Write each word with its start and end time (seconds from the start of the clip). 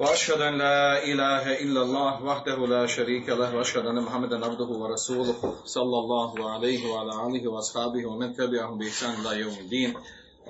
وأشهد 0.00 0.40
أن 0.40 0.58
لا 0.58 1.04
إله 1.04 1.62
إلا 1.62 1.82
الله 1.82 2.24
وحده 2.24 2.66
لا 2.66 2.86
شريك 2.86 3.28
له 3.28 3.56
وأشهد 3.56 3.86
أن 3.86 4.02
محمدا 4.02 4.44
عبده 4.46 4.64
ورسوله 4.64 5.38
صلى 5.64 5.98
الله 5.98 6.50
عليه 6.50 6.90
وعلى 6.90 7.12
آله 7.26 7.48
وأصحابه 7.48 8.06
ومن 8.06 8.32
تبعهم 8.32 8.78
بإحسان 8.78 9.14
إلى 9.20 9.40
يوم 9.40 9.56
الدين. 9.60 9.94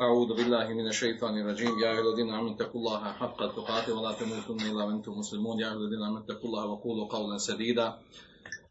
أعوذ 0.00 0.28
بالله 0.36 0.68
من 0.68 0.86
الشيطان 0.88 1.38
الرجيم. 1.38 1.78
يا 1.78 1.90
أيها 1.90 2.00
الذين 2.00 2.34
آمنوا 2.34 2.54
اتقوا 2.54 2.80
الله 2.80 3.12
حق 3.12 3.40
تقاته 3.56 3.92
ولا 3.92 4.12
تموتن 4.12 4.66
إلا 4.70 4.84
وأنتم 4.84 5.12
مسلمون. 5.12 5.60
يا 5.60 5.66
أيها 5.66 5.76
الذين 5.76 6.02
آمنوا 6.02 6.24
اتقوا 6.24 6.48
الله 6.50 6.66
وقولوا 6.66 7.08
قولا 7.08 7.38
سديدا. 7.38 7.98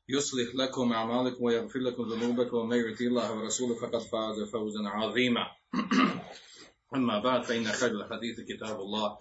يصلح 0.10 0.56
لكم 0.56 0.94
أعمالكم 0.94 1.44
ويغفر 1.44 1.80
لكم 1.80 2.04
ذنوبكم. 2.04 2.58
ومن 2.58 2.78
يطع 2.78 3.06
الله 3.06 3.28
ورسوله 3.38 3.76
فقد 3.76 4.02
فاز 4.02 4.38
فوزا 4.54 4.82
عظيما. 4.86 5.46
أما 6.96 7.20
بعد 7.20 7.44
فإن 7.44 7.66
خير 7.66 7.92
الحديث 7.92 8.40
كتاب 8.50 8.80
الله. 8.80 9.18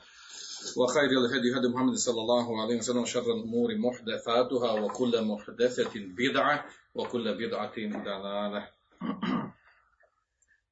وخير 0.77 1.09
الهدي 1.09 1.57
هدي 1.57 1.67
محمد 1.67 1.95
صلى 1.95 2.21
الله 2.21 2.61
عليه 2.61 2.77
وسلم 2.77 3.05
شر 3.05 3.33
الأمور 3.33 3.77
محدثاتها 3.77 4.71
وكل 4.71 5.21
محدثة 5.21 5.93
بدعة 5.95 6.65
وكل 6.95 7.25
بدعة 7.37 7.75
ضلالة 7.77 8.67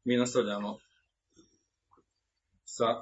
Mi 0.05 0.17
nastavljamo 0.17 0.79
sa 2.65 3.01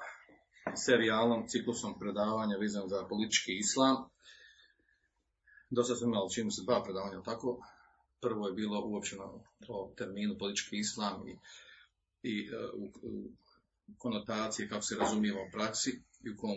serijalom, 0.75 1.47
ciklusom 1.47 1.99
predavanja 1.99 2.57
vezan 2.57 2.89
za 2.89 3.07
politički 3.09 3.57
islam. 3.57 3.95
Do 5.69 5.83
sada 5.83 5.97
smo 5.97 6.07
imali, 6.07 6.33
čini 6.33 6.51
se, 6.51 6.61
dva 6.65 6.83
predavanja, 6.83 7.21
tako? 7.21 7.57
Prvo 8.21 8.47
je 8.47 8.53
bilo 8.53 8.81
uopćeno 8.85 9.43
o 9.67 9.93
terminu 9.97 10.37
politički 10.39 10.77
islam 10.77 11.27
i, 11.27 11.37
i 12.23 12.49
u, 12.73 12.85
u 13.01 13.31
konotaciji 13.98 14.68
kako 14.68 14.82
se 14.82 14.96
razumijeva 14.96 15.40
u 15.42 15.50
praksi 15.52 15.90
i 16.24 16.30
u 16.30 16.36
kom, 16.36 16.56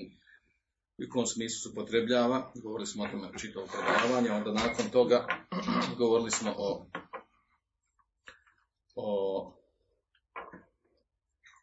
i 0.98 1.06
u 1.06 1.10
kom 1.12 1.26
smislu 1.26 1.58
se 1.60 1.70
upotrebljava. 1.70 2.52
Govorili 2.56 2.88
smo 2.88 3.04
o 3.04 3.08
tome 3.08 3.30
čitavo 3.40 3.68
predavanje, 3.68 4.32
onda 4.32 4.52
nakon 4.52 4.90
toga 4.92 5.28
govorili 6.02 6.32
smo 6.32 6.54
o, 6.58 6.86
o 8.96 9.10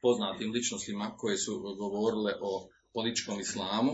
poznatim 0.03 0.53
ličnostima 0.53 1.17
koje 1.17 1.39
su 1.39 1.61
govorile 1.79 2.33
o 2.41 2.69
političkom 2.93 3.41
islamu, 3.41 3.93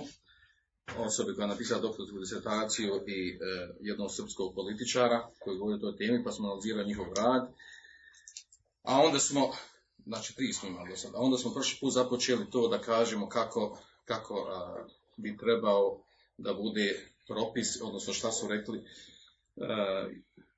osobe 0.99 1.35
koja 1.35 1.45
je 1.45 1.49
napisala 1.49 1.81
doktorsku 1.81 2.19
disertaciju 2.19 2.93
i 3.07 3.19
e, 3.31 3.37
jednog 3.81 4.09
srpskog 4.17 4.55
političara 4.55 5.29
koji 5.41 5.59
govori 5.59 5.77
o 5.77 5.85
toj 5.85 5.97
temi, 5.97 6.25
pa 6.25 6.33
smo 6.33 6.47
analizirali 6.47 6.89
njihov 6.89 7.07
rad. 7.17 7.43
A 8.83 9.01
onda 9.07 9.19
smo, 9.19 9.53
znači 10.07 10.37
tri 10.37 10.53
smo 10.53 10.69
imali 10.69 10.91
do 10.91 10.97
sada, 10.97 11.19
onda 11.19 11.39
smo 11.39 11.53
prošli 11.53 11.79
put 11.81 11.93
započeli 11.93 12.51
to 12.51 12.69
da 12.69 12.79
kažemo 12.79 13.29
kako, 13.29 13.79
kako 14.05 14.35
a, 14.35 14.87
bi 15.17 15.37
trebao 15.37 16.03
da 16.39 16.55
bude 16.55 17.11
propis, 17.29 17.83
odnosno 17.83 18.13
šta 18.13 18.33
su 18.33 18.49
rekli 18.49 18.85
a, 19.57 20.09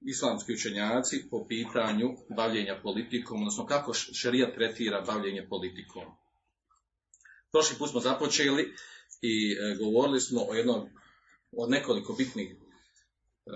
islamski 0.06 0.52
učenjaci 0.52 1.24
po 1.30 1.46
pitanju 1.48 2.16
bavljenja 2.36 2.80
politikom, 2.82 3.40
odnosno 3.40 3.66
kako 3.66 3.94
šerija 3.94 4.54
tretira 4.54 5.00
bavljenje 5.00 5.46
politikom. 5.48 6.04
Prošli 7.52 7.78
put 7.78 7.90
smo 7.90 8.00
započeli 8.00 8.74
i 9.22 9.52
e, 9.52 9.76
govorili 9.76 10.20
smo 10.20 10.40
o 10.48 10.54
jednom 10.54 10.88
od 11.52 11.70
nekoliko 11.70 12.12
bitnih 12.12 12.50
e, 12.50 12.56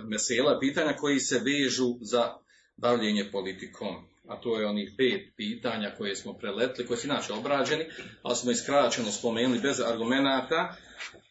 mesela 0.09 0.59
pitanja 0.61 0.97
koji 0.97 1.21
se 1.21 1.39
vežu 1.39 1.99
za 2.01 2.35
bavljenje 2.77 3.29
politikom. 3.33 4.09
A 4.29 4.37
to 4.37 4.61
je 4.61 4.67
onih 4.67 4.93
pet 4.97 5.33
pitanja 5.37 5.95
koje 5.99 6.17
smo 6.17 6.33
preletli, 6.33 6.87
koje 6.87 6.99
su 6.99 7.07
inače 7.07 7.33
obrađeni, 7.33 7.85
ali 8.23 8.37
smo 8.37 8.51
iskraćeno 8.51 9.11
spomenuli 9.11 9.61
bez 9.61 9.81
argumenata, 9.81 10.77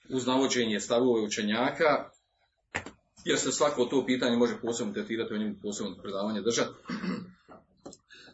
uz 0.09 0.27
navođenje 0.27 0.79
stavove 0.79 1.21
učenjaka, 1.21 2.09
jer 3.25 3.39
se 3.39 3.51
svako 3.51 3.85
to 3.85 4.05
pitanje 4.05 4.37
može 4.37 4.61
posebno 4.61 4.93
tretirati, 4.93 5.33
o 5.33 5.37
njemu 5.37 5.55
posebno 5.61 5.95
predavanje 6.01 6.41
držati. 6.41 6.73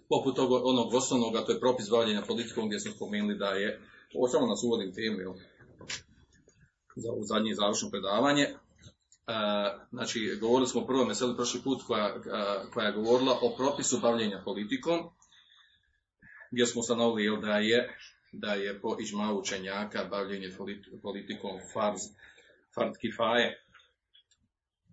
Poput 0.09 0.35
tog 0.35 0.51
onog 0.51 0.94
osnovnog, 0.94 1.35
a 1.35 1.45
to 1.45 1.51
je 1.51 1.59
propis 1.59 1.90
bavljenja 1.90 2.22
politikom, 2.28 2.68
gdje 2.68 2.80
smo 2.80 2.91
spomenuli 2.91 3.38
da 3.38 3.50
je, 3.50 3.81
ovo 4.16 4.28
samo 4.28 4.47
nas 4.47 4.63
uvodim 4.63 4.94
temu, 4.94 5.35
za 6.95 7.12
u 7.12 7.24
zadnje 7.24 7.56
završno 7.56 7.90
predavanje. 7.90 8.47
E, 9.28 9.34
znači, 9.92 10.38
govorili 10.42 10.68
smo 10.68 10.82
o 10.82 10.86
prvom 10.86 11.08
meseli 11.08 11.36
prošli 11.36 11.62
put 11.62 11.84
koja, 11.88 12.22
koja 12.74 12.86
je 12.86 12.94
govorila 12.94 13.38
o 13.42 13.56
propisu 13.58 14.00
bavljenja 14.00 14.42
politikom, 14.46 15.00
gdje 16.52 16.66
smo 16.66 16.80
ustanovili 16.80 17.42
da 17.42 17.58
je 17.58 17.98
da 18.34 18.54
je 18.54 18.82
po 18.82 18.96
ižma 19.00 19.34
učenjaka 19.34 20.06
bavljenje 20.06 20.50
politikom 21.02 21.60
farz, 21.74 22.02
fard 22.76 22.98
kifaje, 23.02 23.66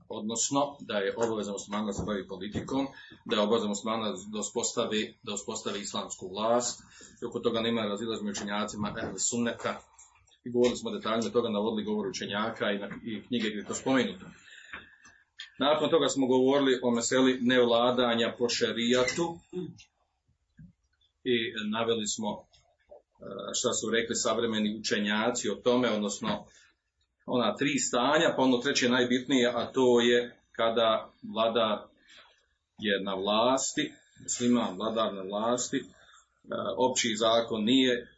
odnosno 0.09 0.77
da 0.81 0.99
je 0.99 1.15
obaveza 1.17 1.53
muslimana 1.53 1.87
da 1.87 1.93
se 1.93 2.03
bavi 2.07 2.29
politikom, 2.29 2.87
da 3.25 3.37
je 3.37 3.43
obaveza 3.43 3.69
muslimana 3.69 4.13
da 4.33 4.39
uspostavi, 4.39 5.19
da 5.23 5.35
uspostavi 5.35 5.81
islamsku 5.81 6.29
vlast, 6.29 6.83
i 7.23 7.27
oko 7.27 7.41
toga 7.41 7.61
nema 7.61 7.83
razilaženja 7.83 8.31
učenjacima 8.31 8.95
ehl 9.03 9.17
sunneta, 9.17 9.81
i 10.45 10.51
govorili 10.51 10.77
smo 10.77 10.91
detaljno 10.91 11.31
toga, 11.31 11.49
navodili 11.49 11.85
govor 11.85 12.09
učenjaka 12.09 12.71
i, 12.71 12.79
na, 12.79 12.89
i 13.05 13.23
knjige 13.23 13.49
gdje 13.49 13.59
je 13.59 13.67
to 13.67 13.75
spomenuto. 13.75 14.27
Nakon 15.59 15.91
toga 15.91 16.09
smo 16.09 16.27
govorili 16.27 16.81
o 16.83 16.91
meseli 16.91 17.39
nevladanja 17.41 18.35
po 18.39 18.49
šerijatu 18.49 19.39
i 21.25 21.37
naveli 21.71 22.07
smo 22.07 22.45
šta 23.55 23.73
su 23.73 23.91
rekli 23.91 24.15
savremeni 24.15 24.79
učenjaci 24.81 25.51
o 25.51 25.55
tome, 25.55 25.91
odnosno 25.91 26.47
ona 27.27 27.57
tri 27.57 27.79
stanja, 27.79 28.35
pa 28.37 28.43
ono 28.43 28.59
treće 28.59 28.89
najbitnije, 28.89 29.53
a 29.55 29.73
to 29.73 30.01
je 30.01 30.37
kada 30.53 31.13
vlada 31.23 31.89
je 32.79 33.03
na 33.03 33.15
vlasti, 33.15 33.93
muslima 34.23 34.75
vladar 34.77 35.15
na 35.15 35.23
vlasti, 35.23 35.85
opći 36.77 37.17
zakon 37.17 37.65
nije 37.65 38.09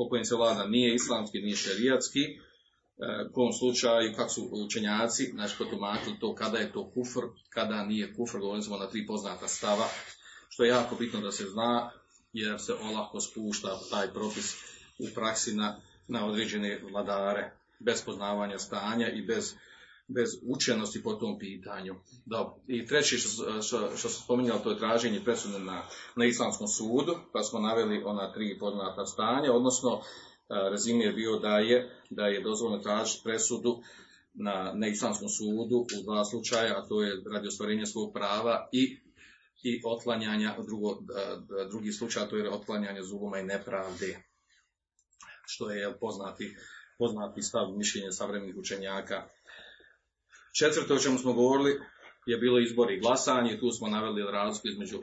po 0.00 0.08
kojem 0.08 0.24
se 0.24 0.36
vlada 0.36 0.66
nije 0.66 0.94
islamski, 0.94 1.38
nije 1.40 1.56
šerijatski, 1.56 2.20
u 3.30 3.32
kom 3.32 3.52
slučaju, 3.52 4.14
kako 4.16 4.30
su 4.30 4.48
učenjaci, 4.52 5.24
znači 5.34 5.54
potumačili 5.58 6.18
to 6.20 6.34
kada 6.34 6.58
je 6.58 6.72
to 6.72 6.90
kufr, 6.94 7.20
kada 7.48 7.84
nije 7.84 8.14
kufr, 8.14 8.38
govorili 8.38 8.62
smo 8.62 8.76
na 8.76 8.86
tri 8.86 9.06
poznata 9.06 9.48
stava, 9.48 9.84
što 10.48 10.64
je 10.64 10.68
jako 10.68 10.96
bitno 10.96 11.20
da 11.20 11.32
se 11.32 11.44
zna, 11.44 11.90
jer 12.32 12.60
se 12.60 12.72
olako 12.74 13.20
spušta 13.20 13.78
taj 13.90 14.12
propis 14.12 14.54
u 14.98 15.06
praksi 15.14 15.54
na, 15.54 15.80
na 16.08 16.26
određene 16.26 16.80
vladare, 16.90 17.52
bez 17.78 18.04
poznavanja 18.04 18.58
stanja 18.58 19.08
i 19.08 19.22
bez, 19.22 19.54
bez 20.14 20.30
učenosti 20.42 21.02
po 21.02 21.12
tom 21.12 21.38
pitanju. 21.38 21.94
Dobro. 22.26 22.54
I 22.66 22.86
treći 22.86 23.18
što, 23.18 23.62
što, 23.62 23.96
što 23.96 24.08
sam 24.08 24.22
spominjali, 24.24 24.60
to 24.62 24.70
je 24.70 24.78
traženje 24.78 25.20
presude 25.24 25.58
na, 25.58 25.82
na 26.16 26.24
islamskom 26.24 26.68
sudu, 26.68 27.16
pa 27.32 27.42
smo 27.42 27.60
naveli 27.60 28.02
ona 28.04 28.32
tri 28.32 28.58
poznata 28.58 29.06
stanja, 29.06 29.52
odnosno 29.52 30.00
rezime 30.70 31.04
je 31.04 31.12
bio 31.12 31.38
da 31.38 31.58
je, 31.58 31.90
da 32.10 32.26
je 32.26 32.42
dozvoljeno 32.42 32.82
tražiti 32.82 33.20
presudu 33.24 33.78
na, 34.34 34.72
na 34.74 34.86
islamskom 34.86 35.28
sudu 35.28 35.76
u 36.00 36.02
dva 36.04 36.24
slučaja, 36.24 36.78
a 36.78 36.86
to 36.88 37.02
je 37.02 37.22
radi 37.32 37.48
ostvarenja 37.48 37.86
svog 37.86 38.12
prava 38.12 38.68
i 38.72 38.96
i 39.62 39.82
otklanjanja 39.84 40.56
drugo, 40.66 40.98
drugi 41.70 41.92
slučaj, 41.92 42.28
to 42.28 42.36
je 42.36 42.50
otklanjanje 42.50 43.02
zuluma 43.02 43.38
i 43.38 43.44
nepravde, 43.44 44.22
što 45.46 45.70
je 45.70 45.98
poznati, 45.98 46.56
poznati 46.98 47.42
stav 47.42 47.70
mišljenja 47.76 48.12
savremenih 48.12 48.56
učenjaka. 48.56 49.28
Četvrto 50.58 50.94
o 50.94 50.98
čemu 50.98 51.18
smo 51.18 51.32
govorili 51.32 51.80
je 52.26 52.36
bilo 52.36 52.60
izbor 52.60 52.90
i 52.90 53.00
glasanje, 53.00 53.58
tu 53.60 53.70
smo 53.70 53.88
naveli 53.88 54.32
razliku 54.32 54.68
između 54.68 54.98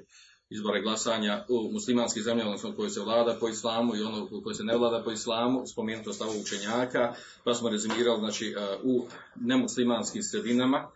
izbora 0.49 0.79
i 0.79 0.81
glasanja 0.81 1.45
u 1.49 1.71
muslimanskim 1.71 2.23
zemljama, 2.23 2.49
odnosno 2.49 2.75
koje 2.75 2.89
se 2.89 3.01
vlada 3.01 3.37
po 3.39 3.47
islamu 3.47 3.95
i 3.95 4.01
ono 4.01 4.41
koje 4.43 4.55
se 4.55 4.63
ne 4.63 4.77
vlada 4.77 5.03
po 5.03 5.11
islamu, 5.11 5.67
spomenuto 5.67 6.13
stavu 6.13 6.41
učenjaka, 6.41 7.13
pa 7.43 7.53
smo 7.53 7.69
rezimirali 7.69 8.19
znači, 8.19 8.55
u 8.83 9.07
nemuslimanskim 9.35 10.23
sredinama, 10.23 10.89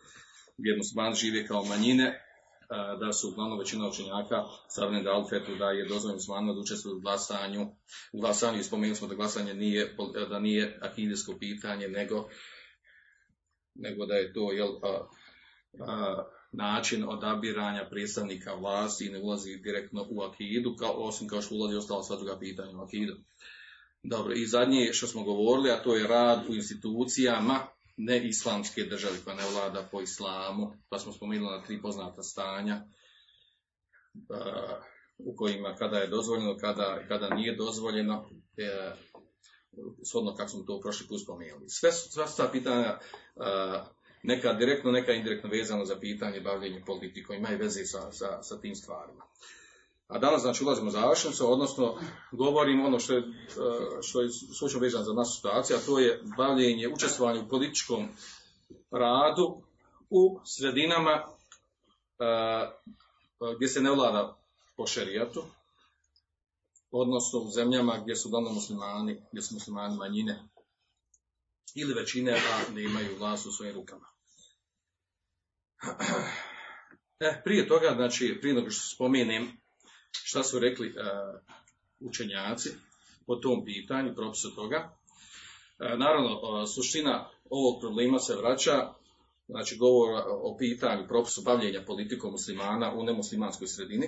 gdje 0.57 0.77
muslimani 0.77 1.15
žive 1.15 1.47
kao 1.47 1.63
manjine, 1.63 2.21
da 2.99 3.13
su 3.13 3.29
uglavnom 3.29 3.59
većina 3.59 3.87
učenjaka 3.87 4.43
savremeni 4.67 5.03
da 5.03 5.11
alfetu 5.11 5.55
da 5.55 5.65
je 5.65 5.87
dozvoljeno 5.87 6.15
muslimanima 6.15 6.53
da 6.53 6.59
učestvuju 6.59 6.97
u 6.97 6.99
glasanju. 6.99 7.61
U 8.13 8.19
glasanju 8.19 8.63
spomenuli 8.63 8.95
smo 8.95 9.07
da 9.07 9.15
glasanje 9.15 9.53
nije, 9.53 9.95
da 10.29 10.39
nije 10.39 10.79
akidijsko 10.81 11.37
pitanje, 11.39 11.87
nego, 11.87 12.29
nego 13.75 14.05
da 14.05 14.13
je 14.13 14.33
to 14.33 14.51
jel, 14.51 14.69
a, 14.83 15.07
a, 15.79 16.25
način 16.51 17.03
odabiranja 17.09 17.87
predstavnika 17.89 18.53
vlasti 18.53 19.05
i 19.05 19.09
ne 19.09 19.19
ulazi 19.19 19.55
direktno 19.55 20.07
u 20.09 20.21
akidu, 20.21 20.75
kao, 20.79 20.91
osim 20.91 21.27
kao 21.27 21.41
što 21.41 21.55
ulazi 21.55 21.77
ostala 21.77 22.03
sva 22.03 22.15
druga 22.15 22.39
pitanja 22.39 22.77
u 22.77 22.81
akidu. 22.81 23.15
Dobro, 24.03 24.33
i 24.33 24.47
zadnje 24.47 24.93
što 24.93 25.07
smo 25.07 25.23
govorili, 25.23 25.71
a 25.71 25.83
to 25.83 25.95
je 25.95 26.07
rad 26.07 26.49
u 26.49 26.55
institucijama 26.55 27.59
ne 27.97 28.27
islamske 28.27 28.83
države 28.83 29.17
koja 29.23 29.35
ne 29.35 29.43
vlada 29.53 29.87
po 29.91 30.01
islamu, 30.01 30.73
pa 30.89 30.99
smo 30.99 31.11
spomenuli 31.11 31.57
na 31.57 31.63
tri 31.63 31.81
poznata 31.81 32.23
stanja 32.23 32.81
u 35.17 35.35
kojima 35.35 35.75
kada 35.75 35.97
je 35.97 36.07
dozvoljeno, 36.07 36.57
kada, 36.57 37.03
kada 37.07 37.35
nije 37.35 37.55
dozvoljeno, 37.55 38.29
e, 38.57 38.91
shodno 40.05 40.35
kako 40.35 40.49
smo 40.49 40.63
to 40.63 40.79
prošli 40.79 41.07
put 41.07 41.21
spomenuli. 41.21 41.69
Sve, 41.69 41.91
sva 41.91 42.25
ta 42.37 42.49
pitanja 42.51 42.99
neka 44.23 44.53
direktno, 44.53 44.91
neka 44.91 45.11
indirektno 45.11 45.49
vezano 45.49 45.85
za 45.85 45.99
pitanje 45.99 46.39
bavljenja 46.39 46.81
politikom, 46.85 47.35
imaju 47.35 47.57
veze 47.57 47.85
sa, 47.85 48.11
sa, 48.11 48.43
sa 48.43 48.61
tim 48.61 48.75
stvarima. 48.75 49.23
A 50.07 50.19
danas 50.19 50.41
znači 50.41 50.63
ulazimo 50.63 50.87
u 50.87 50.91
završnicu, 50.91 51.51
odnosno 51.51 51.97
govorimo 52.31 52.85
ono 52.85 52.99
što 52.99 53.13
je, 53.13 53.23
što 54.01 54.21
je 54.21 54.29
slučno 54.57 54.79
vezano 54.79 55.03
za 55.03 55.13
našu 55.13 55.35
situaciju, 55.35 55.77
a 55.77 55.85
to 55.85 55.99
je 55.99 56.21
bavljenje, 56.37 56.87
učestvovanje 56.87 57.39
u 57.39 57.47
političkom 57.49 58.07
radu 58.91 59.61
u 60.09 60.39
sredinama 60.45 61.25
gdje 63.55 63.67
se 63.67 63.81
ne 63.81 63.91
vlada 63.91 64.37
po 64.77 64.87
šerijatu, 64.87 65.43
odnosno 66.91 67.39
u 67.39 67.51
zemljama 67.51 67.99
gdje 68.03 68.15
su 68.15 68.27
uglavnom 68.27 68.53
muslimani, 68.53 69.21
gdje 69.31 69.41
su 69.41 69.53
muslimani 69.53 69.97
manjine 69.97 70.43
ili 71.75 71.93
većine, 71.93 72.31
a 72.31 72.73
ne 72.73 72.83
imaju 72.83 73.17
vlast 73.17 73.45
u 73.45 73.51
svojim 73.51 73.75
rukama. 73.75 74.05
E, 77.23 77.41
prije 77.43 77.67
toga, 77.67 77.93
znači, 77.95 78.37
prije 78.41 78.55
nego 78.55 78.69
što 78.69 78.95
spomenem 78.95 79.61
šta 80.11 80.43
su 80.43 80.59
rekli 80.59 80.87
uh, 80.87 80.93
učenjaci 81.99 82.69
po 83.27 83.35
tom 83.35 83.65
pitanju, 83.65 84.15
propisu 84.15 84.55
toga, 84.55 84.97
uh, 85.79 85.99
naravno, 85.99 86.33
uh, 86.33 86.69
suština 86.75 87.29
ovog 87.49 87.81
problema 87.81 88.19
se 88.19 88.35
vraća, 88.35 88.93
znači 89.47 89.77
govor 89.77 90.23
o 90.27 90.57
pitanju 90.57 91.07
propisu 91.07 91.41
bavljenja 91.41 91.83
politikom 91.87 92.31
muslimana 92.31 92.93
u 92.93 93.03
nemuslimanskoj 93.03 93.67
sredini, 93.67 94.07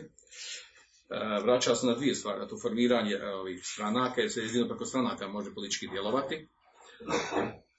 vraća 1.43 1.75
se 1.75 1.87
na 1.87 1.95
dvije 1.95 2.15
stvari, 2.15 2.47
to 2.49 2.57
formiranje 2.61 3.23
ovih 3.23 3.61
stranaka, 3.63 4.21
jer 4.21 4.31
se 4.31 4.41
jedino 4.41 4.67
preko 4.67 4.85
stranaka 4.85 5.27
može 5.27 5.53
politički 5.53 5.87
djelovati, 5.87 6.47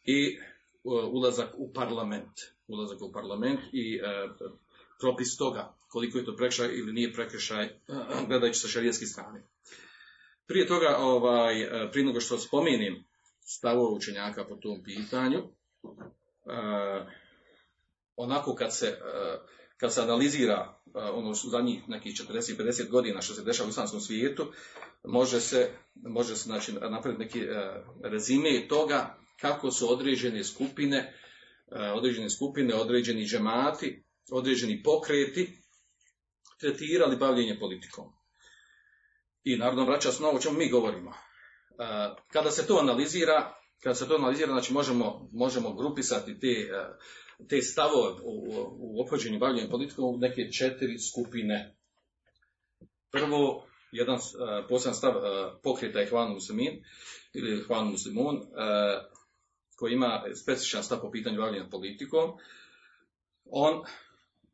i 0.04 0.38
ulazak 0.84 1.54
u 1.54 1.72
parlament, 1.72 2.32
ulazak 2.68 3.02
u 3.02 3.12
parlament 3.12 3.60
i 3.72 3.96
e, 3.96 4.28
propis 5.00 5.36
toga, 5.36 5.74
koliko 5.88 6.18
je 6.18 6.24
to 6.24 6.36
prekršaj 6.36 6.68
ili 6.68 6.92
nije 6.92 7.12
prekršaj, 7.12 7.68
gledajući 8.28 8.60
sa 8.60 8.68
šarijetske 8.68 9.06
strane. 9.06 9.42
Prije 10.46 10.66
toga, 10.66 10.96
ovaj, 10.98 11.62
e, 11.62 11.90
prije 11.90 12.06
nego 12.06 12.20
što 12.20 12.38
spomenim 12.38 13.04
stavove 13.40 13.96
učenjaka 13.96 14.44
po 14.44 14.56
tom 14.56 14.82
pitanju, 14.82 15.38
e, 15.38 15.46
onako 18.16 18.54
kad 18.54 18.76
se, 18.76 18.86
e, 18.86 18.98
kad 19.76 19.94
se 19.94 20.00
analizira 20.00 20.80
ono 20.94 21.30
u 21.30 21.34
zadnjih 21.34 21.88
nekih 21.88 22.14
40-50 22.14 22.88
godina 22.88 23.22
što 23.22 23.34
se 23.34 23.42
dešava 23.42 23.66
u 23.66 23.70
islamskom 23.70 24.00
svijetu, 24.00 24.52
može 25.04 25.40
se, 25.40 25.70
može 25.94 26.36
se 26.36 26.42
znači, 26.42 26.72
napraviti 26.72 27.24
neki 27.24 27.42
rezime 28.02 28.68
toga 28.68 29.18
kako 29.40 29.70
su 29.70 29.92
određene 29.92 30.44
skupine, 30.44 31.14
određene 31.94 32.30
skupine, 32.30 32.74
određeni 32.74 33.26
džemati, 33.26 34.04
određeni 34.30 34.82
pokreti 34.82 35.64
tretirali 36.60 37.16
bavljenje 37.16 37.58
politikom. 37.60 38.04
I 39.44 39.56
naravno 39.56 39.84
vraća 39.84 40.12
se 40.12 40.22
na 40.22 40.28
o 40.28 40.38
čemu 40.38 40.58
mi 40.58 40.70
govorimo. 40.70 41.12
Kada 42.32 42.50
se 42.50 42.66
to 42.66 42.78
analizira, 42.78 43.54
kada 43.82 43.94
se 43.94 44.08
to 44.08 44.14
analizira, 44.14 44.52
znači 44.52 44.72
možemo, 44.72 45.28
možemo 45.32 45.74
grupisati 45.74 46.40
te, 46.40 46.70
te 47.48 47.62
stavove 47.62 48.12
u, 48.22 48.44
u 48.78 49.02
ophođenju 49.02 49.38
bavljenja 49.38 49.70
politikom 49.70 50.04
u 50.04 50.18
neke 50.18 50.50
četiri 50.50 50.98
skupine. 50.98 51.74
Prvo, 53.10 53.66
jedan 53.92 54.18
poseban 54.68 54.94
stav 54.94 55.12
pokreta 55.62 56.00
je 56.00 56.06
Hvan 56.06 56.32
Muslimin 56.32 56.82
ili 57.34 57.62
Hvan 57.62 57.90
Muslimun, 57.90 58.40
koji 59.76 59.92
ima 59.92 60.22
specifičan 60.42 60.82
stav 60.82 61.00
po 61.00 61.10
pitanju 61.10 61.40
bavljenja 61.40 61.68
politikom, 61.70 62.30
on 63.44 63.82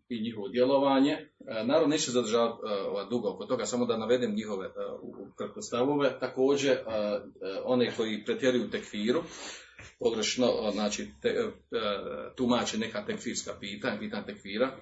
i 0.09 0.23
njihovo 0.23 0.49
djelovanje, 0.49 1.29
naravno 1.65 1.87
neće 1.87 2.11
zadržavati 2.11 2.62
dugo 3.11 3.29
oko 3.29 3.44
toga, 3.44 3.67
samo 3.67 3.87
da 3.87 3.97
navedem 3.97 4.35
njihove 4.35 4.71
stavove, 5.62 6.19
također 6.21 6.79
one 7.65 7.93
koji 7.97 8.25
pretjeruju 8.25 8.71
tekfiru, 8.71 9.23
pogrešno, 9.99 10.71
znači, 10.73 11.09
te, 11.23 11.53
tumače 12.37 12.79
neka 12.79 13.05
tekfirska 13.06 13.55
pitanja, 13.61 13.99
pitanja 13.99 14.25
tekfira, 14.25 14.77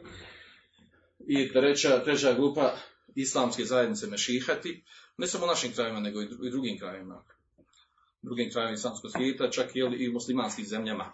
i 1.27 1.53
treća, 1.53 2.05
treća 2.05 2.35
grupa 2.35 2.77
islamske 3.15 3.65
zajednice 3.65 4.07
mešihati, 4.07 4.85
ne 5.17 5.27
samo 5.27 5.45
u 5.45 5.49
našim 5.49 5.73
krajima, 5.73 6.01
nego 6.01 6.23
i 6.23 6.51
drugim 6.51 6.79
krajima 6.79 7.25
drugim 8.23 8.51
krajima 8.51 8.73
islamskog 8.73 9.11
svijeta, 9.11 9.51
čak 9.51 9.77
i, 9.77 9.79
i 9.79 10.09
u 10.09 10.13
muslimanskim 10.13 10.67
zemljama, 10.67 11.13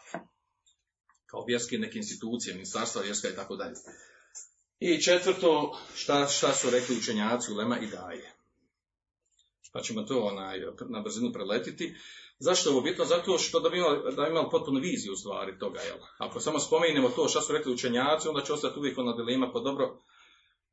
kao 1.27 1.45
vjerske 1.45 1.79
neke 1.79 1.99
institucije, 1.99 2.55
ministarstva 2.55 3.03
vjerska 3.03 3.29
i 3.29 3.37
tako 3.37 3.57
dalje. 3.57 3.75
I 4.81 5.03
četvrto, 5.03 5.79
šta, 5.95 6.27
šta 6.27 6.53
su 6.53 6.71
rekli 6.71 6.97
učenjaci 6.97 7.53
Ulema 7.53 7.79
i 7.79 7.87
Daje. 7.87 8.34
Pa 9.75 9.81
ćemo 9.81 10.03
to 10.03 10.21
onaj, 10.21 10.61
na 10.89 11.01
brzinu 11.01 11.33
preletiti. 11.33 11.95
Zašto 12.39 12.71
je 12.71 12.73
ovo 12.73 12.83
bitno? 12.83 13.05
Zato 13.05 13.39
što 13.39 13.61
da 13.61 13.69
bi 13.69 13.79
imali, 13.79 14.15
da 14.17 14.29
imali 14.29 14.47
potpunu 14.51 14.81
viziju 14.81 15.13
u 15.13 15.17
stvari 15.17 15.59
toga. 15.59 15.81
Jel? 15.81 15.97
Ako 16.19 16.41
samo 16.41 16.59
spomenemo 16.59 17.09
to 17.09 17.29
šta 17.29 17.41
su 17.41 17.53
rekli 17.53 17.73
učenjaci, 17.73 18.29
onda 18.29 18.41
će 18.41 18.53
ostati 18.53 18.79
uvijek 18.79 18.99
ona 18.99 19.17
dilema, 19.17 19.51
pa 19.53 19.61
dobro, 19.61 19.99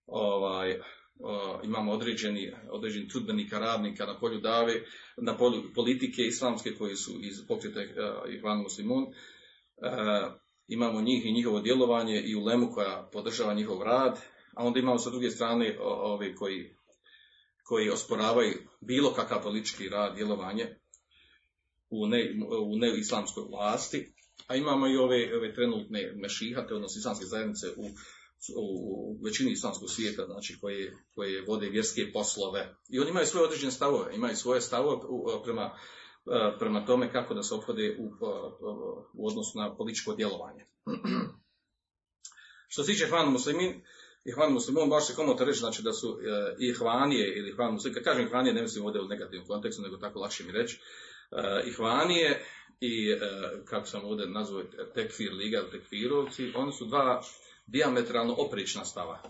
ovaj, 0.06 0.80
imamo 1.63 1.92
određeni, 1.92 2.53
određeni 2.69 3.07
trudbenika, 3.07 3.59
radnika 3.59 4.06
na 4.06 4.19
polju 4.19 4.39
dave, 4.39 4.74
na 5.18 5.38
polju 5.38 5.63
politike 5.75 6.21
islamske 6.21 6.75
koji 6.77 6.95
su 6.95 7.12
iz 7.21 7.47
pokreta 7.47 7.80
Ihvan 8.30 8.57
Muslimun. 8.57 9.06
Imamo 10.68 11.01
njih 11.01 11.25
i 11.25 11.33
njihovo 11.33 11.59
djelovanje 11.59 12.21
i 12.21 12.36
u 12.36 12.45
lemu 12.45 12.71
koja 12.74 13.09
podržava 13.13 13.54
njihov 13.54 13.83
rad, 13.83 14.19
a 14.56 14.63
onda 14.63 14.80
imamo 14.80 14.97
sa 14.97 15.09
druge 15.09 15.30
strane 15.30 15.77
ove 15.81 16.36
koji, 16.36 16.75
koji 17.71 17.89
osporavaju 17.89 18.53
bilo 18.81 19.13
kakav 19.13 19.44
politički 19.44 19.89
rad, 19.89 20.15
djelovanje 20.15 20.65
u, 21.90 22.07
ne, 22.07 22.33
u 22.66 22.78
neislamskoj 22.78 23.44
vlasti, 23.49 24.13
a 24.47 24.56
imamo 24.56 24.87
i 24.87 24.97
ove, 24.97 25.37
ove 25.37 25.54
trenutne 25.54 26.13
mešihate, 26.16 26.73
odnosno 26.73 26.99
islamske 26.99 27.25
zajednice 27.25 27.68
u 27.78 27.83
u 28.57 29.19
većini 29.25 29.51
islamskog 29.51 29.90
svijeta, 29.90 30.25
znači 30.25 30.57
koje, 30.61 30.94
koje 31.16 31.45
vode 31.47 31.69
vjerske 31.69 32.11
poslove. 32.13 32.75
I 32.90 32.99
oni 32.99 33.09
imaju 33.09 33.25
svoje 33.25 33.45
određene 33.45 33.71
stavove, 33.71 34.16
imaju 34.16 34.35
svoje 34.35 34.61
stavove 34.61 34.99
prema, 35.44 35.78
prema 36.59 36.85
tome 36.85 37.11
kako 37.11 37.33
da 37.33 37.44
se 37.44 37.56
ophode 37.56 37.97
u, 37.99 38.06
u 39.13 39.28
odnosu 39.28 39.59
na 39.59 39.75
političko 39.75 40.16
djelovanje. 40.16 40.66
Što 42.71 42.83
se 42.83 42.92
tiče 42.92 43.07
Hvan 43.07 43.31
Muslimin, 43.31 43.81
i 44.25 44.31
Hvan 44.31 44.54
Muslimin, 44.54 44.90
baš 44.90 45.07
se 45.07 45.16
komota 45.16 45.44
reći, 45.44 45.59
znači 45.59 45.81
da 45.81 45.94
su 45.94 46.19
i 46.59 46.73
Hvanije 46.73 47.37
ili 47.37 47.51
Hvan 47.51 47.73
Muslimin, 47.73 47.95
kad 47.95 48.04
kažem 48.04 48.30
Hvanije, 48.30 48.54
ne 48.54 48.61
mislim 48.61 48.85
ovdje 48.85 49.01
u 49.01 49.07
negativnom 49.07 49.47
kontekstu, 49.47 49.81
nego 49.81 49.97
tako 49.97 50.19
lakše 50.19 50.44
mi 50.44 50.51
reći, 50.51 50.80
i 51.66 51.71
Hvanije 51.71 52.45
i, 52.81 53.16
kako 53.66 53.87
sam 53.87 54.06
ovdje 54.06 54.28
nazvao, 54.28 54.63
Tekfir 54.94 55.33
Liga, 55.33 55.63
Tekfirovci, 55.71 56.51
oni 56.56 56.71
su 56.71 56.85
dva 56.85 57.21
diametralno 57.68 58.35
oprična 58.37 58.85
stava. 58.85 59.21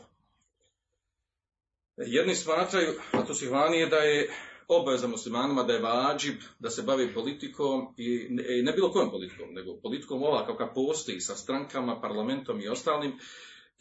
Jedni 1.98 2.36
smatraju, 2.36 2.94
a 3.12 3.26
to 3.26 3.34
su 3.34 3.48
Hvanije, 3.48 3.88
da 3.88 3.98
je 3.98 4.30
obaveza 4.68 5.08
muslimanima 5.08 5.64
da 5.64 5.74
je 5.74 5.82
vađib 5.82 6.36
da 6.60 6.70
se 6.70 6.82
bavi 6.82 7.14
politikom 7.14 7.94
i 7.98 8.28
ne 8.64 8.72
bilo 8.72 8.92
kojom 8.92 9.12
politikom, 9.12 9.54
nego 9.54 9.80
politikom 9.82 10.24
ova 10.24 10.46
kakva 10.48 10.74
postoji 10.74 11.20
sa 11.20 11.36
strankama, 11.36 12.02
parlamentom 12.02 12.62
i 12.62 12.68
ostalim 12.68 13.12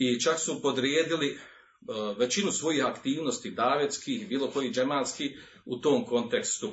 i 0.01 0.21
čak 0.21 0.39
su 0.39 0.63
podrijedili 0.63 1.39
većinu 2.19 2.53
svojih 2.53 2.85
aktivnosti 2.87 3.51
davetskih, 3.51 4.29
bilo 4.29 4.51
koji 4.51 4.71
džematski 4.71 5.37
u 5.65 5.77
tom 5.77 6.05
kontekstu. 6.05 6.71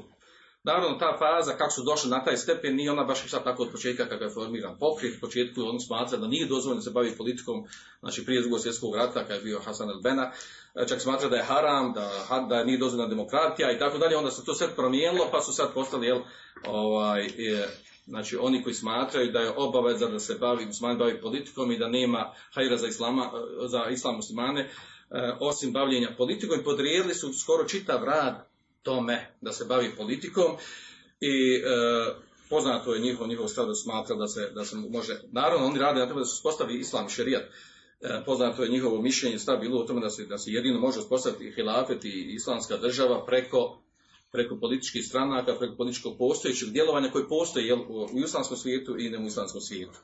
Naravno, 0.64 0.98
ta 0.98 1.18
faza, 1.20 1.58
kako 1.58 1.72
su 1.72 1.84
došli 1.84 2.10
na 2.10 2.24
taj 2.24 2.38
stepen, 2.38 2.76
nije 2.76 2.92
ona 2.92 3.04
baš 3.04 3.30
sad 3.30 3.44
tako 3.44 3.64
od 3.64 3.72
početka 3.72 4.10
kako 4.10 4.24
je 4.24 4.30
formiran 4.30 4.78
pokret. 4.80 5.18
U 5.18 5.22
početku 5.22 5.62
on 5.62 5.80
smatra 5.80 6.18
da 6.18 6.28
nije 6.28 6.46
dozvoljeno 6.46 6.82
se 6.82 6.92
bavi 6.92 7.18
politikom, 7.18 7.64
znači 8.00 8.26
prije 8.26 8.42
drugog 8.42 8.60
svjetskog 8.60 8.96
rata, 8.96 9.26
kad 9.28 9.36
je 9.36 9.44
bio 9.44 9.60
Hasan 9.60 9.90
el-Bena, 9.90 10.32
čak 10.88 11.02
smatra 11.02 11.30
da 11.30 11.36
je 11.36 11.44
haram, 11.44 11.94
da, 11.94 12.10
da 12.50 12.64
nije 12.64 12.78
dozvoljena 12.78 13.10
demokratija 13.10 13.72
i 13.72 13.80
tako 13.80 13.98
dalje, 13.98 14.18
onda 14.18 14.32
se 14.32 14.46
to 14.46 14.54
sve 14.54 14.76
promijenilo, 14.76 15.30
pa 15.32 15.42
su 15.42 15.54
sad 15.54 15.74
postali, 15.74 16.08
jel, 16.08 16.20
ovaj, 16.66 17.28
znači 18.08 18.38
oni 18.38 18.64
koji 18.64 18.74
smatraju 18.74 19.32
da 19.32 19.40
je 19.40 19.54
obaveza 19.58 20.08
da 20.08 20.20
se 20.20 20.36
bavi, 20.36 20.66
musliman 20.66 20.98
bavi 20.98 21.22
politikom 21.22 21.72
i 21.72 21.78
da 21.78 21.88
nema 21.88 22.34
hajra 22.54 22.78
za, 22.78 22.88
islama, 22.88 23.32
za 23.68 23.86
islam 23.92 24.16
muslimane, 24.16 24.62
e, 24.62 24.70
osim 25.40 25.72
bavljenja 25.72 26.16
politikom 26.18 26.60
i 26.60 26.64
podrijedili 26.64 27.14
su 27.14 27.34
skoro 27.34 27.64
čitav 27.68 28.04
rad 28.04 28.48
tome 28.82 29.36
da 29.42 29.52
se 29.52 29.66
bavi 29.66 29.92
politikom 29.98 30.56
i 31.22 31.56
e, 31.56 31.62
poznato 32.50 32.94
je 32.94 33.02
njihov, 33.02 33.28
njihov 33.28 33.48
stav 33.48 33.68
da 33.68 33.76
smatra 33.76 34.16
da 34.16 34.28
se, 34.28 34.52
da 34.56 34.66
se 34.66 34.76
može, 34.76 35.22
naravno 35.32 35.68
oni 35.68 35.80
rade 35.80 36.00
na 36.00 36.08
tome 36.08 36.20
da 36.20 36.26
se 36.26 36.38
uspostavi 36.38 36.80
islam 36.80 37.10
šerijat, 37.10 37.44
E, 38.02 38.24
poznato 38.26 38.64
je 38.64 38.70
njihovo 38.70 39.02
mišljenje, 39.02 39.40
stav 39.40 39.58
bilo 39.60 39.82
u 39.82 39.86
tome 39.86 40.02
da 40.02 40.10
se, 40.10 40.26
da 40.26 40.38
se 40.38 40.52
jedino 40.52 40.80
može 40.80 41.00
uspostaviti 41.00 41.52
hilafet 41.52 42.06
i 42.06 42.34
islamska 42.34 42.78
država 42.78 43.26
preko, 43.26 43.82
preko 44.32 44.58
političkih 44.60 45.06
stranaka, 45.06 45.56
preko 45.60 45.76
političkog 45.76 46.18
postojećeg 46.18 46.70
djelovanja 46.70 47.12
koje 47.12 47.28
postoji 47.28 47.66
jel, 47.66 47.80
u 47.90 48.20
islamskom 48.26 48.58
svijetu 48.58 48.96
i 49.00 49.10
ne 49.10 49.20
u 49.20 49.26
islamskom 49.26 49.62
svijetu. 49.62 50.00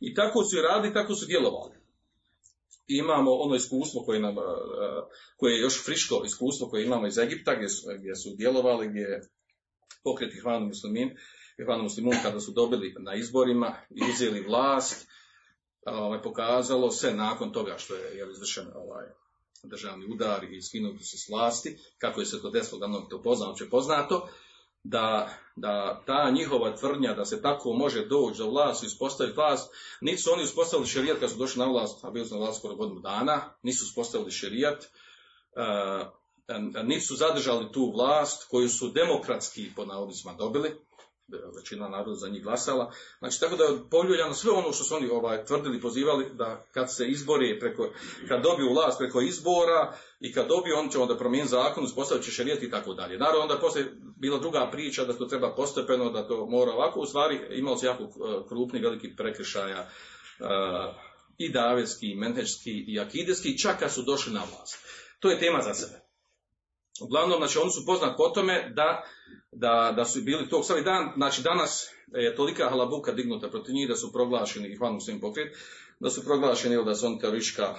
I 0.00 0.14
tako 0.14 0.44
su 0.44 0.58
i 0.58 0.62
radili, 0.62 0.94
tako 0.94 1.14
su 1.14 1.26
djelovali. 1.26 1.74
Imamo 2.88 3.32
ono 3.32 3.54
iskustvo 3.54 4.02
koje, 4.02 4.20
nam, 4.20 4.38
e, 4.38 4.42
koje 5.36 5.52
je 5.52 5.60
još 5.60 5.84
friško 5.84 6.22
iskustvo 6.26 6.68
koje 6.68 6.84
imamo 6.84 7.06
iz 7.06 7.18
Egipta 7.18 7.54
gdje 7.54 7.68
su, 7.68 7.86
gdje 7.98 8.16
su 8.16 8.34
djelovali, 8.36 8.88
gdje 8.88 9.00
je 9.00 9.28
pokret 10.04 10.34
Ihvanu 10.34 10.66
muslimin, 10.66 11.10
Ihvanu 11.58 11.82
muslimun 11.82 12.14
kada 12.22 12.40
su 12.40 12.52
dobili 12.52 12.94
na 12.98 13.14
izborima 13.14 13.76
i 13.90 14.00
uzeli 14.10 14.40
vlast, 14.40 15.08
ovaj, 15.86 16.22
pokazalo 16.22 16.90
se 16.90 17.14
nakon 17.14 17.52
toga 17.52 17.74
što 17.78 17.94
je 17.94 18.16
jel, 18.16 18.30
izvršen 18.30 18.66
ovaj, 18.74 19.06
državni 19.68 20.06
udar 20.06 20.44
i 20.44 20.62
skinuti 20.62 21.04
se 21.04 21.18
s 21.18 21.28
vlasti, 21.28 21.78
kako 21.98 22.20
je 22.20 22.26
se 22.26 22.42
to 22.42 22.50
desilo, 22.50 22.78
da 22.78 23.08
to 23.08 23.22
poznato, 23.22 23.58
će 23.58 23.70
poznato, 23.70 24.28
da, 24.84 25.30
da 25.56 26.02
ta 26.06 26.30
njihova 26.30 26.76
tvrdnja 26.76 27.14
da 27.14 27.24
se 27.24 27.42
tako 27.42 27.72
može 27.72 28.06
doći 28.06 28.38
za 28.38 28.44
vlast 28.44 28.82
i 28.82 28.86
uspostaviti 28.86 29.36
vlast, 29.36 29.74
niti 30.00 30.22
su 30.22 30.32
oni 30.32 30.42
uspostavili 30.42 30.88
šerijat 30.88 31.20
kad 31.20 31.30
su 31.30 31.36
došli 31.36 31.58
na 31.58 31.66
vlast, 31.66 32.04
a 32.04 32.10
bili 32.10 32.26
su 32.26 32.34
na 32.34 32.40
vlast 32.40 32.58
skoro 32.58 32.74
godinu 32.74 33.00
dana, 33.00 33.54
nisu 33.62 33.84
uspostavili 33.84 34.30
šerijat, 34.30 34.84
uh, 34.84 36.06
niti 36.84 37.00
su 37.00 37.16
zadržali 37.16 37.72
tu 37.72 37.92
vlast 37.94 38.48
koju 38.50 38.68
su 38.68 38.88
demokratski 38.88 39.70
po 39.76 39.84
navodnicima 39.84 40.32
dobili, 40.32 40.85
većina 41.56 41.88
naroda 41.88 42.14
za 42.14 42.28
njih 42.28 42.42
glasala. 42.42 42.92
Znači, 43.18 43.40
tako 43.40 43.56
da 43.56 43.64
je 43.64 43.78
poljuljano 43.90 44.34
sve 44.34 44.52
ono 44.52 44.72
što 44.72 44.84
su 44.84 44.94
oni 44.94 45.08
ovaj, 45.08 45.44
tvrdili, 45.44 45.80
pozivali, 45.80 46.26
da 46.34 46.62
kad 46.72 46.94
se 46.94 47.06
izbori 47.06 47.60
preko, 47.60 47.88
kad 48.28 48.42
dobiju 48.42 48.72
vlast 48.72 48.98
preko 48.98 49.20
izbora 49.20 49.96
i 50.20 50.32
kad 50.32 50.48
dobiju, 50.48 50.76
on 50.76 50.88
će 50.88 50.98
onda 50.98 51.16
promijeniti 51.16 51.50
zakon, 51.50 51.84
uspostavit 51.84 52.24
će 52.24 52.30
šerijet 52.30 52.62
i 52.62 52.70
tako 52.70 52.94
dalje. 52.94 53.18
Naravno, 53.18 53.40
onda 53.40 53.58
poslije 53.58 53.92
bila 54.16 54.38
druga 54.38 54.68
priča 54.72 55.04
da 55.04 55.12
to 55.12 55.24
treba 55.24 55.54
postepeno, 55.54 56.10
da 56.10 56.28
to 56.28 56.46
mora 56.46 56.72
ovako. 56.72 57.00
U 57.00 57.06
stvari, 57.06 57.40
imalo 57.50 57.76
se 57.76 57.86
jako 57.86 58.02
e, 58.02 58.06
krupni, 58.48 58.80
veliki 58.80 59.16
prekršaja 59.16 59.80
uh, 59.80 60.46
i 61.38 61.52
davetski, 61.52 62.06
i 62.06 62.14
menhečki, 62.14 62.84
i 62.86 63.00
akidski, 63.00 63.58
čak 63.58 63.78
kad 63.78 63.92
su 63.92 64.02
došli 64.02 64.32
na 64.32 64.40
vlast. 64.40 64.78
To 65.20 65.30
je 65.30 65.38
tema 65.38 65.62
za 65.62 65.74
sebe. 65.74 66.05
Uglavnom, 67.00 67.38
znači, 67.38 67.58
oni 67.58 67.70
su 67.70 67.86
poznat 67.86 68.16
po 68.16 68.28
tome 68.28 68.72
da, 68.74 69.02
da, 69.52 69.92
da 69.96 70.04
su 70.04 70.20
bili 70.22 70.48
tog 70.48 70.64
svaki 70.64 70.84
dan, 70.84 71.12
znači 71.16 71.42
danas 71.42 71.90
je 72.14 72.36
tolika 72.36 72.68
halabuka 72.68 73.12
dignuta 73.12 73.48
protiv 73.48 73.74
njih 73.74 73.88
da 73.88 73.96
su 73.96 74.12
proglašeni, 74.12 74.72
ih 74.72 74.80
vanu 74.80 75.00
svim 75.00 75.20
pokret, 75.20 75.56
da 76.00 76.10
su 76.10 76.24
proglašeni 76.24 76.74
ili 76.74 76.84
da 76.84 76.94
su 76.94 77.06
oni 77.06 77.18
teroristička 77.18 77.74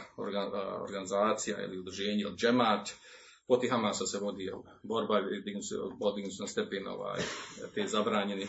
organizacija 0.81 1.63
ili 1.63 1.79
udruženje 1.79 2.21
ili 2.21 2.35
džemat, 2.35 2.89
poti 3.47 3.69
Hamasa 3.69 4.05
se 4.05 4.19
vodi 4.19 4.51
borba, 4.83 5.21
dignu 5.45 5.61
se, 5.61 5.75
podignu 5.99 6.31
se 6.31 6.43
na 6.43 6.47
stepen 6.47 6.87
ovaj, 6.87 7.21
te 7.75 7.87
zabranjeni, 7.87 8.47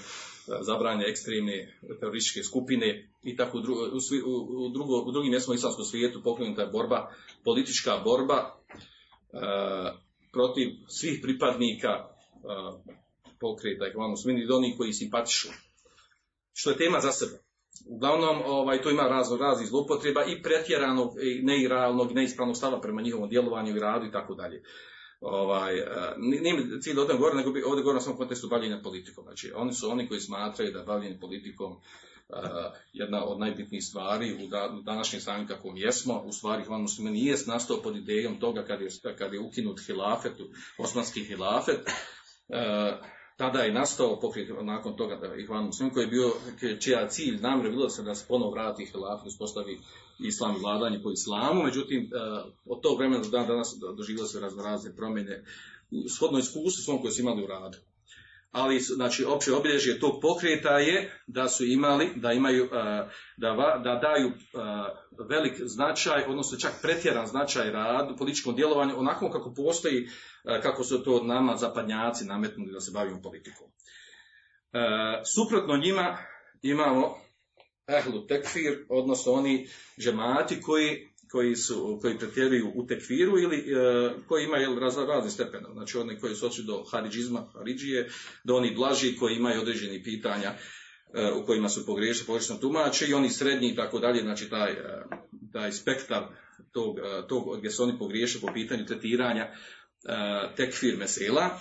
zabranjene 0.61 1.11
ekstremne 1.11 1.79
terorističke 2.01 2.43
skupine 2.43 3.09
i 3.23 3.37
tako 3.37 3.59
u, 3.59 3.61
dru, 3.61 3.75
u, 3.75 4.65
u, 4.65 4.69
drugo, 4.69 5.03
u 5.07 5.13
drugim 5.13 5.31
mjestima 5.31 5.55
islamskom 5.55 5.85
svijetu 5.85 6.23
pokrenuta 6.23 6.63
je 6.63 6.69
borba, 6.69 7.11
politička 7.45 8.01
borba, 8.05 8.55
uh, 9.33 10.08
protiv 10.33 10.69
svih 10.89 11.21
pripadnika 11.23 12.09
pokreta 13.41 13.87
i 13.87 13.93
hvala 13.93 14.15
i 14.27 14.53
onih 14.53 14.75
koji 14.79 14.93
simpatišu. 14.93 15.49
Što 16.53 16.71
je 16.71 16.77
tema 16.77 17.01
za 17.01 17.13
sebe. 17.13 17.39
Uglavnom, 17.87 18.43
ovaj, 18.45 18.83
to 18.83 18.91
ima 18.91 19.03
razno 19.03 19.37
raznih 19.37 19.69
zloupotreba 19.69 20.25
i 20.25 20.43
pretjeranog, 20.43 21.11
i 21.23 21.43
neiralnog, 21.43 22.13
neispravnog 22.13 22.57
stava 22.57 22.81
prema 22.81 23.03
njihovom 23.03 23.29
djelovanju 23.29 23.77
i 23.77 23.81
radu 23.81 24.07
i 24.07 24.13
tako 24.13 24.35
dalje. 24.35 24.63
Ovaj, 25.21 25.75
nije 26.17 26.81
cilj 26.81 26.99
o 26.99 27.05
tom 27.05 27.17
govorim, 27.19 27.39
nego 27.39 27.53
bi 27.53 27.63
ovdje 27.63 27.83
govorim 27.83 27.97
na 27.97 28.01
svom 28.01 28.17
kontekstu 28.17 28.49
bavljenja 28.49 28.81
politikom. 28.83 29.25
Znači, 29.25 29.53
oni 29.55 29.73
su 29.73 29.91
oni 29.91 30.09
koji 30.09 30.21
smatraju 30.21 30.73
da 30.73 30.83
bavljenje 30.83 31.19
politikom 31.21 31.77
jedna 32.93 33.25
od 33.25 33.39
najbitnijih 33.39 33.85
stvari 33.85 34.45
u, 34.45 34.49
da, 34.49 34.71
u 34.79 34.83
današnjem 34.83 35.21
stanju 35.21 35.47
kakvom 35.47 35.77
jesmo, 35.77 36.23
u 36.25 36.33
stvari 36.33 36.65
Hvan 36.65 36.81
Musliman 36.81 37.13
nije 37.13 37.37
nastao 37.47 37.83
pod 37.83 37.97
idejom 37.97 38.41
toga 38.41 38.65
kad 38.65 38.81
je, 38.81 38.89
kad 39.19 39.33
je 39.33 39.41
ukinut 39.41 39.81
hilafet, 39.87 40.33
osmanski 40.79 41.25
hilafet, 41.25 41.81
uh, 41.81 43.07
tada 43.37 43.59
je 43.59 43.73
nastao 43.73 44.21
pokret 44.21 44.49
nakon 44.63 44.97
toga 44.97 45.17
da 45.17 45.35
Ihvan 45.35 45.65
Muslim 45.65 45.91
koji 45.91 46.05
je 46.05 46.11
bio, 46.11 46.33
čija 46.81 47.09
cilj 47.09 47.41
namre 47.41 47.71
bilo 47.71 47.89
se 47.89 48.03
da 48.03 48.15
se 48.15 48.25
ponovo 48.29 48.51
vrati 48.51 48.87
hilafet, 48.87 49.27
uspostavi 49.27 49.79
islam 50.19 50.57
i 50.57 50.61
vladanje 50.61 51.01
po 51.03 51.11
islamu, 51.11 51.63
međutim 51.63 52.11
uh, 52.13 52.53
od 52.67 52.81
tog 52.83 52.99
vremena 52.99 53.23
do 53.23 53.29
dan 53.29 53.47
danas 53.47 53.77
doživjelo 53.97 54.29
se 54.29 54.41
razne 54.41 54.97
promjene, 54.97 55.45
shodno 56.17 56.39
iskustvu 56.39 56.83
svom 56.85 57.01
koje 57.01 57.13
su 57.13 57.21
imali 57.21 57.45
u 57.45 57.47
radu 57.47 57.79
ali 58.51 58.81
znači 58.81 59.25
opće 59.25 59.55
obilježje 59.55 60.01
tog 60.01 60.19
pokreta 60.23 60.79
je 60.79 61.13
da 61.27 61.49
su 61.49 61.65
imali, 61.65 62.11
da 62.17 62.33
imaju, 62.33 62.69
da, 63.37 63.81
da 63.85 64.01
daju 64.03 64.33
velik 65.29 65.55
značaj, 65.61 66.25
odnosno 66.29 66.59
čak 66.59 66.73
pretjeran 66.83 67.27
značaj 67.27 67.71
radu, 67.71 68.17
političkom 68.17 68.55
djelovanju, 68.55 68.99
onako 68.99 69.31
kako 69.31 69.55
postoji, 69.55 70.09
kako 70.63 70.85
su 70.85 71.03
to 71.03 71.25
nama 71.25 71.57
zapadnjaci 71.57 72.25
nametnuli 72.25 72.73
da 72.73 72.81
se 72.81 72.91
bavimo 72.95 73.23
politikom. 73.23 73.67
Suprotno 75.35 75.77
njima 75.77 76.19
imamo 76.63 77.15
ehlu 77.89 78.27
tekfir, 78.27 78.87
odnosno 78.89 79.33
oni 79.33 79.69
džemati 80.01 80.61
koji 80.61 81.09
koji, 81.31 81.57
su, 81.57 81.99
koji 82.03 82.19
pretjeruju 82.19 82.73
u 82.75 82.87
tekfiru 82.87 83.39
ili 83.39 83.57
e, 83.57 83.65
koji 84.29 84.45
imaju 84.45 84.79
raz, 84.79 84.97
razni 84.97 85.31
stepen. 85.31 85.65
Znači 85.73 85.99
oni 85.99 86.19
koji 86.19 86.35
su 86.35 86.47
oči 86.47 86.63
do 86.63 86.85
haridžizma, 86.91 87.47
haridžije, 87.55 88.11
do 88.45 88.57
oni 88.57 88.75
blaži 88.75 89.17
koji 89.17 89.37
imaju 89.37 89.61
određeni 89.61 90.03
pitanja 90.03 90.53
e, 91.15 91.33
u 91.33 91.47
kojima 91.47 91.69
su 91.69 91.87
pogriješili, 91.87 92.27
pogrešno 92.27 92.57
tumače 92.57 93.07
i 93.07 93.15
oni 93.15 93.31
srednji 93.31 93.69
i 93.69 93.77
tako 93.77 93.99
dalje, 93.99 94.23
znači 94.23 94.51
taj, 94.51 94.73
e, 94.73 95.05
taj 95.53 95.73
spektar 95.73 96.23
tog, 96.73 96.99
e, 96.99 97.27
tog 97.29 97.59
gdje 97.59 97.71
su 97.71 97.83
oni 97.83 97.99
pogriješili 97.99 98.41
po 98.41 98.53
pitanju 98.55 98.87
tretiranja 98.87 99.43
e, 99.43 99.53
tekfir 100.57 100.97
mesela. 100.99 101.61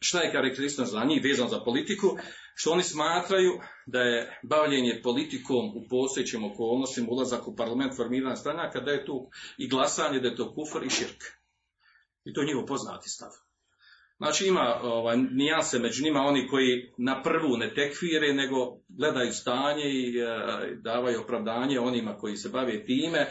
Šta 0.00 0.20
je 0.20 0.32
karakteristično 0.32 0.84
za 0.84 1.04
njih 1.04 1.24
vezano 1.24 1.48
za 1.48 1.60
politiku? 1.60 2.16
Što 2.54 2.70
oni 2.70 2.82
smatraju 2.82 3.60
da 3.86 4.00
je 4.00 4.40
bavljenje 4.42 5.00
politikom 5.02 5.68
u 5.76 5.88
postojećim 5.90 6.44
okolnostima, 6.44 7.06
ulazak 7.10 7.48
u 7.48 7.56
parlament, 7.56 7.96
formiranje 7.96 8.36
stranaka, 8.36 8.80
da 8.80 8.90
je 8.90 9.06
tu 9.06 9.30
i 9.58 9.68
glasanje, 9.68 10.20
da 10.20 10.28
je 10.28 10.36
to 10.36 10.54
kufr 10.54 10.86
i 10.86 10.90
širk. 10.90 11.22
I 12.24 12.32
to 12.32 12.40
je 12.40 12.46
njihov 12.46 12.66
poznati 12.66 13.08
stav. 13.08 13.30
Znači 14.20 14.46
ima 14.46 14.80
ovaj, 14.82 15.16
nijanse 15.16 15.78
među 15.78 16.04
njima 16.04 16.20
oni 16.20 16.48
koji 16.48 16.92
na 16.98 17.22
prvu 17.22 17.56
ne 17.56 17.74
tekvire, 17.74 18.32
nego 18.32 18.56
gledaju 18.88 19.32
stanje 19.32 19.84
i 19.84 20.18
e, 20.18 20.24
davaju 20.74 21.20
opravdanje 21.20 21.80
onima 21.80 22.16
koji 22.16 22.36
se 22.36 22.48
bave 22.48 22.84
time, 22.84 23.26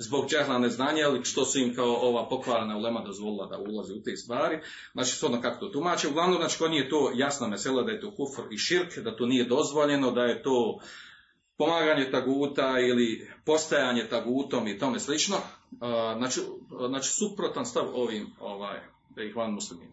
zbog 0.00 0.28
džehla 0.28 0.58
neznanja, 0.58 1.06
ali 1.06 1.24
što 1.24 1.44
su 1.44 1.58
im 1.58 1.74
kao 1.74 1.94
ova 1.94 2.28
pokvarana 2.28 2.76
ulema 2.76 3.00
dozvolila 3.00 3.46
da 3.46 3.58
ulaze 3.58 3.92
u 3.94 4.02
te 4.02 4.16
stvari. 4.16 4.58
Znači, 4.92 5.16
shodno 5.16 5.42
kako 5.42 5.66
to 5.66 5.72
tumače. 5.72 6.08
Uglavnom, 6.08 6.38
znači, 6.38 6.58
ko 6.58 6.68
nije 6.68 6.88
to 6.88 7.12
jasna 7.14 7.48
mesela 7.48 7.82
da 7.82 7.92
je 7.92 8.00
to 8.00 8.14
kufr 8.14 8.42
i 8.50 8.58
širk, 8.58 8.98
da 8.98 9.16
to 9.16 9.26
nije 9.26 9.44
dozvoljeno, 9.44 10.10
da 10.10 10.22
je 10.22 10.42
to 10.42 10.80
pomaganje 11.56 12.10
taguta 12.10 12.78
ili 12.80 13.28
postajanje 13.44 14.06
tagutom 14.08 14.68
i 14.68 14.78
tome 14.78 15.00
slično. 15.00 15.36
Znači, 16.16 16.40
znači 16.88 17.08
suprotan 17.08 17.66
stav 17.66 17.84
ovim, 17.94 18.26
ovaj, 18.40 18.80
da 19.16 19.22
ih 19.22 19.36
van 19.36 19.52
muslimin. 19.52 19.88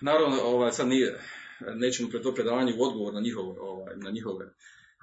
Naravno, 0.00 0.36
ovaj, 0.42 0.72
sad 0.72 0.88
nije, 0.88 1.20
nećemo 1.74 2.08
pred 2.08 2.22
to 2.22 2.34
predavanje 2.34 2.74
u 2.78 2.82
odgovor 2.84 3.14
na 3.14 3.20
njihovo, 3.20 3.56
ovaj, 3.60 3.96
na 3.96 4.10
njihove, 4.10 4.54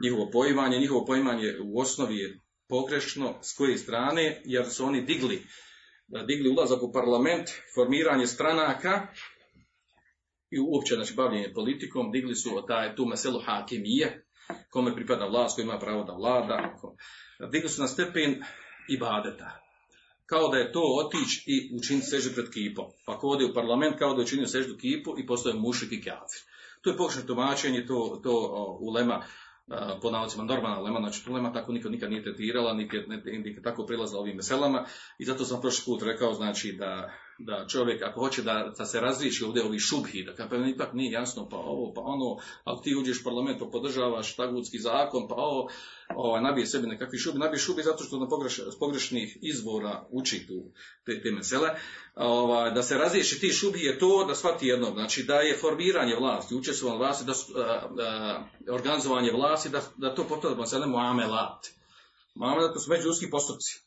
njihovo 0.03 0.29
poimanje. 0.31 0.79
Njihovo 0.79 1.05
poimanje 1.05 1.57
u 1.63 1.79
osnovi 1.79 2.17
je 2.17 2.39
pogrešno 2.71 3.33
s 3.41 3.53
koje 3.57 3.77
strane, 3.77 4.41
jer 4.45 4.65
su 4.69 4.85
oni 4.85 5.01
digli, 5.01 5.43
digli 6.27 6.49
ulazak 6.49 6.83
u 6.83 6.91
parlament, 6.91 7.49
formiranje 7.75 8.27
stranaka 8.27 9.07
i 10.51 10.59
uopće 10.59 10.95
znači, 10.95 11.13
bavljenje 11.13 11.53
politikom, 11.53 12.11
digli 12.11 12.35
su 12.35 12.63
taj, 12.67 12.95
tu 12.95 13.05
meselu 13.05 13.39
hakemije, 13.45 14.25
kome 14.69 14.95
pripada 14.95 15.25
vlast, 15.25 15.55
koji 15.55 15.63
ima 15.63 15.79
pravo 15.79 16.03
da 16.03 16.13
vlada, 16.13 16.79
digli 17.51 17.69
su 17.69 17.81
na 17.81 17.87
stepen 17.87 18.43
ibadeta. 18.89 19.49
Kao 20.25 20.47
da 20.47 20.57
je 20.57 20.71
to 20.71 20.81
otići 21.01 21.43
i 21.47 21.75
učiniti 21.79 22.07
sežu 22.07 22.29
pred 22.35 22.49
kipom. 22.53 22.85
Pa 23.05 23.17
ko 23.17 23.27
ode 23.27 23.45
u 23.45 23.53
parlament, 23.53 23.99
kao 23.99 24.13
da 24.13 24.21
je 24.21 24.23
učinio 24.23 24.47
seždu 24.47 24.77
kipu 24.77 25.19
i 25.19 25.25
postoje 25.25 25.55
mušik 25.55 25.91
i 25.91 26.01
kafir. 26.01 26.41
To 26.81 26.89
je 26.89 26.97
pogrešno 26.97 27.23
tumačenje, 27.27 27.85
to, 27.85 28.19
to 28.23 28.31
o, 28.31 28.77
ulema, 28.81 29.25
po 30.01 30.09
navocima 30.09 30.43
normalna 30.43 30.79
ulema, 30.79 30.99
znači 30.99 31.25
tu 31.25 31.31
ulema 31.31 31.53
tako 31.53 31.71
nikad, 31.71 31.91
nikad 31.91 32.09
nije 32.09 32.23
tretirala, 32.23 32.73
nikad, 32.73 33.03
nikad 33.25 33.63
tako 33.63 33.85
prilazila 33.85 34.19
ovim 34.19 34.35
meselama 34.35 34.85
i 35.19 35.25
zato 35.25 35.45
sam 35.45 35.61
prošli 35.61 35.83
put 35.85 36.01
rekao, 36.03 36.33
znači 36.33 36.75
da 36.79 37.11
da 37.45 37.65
čovjek 37.67 38.01
ako 38.03 38.19
hoće 38.19 38.41
da, 38.41 38.73
da 38.77 38.85
se 38.85 38.99
razriješi 38.99 39.43
ovdje 39.43 39.63
ovi 39.63 39.79
šubhi, 39.79 40.23
da 40.23 40.47
pa 40.49 40.55
ipak 40.55 40.93
nije 40.93 41.11
jasno, 41.11 41.49
pa 41.49 41.57
ovo, 41.57 41.93
pa 41.93 42.01
ono, 42.01 42.37
ako 42.63 42.83
ti 42.83 42.95
uđeš 42.95 43.21
u 43.21 43.23
parlament 43.23 43.59
pa 43.59 43.65
podržavaš 43.65 44.35
tagutski 44.35 44.79
zakon, 44.79 45.27
pa 45.27 45.35
ovo, 45.35 45.69
ovo 46.15 46.39
nabije 46.39 46.65
sebi 46.65 46.87
nekakvi 46.87 47.17
šubi, 47.17 47.39
nabije 47.39 47.59
šubi 47.59 47.83
zato 47.83 48.03
što 48.03 48.19
na 48.19 48.27
pogreš, 48.27 48.59
pogrešnih 48.79 49.37
izvora 49.41 50.07
uči 50.09 50.47
tu 50.47 50.71
te, 51.05 51.21
te 51.21 51.31
mesele, 51.31 51.69
ova, 52.15 52.69
da 52.69 52.83
se 52.83 52.97
razriješi 52.97 53.39
ti 53.39 53.49
šubi 53.49 53.79
je 53.79 53.99
to 53.99 54.25
da 54.25 54.35
shvati 54.35 54.67
jedno, 54.67 54.91
znači 54.91 55.23
da 55.23 55.35
je 55.35 55.57
formiranje 55.57 56.15
vlasti, 56.15 56.55
učestvovanje 56.55 56.99
vlasti, 56.99 57.25
da, 57.25 57.33
a, 57.61 57.89
a, 57.99 58.43
organizovanje 58.71 59.31
vlasti, 59.31 59.69
da, 59.69 59.81
da 59.97 60.15
to 60.15 60.27
potpada 60.27 60.55
mesele 60.55 60.87
muamelat. 60.87 61.67
Muamelat 62.35 62.73
to 62.73 62.79
su 62.79 62.89
međuljudski 62.89 63.29
postupci. 63.29 63.79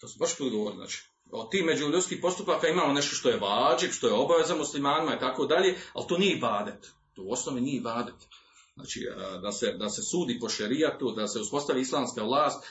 To 0.00 0.08
su 0.08 0.18
baš 0.18 0.38
put 0.38 0.50
govorili, 0.52 0.76
znači 0.76 1.13
od 1.34 1.50
tih 1.50 1.64
međuljudskih 1.64 2.18
postupaka 2.22 2.68
imamo 2.68 2.92
nešto 2.92 3.14
što 3.16 3.28
je 3.28 3.38
vađib, 3.38 3.90
što 3.90 4.06
je 4.06 4.12
obaveza 4.12 4.56
muslimanima 4.56 5.16
i 5.16 5.18
tako 5.18 5.46
dalje, 5.46 5.76
ali 5.92 6.06
to 6.08 6.18
nije 6.18 6.36
ibadet. 6.36 6.86
To 7.14 7.22
u 7.22 7.32
osnovi 7.32 7.60
nije 7.60 7.76
ibadet. 7.76 8.14
Znači, 8.74 9.00
da 9.42 9.52
se, 9.52 9.72
da 9.72 9.88
se 9.88 10.02
sudi 10.02 10.38
po 10.40 10.48
šerijatu, 10.48 11.10
da 11.10 11.28
se 11.28 11.40
uspostavi 11.40 11.80
islamska 11.80 12.22
vlast, 12.22 12.64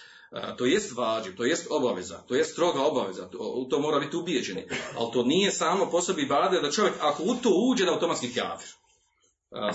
to 0.57 0.65
jest 0.65 0.97
vađib, 0.97 1.37
to 1.37 1.45
jest 1.45 1.67
obaveza, 1.69 2.23
to 2.27 2.35
jest 2.35 2.51
stroga 2.51 2.81
obaveza, 2.81 3.29
to, 3.29 3.67
to 3.69 3.79
mora 3.79 3.99
biti 3.99 4.17
ubijeđeni. 4.17 4.67
Ali 4.97 5.11
to 5.13 5.23
nije 5.23 5.51
samo 5.51 5.89
po 5.91 6.01
sebi 6.01 6.21
ibadet 6.21 6.61
da 6.61 6.71
čovjek, 6.71 6.95
ako 7.01 7.23
u 7.23 7.35
to 7.35 7.49
uđe, 7.71 7.85
da 7.85 7.91
automatski 7.91 8.33
kafir. 8.33 8.69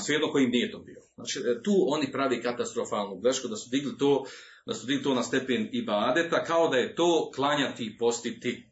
Svijedno 0.06 0.32
kojim 0.32 0.50
nije 0.50 0.70
to 0.70 0.78
bio. 0.78 1.00
Znači, 1.14 1.38
e, 1.38 1.62
tu 1.62 1.72
oni 1.88 2.12
pravi 2.12 2.42
katastrofalnu 2.42 3.20
grešku, 3.20 3.48
da 3.48 3.56
su 3.56 3.70
digli 3.70 3.98
to, 3.98 4.24
da 4.66 4.74
su 4.74 4.86
to 5.02 5.14
na 5.14 5.22
stepen 5.22 5.68
ibadeta, 5.72 6.44
kao 6.44 6.68
da 6.68 6.76
je 6.76 6.94
to 6.94 7.30
klanjati 7.34 7.84
i 7.84 7.98
postiti 7.98 8.67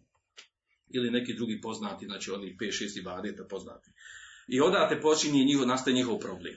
ili 0.91 1.11
neki 1.11 1.35
drugi 1.35 1.61
poznati, 1.61 2.07
znači 2.07 2.31
oni 2.31 2.57
5-6 2.61 2.99
ibadeta 2.99 3.45
poznati. 3.51 3.91
I 4.49 4.61
odate 4.61 5.01
počinje 5.01 5.45
njihov, 5.45 5.67
nastaje 5.67 5.95
njihov 5.95 6.19
problem. 6.19 6.55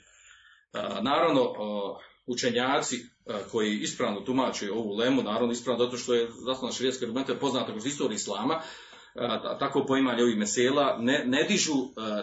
Naravno, 1.01 1.53
učenjaci 2.25 3.05
koji 3.51 3.79
ispravno 3.79 4.21
tumače 4.21 4.71
ovu 4.71 4.95
lemu, 4.95 5.23
naravno 5.23 5.51
ispravno 5.51 5.85
zato 5.85 5.97
što 5.97 6.13
je 6.13 6.27
zasnovna 6.45 6.71
širijetska 6.71 7.05
argumenta 7.05 7.35
poznata 7.35 7.71
kroz 7.71 7.85
istoriju 7.85 8.15
islama, 8.15 8.61
tako 9.59 9.85
poimanje 9.87 10.23
ovih 10.23 10.37
mesela, 10.37 10.97
ne, 10.99 11.23
ne 11.25 11.43
dižu 11.43 11.73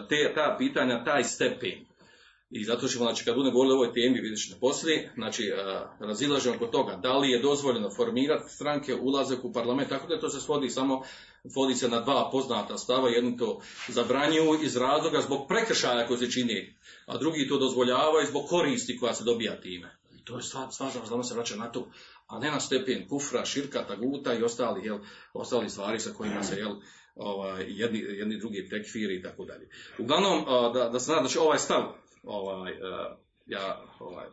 te, 0.09 0.33
ta 0.35 0.55
pitanja, 0.57 1.03
taj 1.03 1.23
stepen. 1.23 1.85
I 2.49 2.63
zato 2.63 2.87
ćemo, 2.87 3.05
znači, 3.05 3.25
kad 3.25 3.35
budemo 3.35 3.53
govorili 3.53 3.73
o 3.73 3.77
ovoj 3.77 3.93
temi, 3.93 4.21
vidjet 4.21 4.43
ćete 4.43 4.59
poslije, 4.59 5.11
znači, 5.15 5.51
razilažemo 5.99 6.55
oko 6.55 6.67
toga, 6.67 6.95
da 6.95 7.17
li 7.17 7.29
je 7.29 7.41
dozvoljeno 7.41 7.89
formirati 7.89 8.49
stranke, 8.49 8.95
ulazak 8.95 9.45
u 9.45 9.53
parlament, 9.53 9.89
tako 9.89 10.07
da 10.07 10.19
to 10.19 10.29
se 10.29 10.39
svodi 10.39 10.69
samo 10.69 11.03
vodi 11.55 11.75
se 11.75 11.89
na 11.89 11.99
dva 12.01 12.29
poznata 12.31 12.77
stava, 12.77 13.09
jedni 13.09 13.37
to 13.37 13.61
zabranjuju 13.87 14.63
iz 14.63 14.77
razloga 14.77 15.21
zbog 15.21 15.47
prekršaja 15.47 16.07
koji 16.07 16.19
se 16.19 16.31
čini, 16.31 16.75
a 17.05 17.17
drugi 17.17 17.47
to 17.47 17.57
dozvoljavaju 17.57 18.27
zbog 18.27 18.45
koristi 18.49 18.97
koja 18.97 19.13
se 19.13 19.23
dobija 19.23 19.61
time. 19.61 19.97
I 20.11 20.25
to 20.25 20.37
je 20.37 20.43
stvar 20.43 20.67
za 21.05 21.23
se 21.23 21.33
vraća 21.33 21.55
na 21.55 21.71
to, 21.71 21.87
a 22.27 22.39
ne 22.39 22.51
na 22.51 22.59
stepen 22.59 23.07
kufra, 23.07 23.45
širka, 23.45 23.87
taguta 23.87 24.33
i 24.33 24.43
ostali, 24.43 24.85
jel, 24.85 24.99
ostali 25.33 25.69
stvari 25.69 25.99
sa 25.99 26.13
kojima 26.13 26.43
se 26.43 26.55
jel, 26.55 26.75
ovaj, 27.15 27.65
jedni, 27.67 27.99
jedni 27.99 28.39
drugi 28.39 28.69
tekfiri 28.69 29.15
i 29.15 29.21
tako 29.21 29.45
dalje. 29.45 29.69
Uglavnom, 29.99 30.45
da, 30.73 30.89
da 30.89 30.99
se 30.99 31.05
znači 31.05 31.37
ovaj 31.37 31.57
stav, 31.57 31.83
ovaj, 32.23 32.73
ja 33.45 33.85
ovaj, 33.99 34.27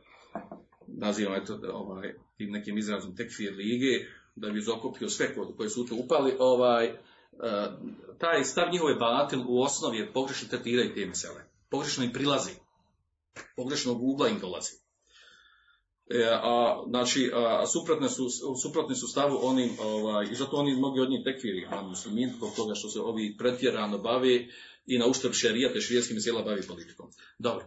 nazivam 0.87 1.35
eto, 1.35 1.59
ovaj, 1.73 2.15
tim 2.37 2.51
nekim 2.51 2.79
izrazom 2.79 3.17
tekfir 3.17 3.53
lige, 3.53 4.07
da 4.37 4.51
bi 4.51 4.61
zakupio 4.61 5.09
sve 5.09 5.35
koji 5.57 5.71
su 5.71 5.87
to 5.87 5.95
upali, 5.95 6.37
ovaj, 6.39 6.91
uh, 6.91 6.99
taj 8.19 8.45
stav 8.45 8.73
njihove 8.73 8.95
batil 8.95 9.41
u 9.47 9.63
osnovi 9.63 9.99
je 9.99 10.13
pogrešno 10.13 10.49
tretiraju 10.49 10.95
te 10.95 11.07
mesele. 11.07 11.45
Pogrešno 11.71 12.05
im 12.05 12.13
prilazi. 12.13 12.51
Pogrešno 13.57 13.93
ugla 13.93 14.29
im 14.29 14.39
dolazi. 14.39 14.85
E, 16.11 16.29
a, 16.33 16.85
znači, 16.89 17.31
a, 17.35 17.67
suprotne 17.67 18.09
su, 18.09 18.29
suprotni 18.63 18.95
su 18.95 19.07
stavu 19.07 19.39
onim, 19.43 19.71
ovaj, 19.81 20.27
i 20.33 20.35
zato 20.35 20.57
oni 20.57 20.77
mnogi 20.77 21.01
od 21.01 21.11
njih 21.11 21.21
tekviri, 21.25 21.67
a 21.71 21.83
muslimin, 21.83 22.33
zbog 22.37 22.51
toga 22.57 22.75
što 22.75 22.89
se 22.89 23.01
ovi 23.01 23.37
pretjerano 23.39 23.99
bavi 23.99 24.51
i 24.87 24.99
na 24.99 25.07
uštrb 25.07 25.33
šerijate 25.33 25.81
širijeskim 25.81 26.15
mesela 26.15 26.43
bavi 26.43 26.63
politikom. 26.63 27.11
Dobro. 27.39 27.65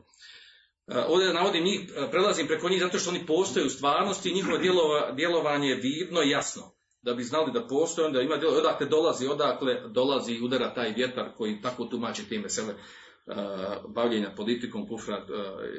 Uh, 0.87 0.95
ovdje 1.07 1.33
navodim 1.33 1.63
njih, 1.63 1.79
uh, 1.79 2.09
prelazim 2.11 2.47
preko 2.47 2.69
njih 2.69 2.81
zato 2.81 2.99
što 2.99 3.09
oni 3.09 3.25
postoje 3.25 3.65
u 3.65 3.69
stvarnosti 3.69 4.29
i 4.29 4.33
njihovo 4.33 4.57
djelova, 4.57 5.11
djelovanje 5.11 5.67
je 5.67 5.75
vidno 5.75 6.21
i 6.23 6.29
jasno. 6.29 6.71
Da 7.01 7.13
bi 7.13 7.23
znali 7.23 7.51
da 7.51 7.67
postoje, 7.67 8.05
onda 8.05 8.21
ima 8.21 8.37
djelo, 8.37 8.57
odakle 8.57 8.87
dolazi, 8.87 9.27
odakle 9.27 9.81
dolazi 9.89 10.33
i 10.33 10.41
udara 10.41 10.73
taj 10.73 10.91
vjetar 10.91 11.35
koji 11.37 11.61
tako 11.61 11.85
tumači 11.85 12.29
te 12.29 12.39
mesele 12.39 12.73
uh, 12.73 13.91
bavljenja 13.95 14.33
politikom, 14.35 14.87
kufra, 14.87 15.17
uh, 15.17 15.29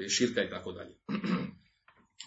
širka 0.09 0.43
i 0.43 0.51
tako 0.51 0.73
dalje. 0.73 0.95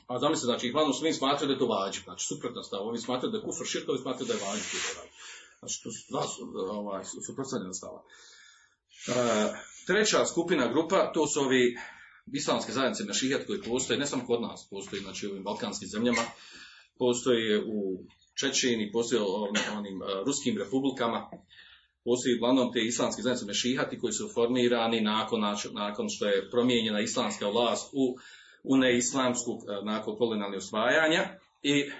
A 0.07 0.19
zamislite, 0.19 0.45
znači, 0.45 0.69
glavno 0.69 0.93
svi 0.93 1.13
smatraju 1.13 1.47
da 1.47 1.53
je 1.53 1.59
to 1.59 1.65
vađib, 1.65 2.03
znači 2.03 2.25
suprotno 2.25 2.63
stav, 2.63 2.81
ovi 2.81 2.97
smatraju 2.97 3.31
da 3.31 3.37
je 3.37 3.43
kufr 3.43 3.65
širka, 3.65 3.91
ovi 3.91 4.01
smatraju 4.01 4.27
da 4.27 4.33
je 4.33 4.39
vađib. 4.45 4.65
Znači, 5.59 5.83
to 5.83 5.91
su 5.91 6.01
dva 6.09 6.23
ovaj, 6.71 7.03
suprotstavljena 7.25 7.73
stava. 7.73 8.03
Treća 9.87 10.25
skupina 10.25 10.67
grupa, 10.67 11.11
to 11.13 11.27
su 11.27 11.39
ovi 11.39 11.77
islamske 12.33 12.71
zajednice 12.71 13.03
mešihijat 13.03 13.45
koji 13.47 13.61
postoje, 13.61 13.99
ne 13.99 14.05
samo 14.05 14.25
kod 14.25 14.41
nas, 14.41 14.67
postoji 14.69 15.01
znači, 15.01 15.27
u 15.27 15.31
ovim 15.31 15.43
balkanskim 15.43 15.89
zemljama, 15.89 16.21
postoje 16.97 17.63
u 17.65 18.03
Čečini, 18.39 18.91
postoje 18.91 19.21
u 19.21 19.25
onim, 19.77 20.01
uh, 20.01 20.07
ruskim 20.25 20.57
republikama, 20.57 21.29
postoji 22.05 22.35
uglavnom 22.35 22.73
te 22.73 22.79
islamske 22.79 23.21
zajednice 23.21 23.45
mešihati 23.45 23.99
koji 23.99 24.13
su 24.13 24.29
formirani 24.33 25.01
nakon, 25.01 25.41
nakon 25.71 26.05
što 26.09 26.27
je 26.27 26.49
promijenjena 26.51 27.01
islamska 27.01 27.47
vlast 27.47 27.89
u, 27.93 28.15
u 28.63 28.77
neislamsku 28.77 29.51
nakon 29.83 30.17
kolonijalne 30.17 30.57
osvajanja 30.57 31.23
i 31.61 31.91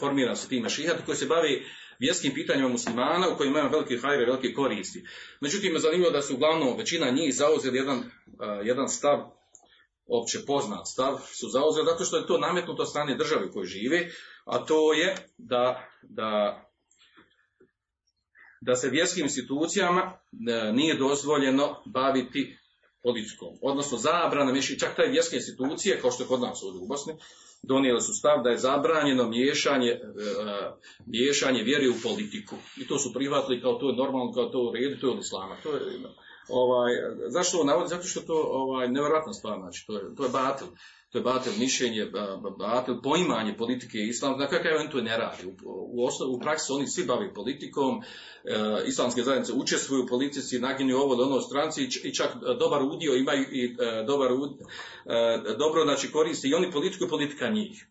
formirani 0.00 0.36
su 0.36 0.48
ti 0.48 0.60
mešihati 0.60 1.02
koji 1.06 1.16
se 1.16 1.26
bavi 1.26 1.64
vjerskim 1.98 2.34
pitanjima 2.34 2.68
muslimana 2.68 3.28
u 3.28 3.36
kojima 3.36 3.60
ima 3.60 3.68
velike 3.68 3.98
hajre, 4.02 4.26
velike 4.26 4.52
koristi. 4.52 5.04
Međutim, 5.40 5.72
je 5.72 5.80
zanimljivo 5.80 6.10
da 6.10 6.22
su 6.22 6.34
uglavnom 6.34 6.78
većina 6.78 7.10
njih 7.10 7.34
zauzeli 7.34 7.78
jedan, 7.78 7.98
uh, 7.98 8.04
jedan 8.64 8.88
stav 8.88 9.39
opće 10.10 10.38
poznat 10.46 10.86
stav 10.86 11.18
su 11.40 11.48
zauzeli 11.48 11.86
zato 11.86 12.04
što 12.04 12.16
je 12.16 12.26
to 12.26 12.38
nametnuto 12.38 12.84
strane 12.84 13.16
države 13.16 13.46
u 13.46 13.52
kojoj 13.52 13.66
žive, 13.66 14.08
a 14.44 14.64
to 14.64 14.92
je 14.92 15.16
da, 15.38 15.88
da, 16.02 16.62
da 18.60 18.74
se 18.74 18.88
vjerskim 18.88 19.24
institucijama 19.24 20.12
nije 20.72 20.94
dozvoljeno 20.94 21.82
baviti 21.86 22.56
politikom. 23.02 23.48
Odnosno 23.62 23.98
zabrana, 23.98 24.52
miši, 24.52 24.78
čak 24.78 24.96
taj 24.96 25.08
vjerske 25.08 25.36
institucije, 25.36 26.00
kao 26.00 26.10
što 26.10 26.22
je 26.22 26.28
kod 26.28 26.40
nas 26.40 26.62
u 26.62 26.86
Bosni, 26.86 27.14
donijeli 27.62 28.00
su 28.00 28.12
stav 28.14 28.42
da 28.42 28.50
je 28.50 28.58
zabranjeno 28.58 29.28
miješanje, 29.28 29.92
uh, 29.92 30.10
miješanje 31.06 31.62
vjere 31.62 31.88
u 31.88 32.02
politiku. 32.02 32.56
I 32.76 32.86
to 32.86 32.98
su 32.98 33.12
prihvatili 33.12 33.62
kao 33.62 33.74
to 33.74 33.90
je 33.90 33.96
normalno, 33.96 34.32
kao 34.32 34.48
to 34.48 34.58
u 34.58 34.72
redu, 34.72 35.00
to 35.00 35.06
je 35.06 35.12
od 35.12 35.18
islama. 35.18 35.56
To 35.62 35.72
je, 35.72 35.80
ovaj, 36.50 36.92
zašto 37.28 37.56
ovo 37.56 37.66
navodi? 37.66 37.88
Zato 37.88 38.02
što 38.02 38.20
to 38.20 38.48
ovaj, 38.50 38.88
nevjerojatna 38.88 39.32
stvar, 39.32 39.58
znači, 39.58 39.86
to 39.86 39.96
je, 39.96 40.14
to 40.16 40.24
je 40.24 40.30
batil. 40.30 40.66
To 41.10 41.18
je 41.18 41.22
batil 41.22 41.52
mišljenje, 41.58 42.06
batil 42.58 43.02
poimanje 43.02 43.56
politike 43.56 43.98
i 43.98 44.08
islam, 44.08 44.38
na 44.38 44.46
kakav 44.48 44.80
on 44.80 44.90
to 44.90 45.00
ne 45.00 45.16
radi. 45.16 45.46
U, 45.46 45.50
u, 45.66 46.08
u 46.36 46.40
praksi 46.40 46.72
oni 46.72 46.86
svi 46.86 47.04
bavi 47.04 47.34
politikom, 47.34 48.02
e, 48.44 48.82
islamske 48.86 49.22
zajednice 49.22 49.52
učestvuju 49.52 50.04
u 50.04 50.06
politici, 50.06 50.58
naginju 50.58 50.96
ovo 50.96 51.16
do 51.16 51.22
ono 51.22 51.40
stranci 51.40 51.88
i 52.04 52.14
čak 52.14 52.30
dobar 52.58 52.82
udio 52.82 53.14
imaju 53.14 53.42
i 53.52 53.64
e, 53.64 54.04
dobar 54.06 54.32
ud, 54.32 54.50
e, 54.50 55.56
dobro 55.58 55.84
znači 55.84 56.12
koristi 56.12 56.48
i 56.48 56.54
oni 56.54 56.70
politiku 56.70 57.04
i 57.04 57.08
politika 57.08 57.48
njih. 57.48 57.86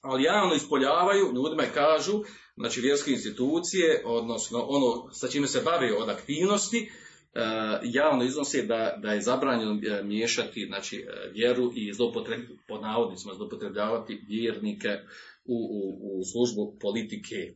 Ali 0.00 0.22
javno 0.22 0.54
ispoljavaju, 0.54 1.32
ljudima 1.34 1.62
kažu, 1.74 2.22
znači 2.56 2.80
vjerske 2.80 3.10
institucije, 3.10 4.02
odnosno 4.06 4.66
ono 4.68 5.12
sa 5.12 5.28
čime 5.28 5.46
se 5.46 5.60
bave 5.60 5.96
od 5.96 6.08
aktivnosti, 6.08 6.90
javno 7.82 8.24
iznose 8.24 8.62
da, 8.62 8.98
da 9.02 9.12
je 9.12 9.20
zabranjeno 9.20 9.72
uh, 9.72 10.06
miješati 10.06 10.66
znači, 10.66 11.06
uh, 11.08 11.32
vjeru 11.32 11.72
i 11.74 11.92
zlopotreb, 11.92 12.40
pod 12.68 12.82
navodnicima 12.82 13.34
zlopotrebljavati 13.34 14.24
vjernike 14.28 14.88
u, 15.44 15.56
u, 15.56 16.18
u 16.20 16.24
službu 16.24 16.78
politike. 16.80 17.54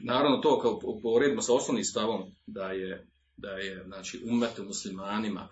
Naravno 0.00 0.36
to 0.36 0.60
kao 0.60 1.00
poredimo 1.02 1.42
sa 1.42 1.54
osnovnim 1.54 1.84
stavom 1.84 2.34
da 2.46 2.70
je, 2.70 3.06
da 3.36 3.50
je 3.50 3.84
znači, 3.86 4.20
umetu 4.30 4.64
muslimanima 4.64 5.48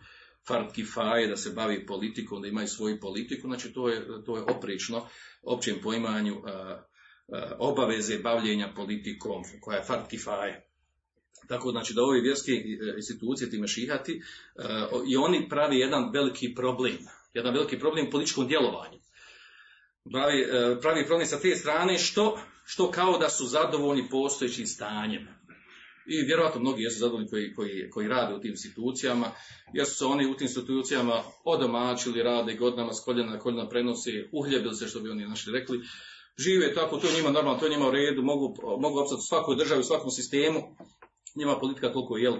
fard 0.48 0.72
kifaje 0.72 1.28
da 1.28 1.36
se 1.36 1.50
bavi 1.50 1.86
politikom, 1.86 2.42
da 2.42 2.48
imaju 2.48 2.68
svoju 2.68 3.00
politiku, 3.00 3.46
znači 3.46 3.72
to 3.72 3.88
je, 3.88 4.24
to 4.26 4.36
je 4.36 4.42
oprično 4.42 5.06
općem 5.42 5.76
poimanju 5.82 6.42
obaveze 7.58 8.18
bavljenja 8.18 8.72
politikom 8.76 9.42
koja 9.60 9.76
je 9.76 9.84
fard 9.84 10.06
kifaje. 10.10 10.73
Tako 11.48 11.70
znači 11.70 11.94
da 11.94 12.02
ove 12.02 12.20
vjerske 12.20 12.52
institucije, 12.96 13.50
ti 13.50 13.58
mešihati, 13.58 14.22
i 15.08 15.16
oni 15.16 15.48
pravi 15.48 15.78
jedan 15.78 16.10
veliki 16.12 16.54
problem. 16.54 16.98
Jedan 17.34 17.54
veliki 17.54 17.78
problem 17.78 18.10
političkom 18.10 18.46
djelovanju. 18.46 18.98
Pravi, 20.12 20.46
pravi 20.80 21.06
problem 21.06 21.26
sa 21.26 21.40
te 21.40 21.56
strane 21.56 21.98
što, 21.98 22.38
što 22.64 22.90
kao 22.90 23.18
da 23.18 23.28
su 23.28 23.46
zadovoljni 23.46 24.08
postojećim 24.10 24.66
stanjem. 24.66 25.28
I 26.06 26.22
vjerojatno 26.22 26.60
mnogi 26.60 26.82
jesu 26.82 26.98
zadovoljni 26.98 27.28
koji, 27.28 27.54
koji, 27.54 27.90
koji 27.90 28.08
rade 28.08 28.34
u 28.34 28.40
tim 28.40 28.50
institucijama, 28.50 29.30
jer 29.72 29.86
su 29.86 29.94
se 29.94 30.04
oni 30.04 30.26
u 30.26 30.34
tim 30.34 30.44
institucijama 30.44 31.22
odomačili, 31.44 32.22
rade 32.22 32.54
godinama 32.54 32.92
s 32.92 33.04
koljena 33.04 33.32
na 33.32 33.38
koljena 33.38 33.68
prenose, 33.68 34.10
uhljebili 34.32 34.74
se 34.74 34.88
što 34.88 35.00
bi 35.00 35.10
oni 35.10 35.26
naši 35.26 35.50
rekli, 35.50 35.80
žive 36.38 36.74
tako, 36.74 36.96
to 36.96 37.06
je 37.06 37.14
njima 37.14 37.30
normalno, 37.30 37.58
to 37.58 37.66
je 37.66 37.70
njima 37.70 37.88
u 37.88 37.90
redu, 37.90 38.22
mogu, 38.22 38.56
mogu 38.80 38.98
opstati 38.98 39.18
u 39.18 39.28
svakoj 39.28 39.56
državi, 39.56 39.80
u 39.80 39.84
svakom 39.84 40.10
sistemu, 40.10 40.76
njima 41.34 41.58
politika 41.58 41.92
toliko 41.92 42.16
jel, 42.16 42.34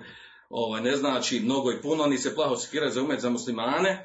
ovaj, 0.48 0.82
ne 0.82 0.96
znači 0.96 1.40
mnogo 1.40 1.72
i 1.72 1.82
puno, 1.82 2.06
ni 2.06 2.18
se 2.18 2.34
plaho 2.34 2.56
sekiraju 2.56 2.92
za 2.92 3.02
umet 3.02 3.20
za 3.20 3.30
muslimane, 3.30 3.90
e, 3.90 4.04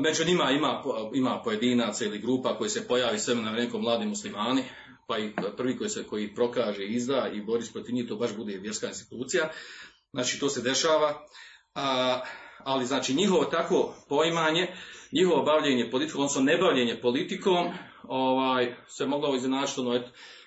među 0.00 0.24
njima 0.24 0.50
ima, 0.50 0.82
ima 1.14 1.40
pojedinaca 1.44 2.04
ili 2.04 2.18
grupa 2.18 2.58
koji 2.58 2.70
se 2.70 2.88
pojavi 2.88 3.18
sve 3.18 3.34
na 3.34 3.50
vrijeme 3.50 3.78
mladi 3.78 4.06
muslimani, 4.06 4.64
pa 5.06 5.18
i 5.18 5.32
prvi 5.56 5.76
koji 5.78 5.90
se 5.90 6.06
koji 6.06 6.34
prokaže 6.34 6.84
izda 6.84 7.30
i 7.34 7.40
bori 7.40 7.62
se 7.62 7.72
protiv 7.72 7.94
njih, 7.94 8.08
to 8.08 8.16
baš 8.16 8.36
bude 8.36 8.56
vjerska 8.56 8.86
institucija. 8.86 9.48
Znači 10.12 10.40
to 10.40 10.48
se 10.48 10.62
dešava, 10.62 11.26
a, 11.74 12.20
ali 12.64 12.86
znači 12.86 13.14
njihovo 13.14 13.44
tako 13.44 13.94
poimanje, 14.08 14.68
njihovo 15.12 15.42
bavljenje 15.42 15.90
politikom, 15.90 16.20
odnosno 16.20 16.42
nebavljenje 16.42 17.00
politikom, 17.00 17.66
ovaj, 18.02 18.74
se 18.88 19.06
moglo 19.06 19.36
iznenačiti, 19.36 19.80
ono, 19.80 20.02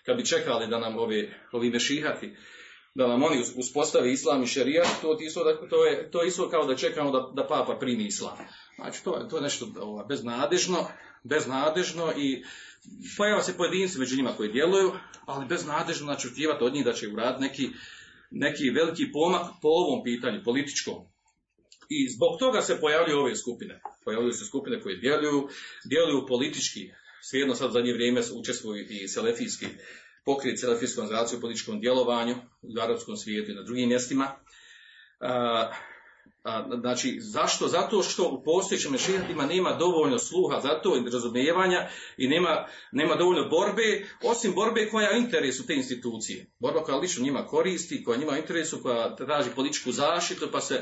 kad 0.05 0.17
bi 0.17 0.25
čekali 0.25 0.67
da 0.67 0.79
nam 0.79 0.97
ovi, 0.97 1.33
ovi 1.51 1.69
mešihati, 1.69 2.35
da 2.95 3.07
nam 3.07 3.23
oni 3.23 3.43
uspostavi 3.55 4.11
islam 4.11 4.43
i 4.43 4.47
šerijat, 4.47 4.87
to, 5.01 5.17
isto, 5.21 5.43
to, 5.69 5.85
je, 5.85 6.11
to 6.11 6.21
je 6.21 6.27
isto 6.27 6.49
kao 6.49 6.65
da 6.65 6.75
čekamo 6.75 7.11
da, 7.11 7.31
da 7.33 7.47
papa 7.47 7.77
primi 7.79 8.05
islam. 8.05 8.37
Znači, 8.75 9.03
to, 9.03 9.27
to 9.29 9.37
je 9.37 9.41
nešto 9.41 9.67
ovaj, 9.79 10.05
beznadežno, 10.09 10.87
beznadežno 11.23 12.13
i 12.17 12.43
pojava 13.17 13.43
se 13.43 13.57
pojedinci 13.57 13.99
među 13.99 14.15
njima 14.15 14.33
koji 14.37 14.51
djeluju, 14.51 14.91
ali 15.25 15.45
beznadežno 15.45 16.05
znači 16.05 16.27
očekivati 16.27 16.63
od 16.63 16.73
njih 16.73 16.85
da 16.85 16.93
će 16.93 17.07
uraditi 17.07 17.41
neki, 17.41 17.69
neki 18.31 18.69
veliki 18.69 19.11
pomak 19.13 19.45
po 19.61 19.67
ovom 19.67 20.03
pitanju, 20.03 20.43
političkom. 20.43 20.95
I 21.89 22.09
zbog 22.15 22.39
toga 22.39 22.61
se 22.61 22.79
pojavljuju 22.81 23.19
ove 23.19 23.35
skupine. 23.35 23.81
Pojavljuju 24.05 24.33
se 24.33 24.45
skupine 24.45 24.81
koje 24.81 24.97
djeluju, 24.97 25.47
djeluju 25.85 26.27
politički. 26.27 26.91
Svijedno 27.21 27.55
sad 27.55 27.69
u 27.69 27.73
zadnje 27.73 27.93
vrijeme 27.93 28.21
učestvuju 28.39 28.85
i 28.89 29.07
selefijski 29.07 29.65
pokret 30.25 30.59
selefijsku 30.59 31.01
organizaciju 31.01 31.37
u 31.37 31.41
političkom 31.41 31.79
djelovanju 31.79 32.35
u 32.61 32.81
arapskom 32.81 33.17
svijetu 33.17 33.51
i 33.51 33.55
na 33.55 33.63
drugim 33.63 33.89
mjestima. 33.89 34.31
A, 35.19 35.71
znači, 36.81 37.17
zašto? 37.19 37.67
Zato 37.67 38.03
što 38.03 38.29
u 38.29 38.43
postojećim 38.43 38.91
mešijatima 38.91 39.45
nema 39.45 39.73
dovoljno 39.73 40.19
sluha 40.19 40.59
za 40.59 40.81
to 40.81 40.97
i 40.97 41.11
razumijevanja 41.11 41.87
i 42.17 42.27
nema, 42.27 42.67
nema 42.91 43.15
dovoljno 43.15 43.49
borbe, 43.49 44.05
osim 44.23 44.53
borbe 44.53 44.89
koja 44.89 45.09
je 45.09 45.19
interesu 45.19 45.65
te 45.65 45.75
institucije. 45.75 46.45
Borba 46.59 46.83
koja 46.83 46.97
lično 46.97 47.23
njima 47.23 47.45
koristi, 47.45 48.03
koja 48.03 48.19
njima 48.19 48.37
interesu, 48.37 48.79
koja 48.81 49.15
traži 49.15 49.49
političku 49.55 49.91
zaštitu, 49.91 50.47
pa 50.51 50.61
se, 50.61 50.81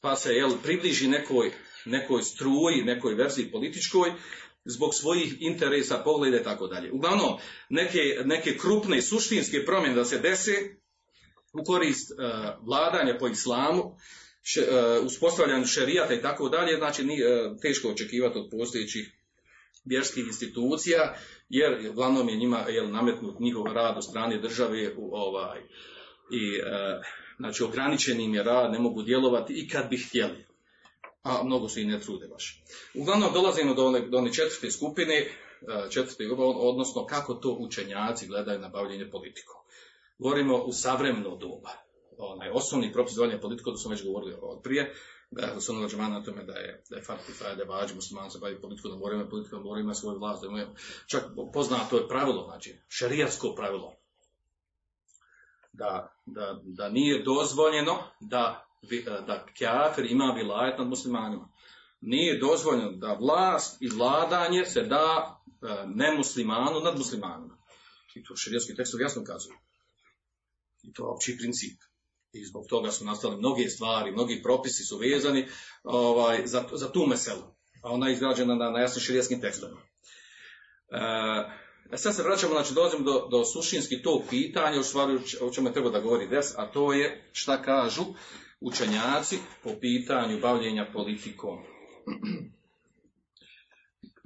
pa 0.00 0.16
se 0.16 0.32
jel, 0.32 0.50
približi 0.62 1.08
nekoj, 1.08 1.52
nekoj 1.84 2.22
struji, 2.22 2.84
nekoj 2.84 3.14
verziji 3.14 3.50
političkoj, 3.50 4.12
zbog 4.66 4.94
svojih 4.94 5.36
interesa, 5.40 5.98
pogleda 6.04 6.40
i 6.40 6.42
tako 6.42 6.66
dalje. 6.66 6.92
Uglavnom, 6.92 7.38
neke, 7.68 8.22
neke 8.24 8.58
krupne 8.58 9.02
suštinske 9.02 9.64
promjene 9.64 9.94
da 9.94 10.04
se 10.04 10.18
dese 10.18 10.52
u 11.52 11.64
korist 11.64 12.10
uh, 12.12 12.66
vladanja 12.66 13.18
po 13.18 13.28
islamu, 13.28 13.96
še, 14.42 14.60
uh, 14.60 15.06
uspostavljanju 15.06 15.66
šerijata 15.66 16.14
i 16.14 16.22
tako 16.22 16.48
dalje, 16.48 16.76
znači 16.76 17.04
nije 17.04 17.46
uh, 17.46 17.56
teško 17.62 17.88
očekivati 17.88 18.38
od 18.38 18.48
postojećih 18.50 19.12
vjerskih 19.84 20.26
institucija, 20.26 21.14
jer 21.48 21.90
uglavnom 21.90 22.28
je 22.28 22.36
njima 22.36 22.58
jel, 22.68 22.90
nametnut 22.90 23.40
njihov 23.40 23.66
rad 23.66 23.96
od 23.96 24.04
strane 24.04 24.38
države 24.38 24.94
u 24.96 25.14
ovaj 25.14 25.60
i 26.30 26.60
uh, 26.60 27.04
znači 27.36 27.62
ograničen 27.62 28.20
im 28.20 28.34
je 28.34 28.42
rad, 28.42 28.72
ne 28.72 28.78
mogu 28.78 29.02
djelovati 29.02 29.52
i 29.52 29.68
kad 29.68 29.88
bi 29.90 29.96
htjeli 29.96 30.44
a 31.26 31.42
mnogo 31.44 31.68
se 31.68 31.82
i 31.82 31.86
ne 31.86 32.00
trude 32.00 32.28
baš. 32.28 32.62
Uglavnom 32.94 33.32
dolazimo 33.32 33.74
do 33.74 33.86
one, 33.86 34.00
do 34.00 34.18
one 34.18 34.32
četvrte 34.32 34.70
skupine, 34.70 35.26
četvrte, 35.90 36.28
odnosno 36.38 37.06
kako 37.06 37.34
to 37.34 37.56
učenjaci 37.60 38.26
gledaju 38.26 38.58
na 38.58 38.68
bavljenje 38.68 39.10
politikom. 39.10 39.56
Govorimo 40.18 40.56
u 40.56 40.72
savremeno 40.72 41.36
doba. 41.36 41.70
Onaj 42.18 42.50
osnovni 42.50 42.92
propis 42.92 43.16
bavljenja 43.16 43.40
politikom, 43.40 43.74
to 43.74 43.78
smo 43.78 43.90
već 43.90 44.04
govorili 44.04 44.36
od 44.42 44.62
prije, 44.62 44.94
da 45.30 45.46
je 45.46 45.52
osnovno 45.52 45.88
na 46.08 46.24
tome 46.24 46.44
da 46.44 46.52
je, 46.52 46.82
da 46.90 46.96
je 46.96 47.02
fartifaj, 47.02 47.56
da 47.56 47.62
je 47.62 47.68
vađi 47.68 47.94
musliman 47.94 48.30
se 48.30 48.38
bavi 48.38 48.60
politikom, 48.60 48.90
da 48.90 48.96
moramo 48.96 49.28
politikom, 49.30 49.58
da 49.58 49.68
moramo 49.68 49.94
svoj 49.94 50.18
vlast, 50.18 50.42
da 50.42 50.48
imaju, 50.48 50.66
čak 51.06 51.24
poznato 51.52 51.96
je 51.96 52.08
pravilo, 52.08 52.44
znači, 52.44 52.78
šarijatsko 52.88 53.54
pravilo, 53.54 53.94
da, 55.72 56.12
da, 56.26 56.60
da 56.62 56.88
nije 56.88 57.22
dozvoljeno 57.22 57.98
da 58.20 58.65
da 59.26 59.46
kafir 59.58 60.06
ima 60.10 60.32
vilajet 60.36 60.78
nad 60.78 60.88
muslimanima. 60.88 61.48
Nije 62.00 62.38
dozvoljeno 62.38 62.92
da 62.92 63.14
vlast 63.20 63.82
i 63.82 63.88
vladanje 63.88 64.64
se 64.64 64.82
da 64.82 65.36
nemuslimanu 65.86 66.80
nad 66.80 66.98
muslimanima. 66.98 67.56
I 68.14 68.24
to 68.24 68.36
širijetski 68.36 68.74
tekstovi 68.74 69.02
jasno 69.02 69.24
kazuju. 69.24 69.56
I 70.82 70.92
to 70.92 71.02
je 71.02 71.08
opći 71.08 71.36
princip. 71.38 71.80
I 72.32 72.44
zbog 72.44 72.66
toga 72.68 72.90
su 72.90 73.04
nastale 73.04 73.36
mnoge 73.36 73.68
stvari, 73.68 74.12
mnogi 74.12 74.42
propisi 74.42 74.84
su 74.84 74.98
vezani 74.98 75.48
ovaj, 75.84 76.46
za, 76.46 76.64
za 76.72 76.92
tu 76.92 77.06
meselu. 77.06 77.42
A 77.82 77.90
ona 77.90 78.08
je 78.08 78.12
izgrađena 78.12 78.54
na, 78.54 78.70
na 78.70 78.80
jasnim 78.80 79.02
širijetskim 79.02 79.40
tekstovima. 79.40 79.80
E, 81.92 81.96
sad 81.96 82.16
se 82.16 82.22
vraćamo, 82.22 82.52
znači 82.52 82.74
dolazimo 82.74 83.04
do, 83.04 83.28
do 83.30 83.44
suštinski 83.44 84.02
tog 84.02 84.22
pitanja, 84.30 84.80
u 84.80 84.82
stvari 84.82 85.18
o 85.40 85.50
čemu 85.50 85.72
treba 85.72 85.90
da 85.90 86.00
govori 86.00 86.28
des, 86.28 86.54
a 86.56 86.66
to 86.66 86.92
je 86.92 87.30
šta 87.32 87.62
kažu 87.62 88.04
učenjaci 88.60 89.38
po 89.62 89.70
pitanju 89.80 90.40
bavljenja 90.40 90.86
politikom. 90.92 91.58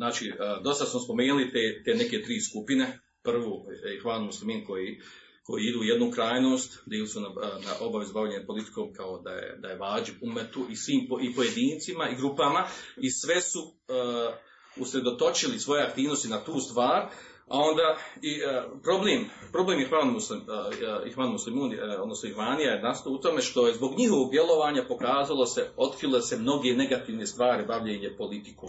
Znači, 0.01 0.29
e, 0.29 0.35
dosta 0.65 0.85
smo 0.85 1.01
spomenuli 1.01 1.51
te, 1.53 1.83
te 1.85 1.95
neke 1.95 2.23
tri 2.23 2.41
skupine. 2.41 2.99
Prvu, 3.23 3.67
Ihvan 3.97 4.25
muslimin 4.25 4.65
koji, 4.65 5.01
koji 5.43 5.63
idu 5.65 5.81
u 5.81 5.85
jednu 5.85 6.11
krajnost, 6.11 6.83
dio 6.87 7.07
su 7.07 7.21
na, 7.21 7.29
na 7.39 7.73
obavez 7.81 8.13
bavljenja 8.13 8.47
politikom 8.47 8.93
kao 8.93 9.21
da 9.21 9.31
je, 9.31 9.57
da 9.59 9.69
je 9.69 9.79
vađi 9.79 10.13
umetu 10.21 10.67
i 10.71 10.77
svim 10.77 11.01
i 11.23 11.35
pojedincima 11.35 12.09
i 12.09 12.17
grupama 12.17 12.67
i 12.97 13.11
sve 13.11 13.41
su 13.41 13.61
uh, 13.61 14.35
usredotočili 14.77 15.59
svoje 15.59 15.83
aktivnosti 15.83 16.29
na 16.29 16.45
tu 16.45 16.61
stvar, 16.61 17.11
a 17.51 17.59
onda 17.59 17.97
i 18.23 18.33
uh, 18.43 18.81
problem, 18.83 19.25
problem 19.53 19.81
Ihvan, 19.81 20.09
muslim, 20.13 20.41
uh, 20.41 21.07
Ihvan 21.07 21.31
muslimun, 21.31 21.71
uh, 21.73 22.03
odnosno 22.03 22.29
Ihvanija 22.29 22.73
je 22.73 22.83
nastao 22.83 23.13
u 23.13 23.19
tome 23.19 23.41
što 23.43 23.67
je 23.67 23.75
zbog 23.75 23.99
njihovog 23.99 24.31
djelovanja 24.31 24.85
pokazalo 24.89 25.47
se, 25.47 25.69
otkrile 25.77 26.23
se 26.23 26.37
mnoge 26.37 26.73
negativne 26.73 27.27
stvari 27.27 27.67
bavljenje 27.67 28.15
politikom. 28.19 28.69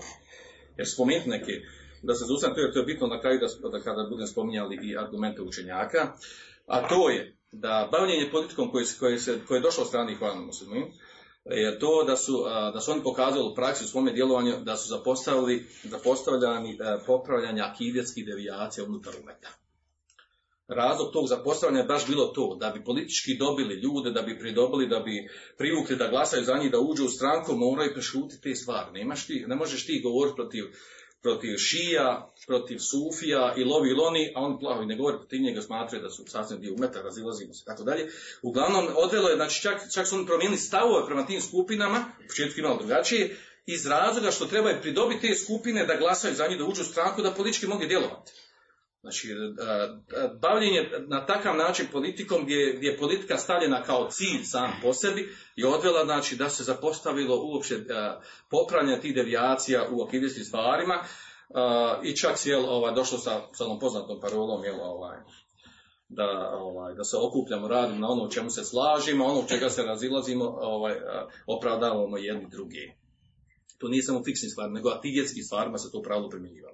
Jer 0.77 0.87
spomenuti 0.93 1.29
neke, 1.29 1.51
da 2.01 2.15
se 2.15 2.25
zustavim, 2.25 2.55
to 2.55 2.61
je, 2.61 2.73
to 2.73 2.79
je 2.79 2.85
bitno 2.85 3.07
na 3.07 3.21
kraju 3.21 3.39
da, 3.39 3.69
da 3.69 3.83
kada 3.83 4.07
budem 4.09 4.27
spominjali 4.27 4.79
i 4.83 4.97
argumente 4.97 5.41
učenjaka, 5.41 6.13
a 6.67 6.87
to 6.87 7.09
je 7.09 7.37
da 7.51 7.89
bavljenje 7.91 8.31
politikom 8.31 8.71
koje, 8.71 8.85
koje, 8.99 9.19
se, 9.19 9.39
koje 9.47 9.57
je 9.57 9.61
došlo 9.61 9.81
od 9.81 9.87
strane 9.87 10.11
Ihvana 10.11 10.41
muslimun, 10.41 10.83
je 11.45 11.79
to 11.79 12.03
da 12.03 12.15
su, 12.15 12.43
da 12.73 12.79
su 12.79 12.91
oni 12.91 13.03
pokazali 13.03 13.49
u 13.51 13.55
praksi 13.55 13.83
u 13.83 13.87
svome 13.87 14.11
djelovanju 14.13 14.53
da 14.63 14.77
su 14.77 14.89
zapostavili, 14.89 15.67
zapostavljani 15.83 16.77
popravljanja 17.05 17.63
akidetskih 17.63 18.25
devijacija 18.25 18.85
unutar 18.85 19.13
umeta. 19.23 19.49
Razlog 20.67 21.13
tog 21.13 21.27
zapostavljanja 21.27 21.81
je 21.81 21.87
baš 21.87 22.07
bilo 22.07 22.25
to, 22.25 22.57
da 22.59 22.69
bi 22.69 22.83
politički 22.83 23.37
dobili 23.37 23.75
ljude, 23.75 24.11
da 24.11 24.21
bi 24.21 24.39
pridobili, 24.39 24.87
da 24.87 24.99
bi 24.99 25.29
privukli 25.57 25.95
da 25.95 26.07
glasaju 26.07 26.43
za 26.43 26.57
njih, 26.57 26.71
da 26.71 26.79
uđu 26.79 27.05
u 27.05 27.09
stranku, 27.09 27.55
moraju 27.55 27.93
prešutiti 27.93 28.41
te 28.41 28.55
stvari. 28.55 28.91
Nemaš 28.91 29.27
ti, 29.27 29.43
ne 29.47 29.55
možeš 29.55 29.85
ti 29.85 30.01
govoriti 30.03 30.35
protiv 30.35 30.63
protiv 31.21 31.57
šija, 31.57 32.33
protiv 32.47 32.77
sufija 32.79 33.53
i 33.57 33.63
lovi 33.63 33.89
iloni, 33.89 34.31
a 34.35 34.41
on 34.41 34.59
plavi 34.59 34.85
ne 34.85 34.95
govori 34.95 35.17
protiv 35.17 35.41
njega, 35.41 35.61
smatraju 35.61 36.03
da 36.03 36.09
su 36.09 36.25
sasvim 36.27 36.61
dio 36.61 36.73
umeta, 36.73 37.01
razilazimo 37.01 37.53
se, 37.53 37.65
tako 37.65 37.83
dalje. 37.83 38.09
Uglavnom, 38.41 38.87
odvelo 38.95 39.29
je, 39.29 39.35
znači 39.35 39.61
čak, 39.61 39.81
čak 39.93 40.07
su 40.07 40.15
oni 40.15 40.25
promijenili 40.25 40.57
stavove 40.57 41.05
prema 41.05 41.25
tim 41.25 41.41
skupinama, 41.41 42.05
u 42.25 42.27
početku 42.27 42.59
imalo 42.59 42.77
drugačije, 42.77 43.37
iz 43.65 43.85
razloga 43.85 44.31
što 44.31 44.45
trebaju 44.45 44.81
pridobiti 44.81 45.27
te 45.27 45.35
skupine 45.35 45.85
da 45.85 45.95
glasaju 45.95 46.35
za 46.35 46.47
njih, 46.47 46.57
da 46.57 46.65
uđu 46.65 46.81
u 46.81 46.85
stranku, 46.85 47.21
da 47.21 47.31
politički 47.31 47.67
mogu 47.67 47.85
djelovati. 47.85 48.31
Znači, 49.01 49.27
bavljenje 50.41 50.89
na 51.07 51.25
takav 51.25 51.57
način 51.57 51.87
politikom 51.91 52.43
gdje, 52.43 52.73
gdje 52.77 52.87
je 52.87 52.97
politika 52.97 53.37
stavljena 53.37 53.83
kao 53.83 54.07
cilj 54.11 54.43
sam 54.43 54.71
po 54.81 54.93
sebi 54.93 55.35
je 55.55 55.67
odvela 55.67 56.05
znači, 56.05 56.35
da 56.35 56.49
se 56.49 56.63
zapostavilo 56.63 57.41
uopće 57.43 57.75
popravljanje 58.49 59.01
tih 59.01 59.15
devijacija 59.15 59.87
u 59.91 60.03
akidijskim 60.03 60.43
stvarima 60.43 61.03
i 62.03 62.15
čak 62.15 62.35
jel, 62.45 62.65
ovaj, 62.65 62.93
došlo 62.93 63.17
sa, 63.17 63.41
sa 63.53 63.65
onom 63.65 63.79
poznatom 63.79 64.19
parolom 64.21 64.63
jel, 64.63 64.81
ovaj, 64.81 65.17
da, 66.09 66.51
ovaj, 66.59 66.93
da 66.93 67.03
se 67.03 67.17
okupljamo, 67.17 67.67
radimo 67.67 67.99
na 67.99 68.09
ono 68.09 68.23
u 68.23 68.29
čemu 68.29 68.49
se 68.49 68.63
slažimo, 68.63 69.25
ono 69.25 69.39
u 69.39 69.47
čega 69.47 69.69
se 69.69 69.83
razilazimo, 69.83 70.45
ovaj, 70.45 70.95
opravdavamo 71.47 72.17
jedni 72.17 72.47
drugi. 72.49 72.93
To 73.77 73.87
nije 73.87 74.03
samo 74.03 74.23
fiksni 74.23 74.49
stvar, 74.49 74.71
nego 74.71 74.89
aktivjetski 74.89 75.41
stvarima 75.41 75.77
se 75.77 75.91
to 75.91 76.01
pravilo 76.01 76.29
primjenjivati. 76.29 76.70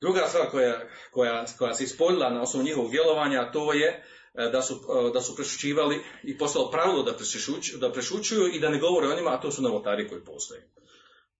Druga 0.00 0.26
stvar 0.28 0.50
koja, 0.50 0.80
koja, 1.10 1.44
koja 1.58 1.74
se 1.74 1.84
ispoljila 1.84 2.30
na 2.30 2.42
osnovu 2.42 2.64
njihovog 2.64 2.90
djelovanja, 2.90 3.52
to 3.52 3.72
je 3.72 4.04
e, 4.34 4.50
da 4.52 4.62
su, 4.62 4.74
e, 4.74 5.12
da 5.12 5.20
su 5.20 5.36
prešućivali 5.36 6.00
i 6.22 6.38
postalo 6.38 6.70
pravilo 6.70 7.02
da, 7.02 7.12
da 7.80 7.92
prešućuju 7.92 8.46
i 8.54 8.60
da 8.60 8.68
ne 8.68 8.78
govore 8.78 9.08
o 9.08 9.16
njima, 9.16 9.30
a 9.30 9.40
to 9.40 9.50
su 9.50 9.62
novotari 9.62 10.08
koji 10.08 10.24
postoje. 10.24 10.68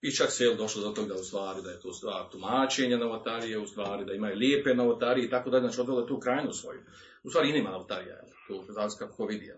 I 0.03 0.13
čak 0.13 0.31
se 0.31 0.45
je 0.45 0.55
došlo 0.55 0.83
do 0.83 0.91
toga 0.91 1.15
u 1.15 1.25
stvari 1.25 1.63
da 1.63 1.71
je 1.71 1.81
to 1.81 1.93
stvar 1.93 2.31
tumačenja 2.33 2.97
novotarije, 2.97 3.59
u 3.59 3.67
stvari 3.67 4.05
da 4.05 4.13
imaju 4.13 4.37
lijepe 4.37 4.75
novotarije 4.75 5.27
i 5.27 5.31
tako 5.31 5.51
dalje, 5.51 5.61
znači 5.61 5.81
odvelo 5.81 6.03
tu 6.03 6.21
krajnu 6.21 6.53
svoju. 6.53 6.81
U 7.23 7.31
stvari 7.31 7.51
i 7.51 7.53
nema 7.53 7.71
novotarija, 7.71 8.21
to 8.49 8.65
znači 8.73 8.95
kako 8.99 9.27
vidi. 9.27 9.53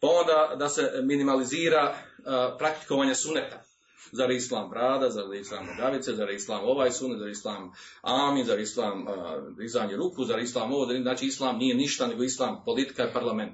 Pa 0.00 0.06
onda 0.06 0.56
da 0.58 0.68
se 0.68 0.92
minimalizira 1.02 1.94
uh, 2.18 2.24
praktikovanje 2.58 3.14
suneta. 3.14 3.65
Zar 4.12 4.30
islam 4.30 4.70
brada, 4.70 5.10
zar 5.10 5.34
islam 5.34 5.66
nogavice, 5.66 6.12
zar 6.12 6.30
islam 6.30 6.64
ovaj 6.64 6.90
sunet, 6.90 7.18
zar 7.18 7.28
islam 7.28 7.72
amin, 8.02 8.44
zar 8.44 8.60
islam 8.60 9.06
uh, 9.06 9.96
ruku, 9.96 10.24
zar 10.24 10.38
islam 10.38 10.72
ovo, 10.72 10.86
znači 11.02 11.26
islam 11.26 11.58
nije 11.58 11.74
ništa 11.74 12.06
nego 12.06 12.22
islam 12.22 12.62
politika 12.64 13.08
i 13.08 13.12
parlament. 13.12 13.52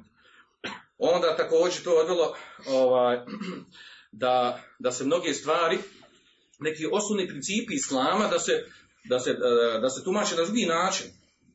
Onda 0.98 1.36
također 1.36 1.82
to 1.84 1.90
odvelo 1.90 2.34
ovaj, 2.66 3.18
da, 4.22 4.62
da 4.78 4.92
se 4.92 5.04
mnoge 5.04 5.34
stvari 5.34 5.78
neki 6.60 6.86
osnovni 6.92 7.28
principi 7.28 7.74
islama 7.74 8.28
da 8.28 8.38
se, 8.38 8.52
da 9.04 9.18
se, 9.18 9.34
da 9.80 9.90
se 9.90 10.04
tumače 10.04 10.36
na 10.36 10.44
drugi 10.44 10.66
način. 10.66 11.06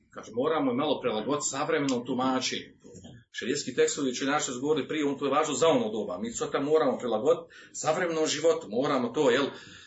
Kaže, 0.09 0.31
moramo 0.35 0.73
malo 0.73 1.01
prilagoditi 1.01 1.49
savremenom 1.49 2.05
tumačenju. 2.05 2.76
Šerijetski 3.39 3.75
tekstovi 3.75 4.13
naše 4.25 4.51
su 4.51 4.61
govorili 4.61 4.87
prije, 4.87 5.05
on 5.05 5.17
to 5.17 5.25
je 5.25 5.31
važno 5.31 5.53
za 5.53 5.67
ono 5.67 5.89
doba. 5.89 6.17
Mi 6.17 6.31
sada 6.31 6.59
moramo 6.59 6.97
prilagoditi 6.97 7.55
savremenom 7.73 8.27
životu, 8.27 8.67
moramo 8.69 9.09
to, 9.09 9.29
jel, 9.29 9.45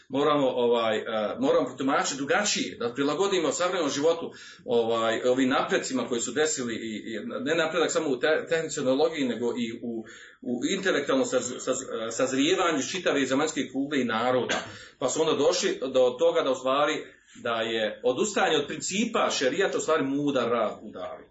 moramo, 0.08 0.48
ovaj, 0.48 0.98
uh, 0.98 1.40
moramo 1.40 1.66
protumačiti 1.66 2.16
drugačije, 2.16 2.76
da 2.78 2.94
prilagodimo 2.94 3.52
savremenom 3.52 3.90
životu 3.90 4.32
ovaj, 4.64 5.22
ovim 5.22 5.48
napredcima 5.48 6.08
koji 6.08 6.20
su 6.20 6.32
desili, 6.32 6.74
i, 6.74 6.96
i 7.10 7.18
ne 7.40 7.54
napredak 7.54 7.92
samo 7.92 8.10
u 8.10 8.20
te, 8.20 8.46
tehnologiji, 8.48 9.28
nego 9.28 9.46
i 9.46 9.80
u, 9.82 10.04
u 10.42 10.60
intelektualnom 10.76 11.26
saz, 11.26 11.54
saz, 11.58 11.76
sazrijevanju 12.10 12.82
čitave 12.82 13.26
zemaljske 13.26 13.68
kugle 13.72 14.00
i 14.00 14.04
naroda. 14.04 14.56
Pa 14.98 15.08
su 15.08 15.20
onda 15.20 15.32
došli 15.32 15.78
do 15.80 16.16
toga 16.18 16.42
da 16.42 16.50
u 16.50 16.54
stvari 16.54 16.94
da 17.42 17.60
je 17.60 18.00
odustajanje 18.04 18.56
od 18.56 18.66
principa 18.66 19.30
šerijata 19.30 19.78
u 19.78 19.80
stvari 19.80 20.04
mudar 20.04 20.50
rad 20.50 20.78
u 20.82 20.90
davi. 20.90 21.24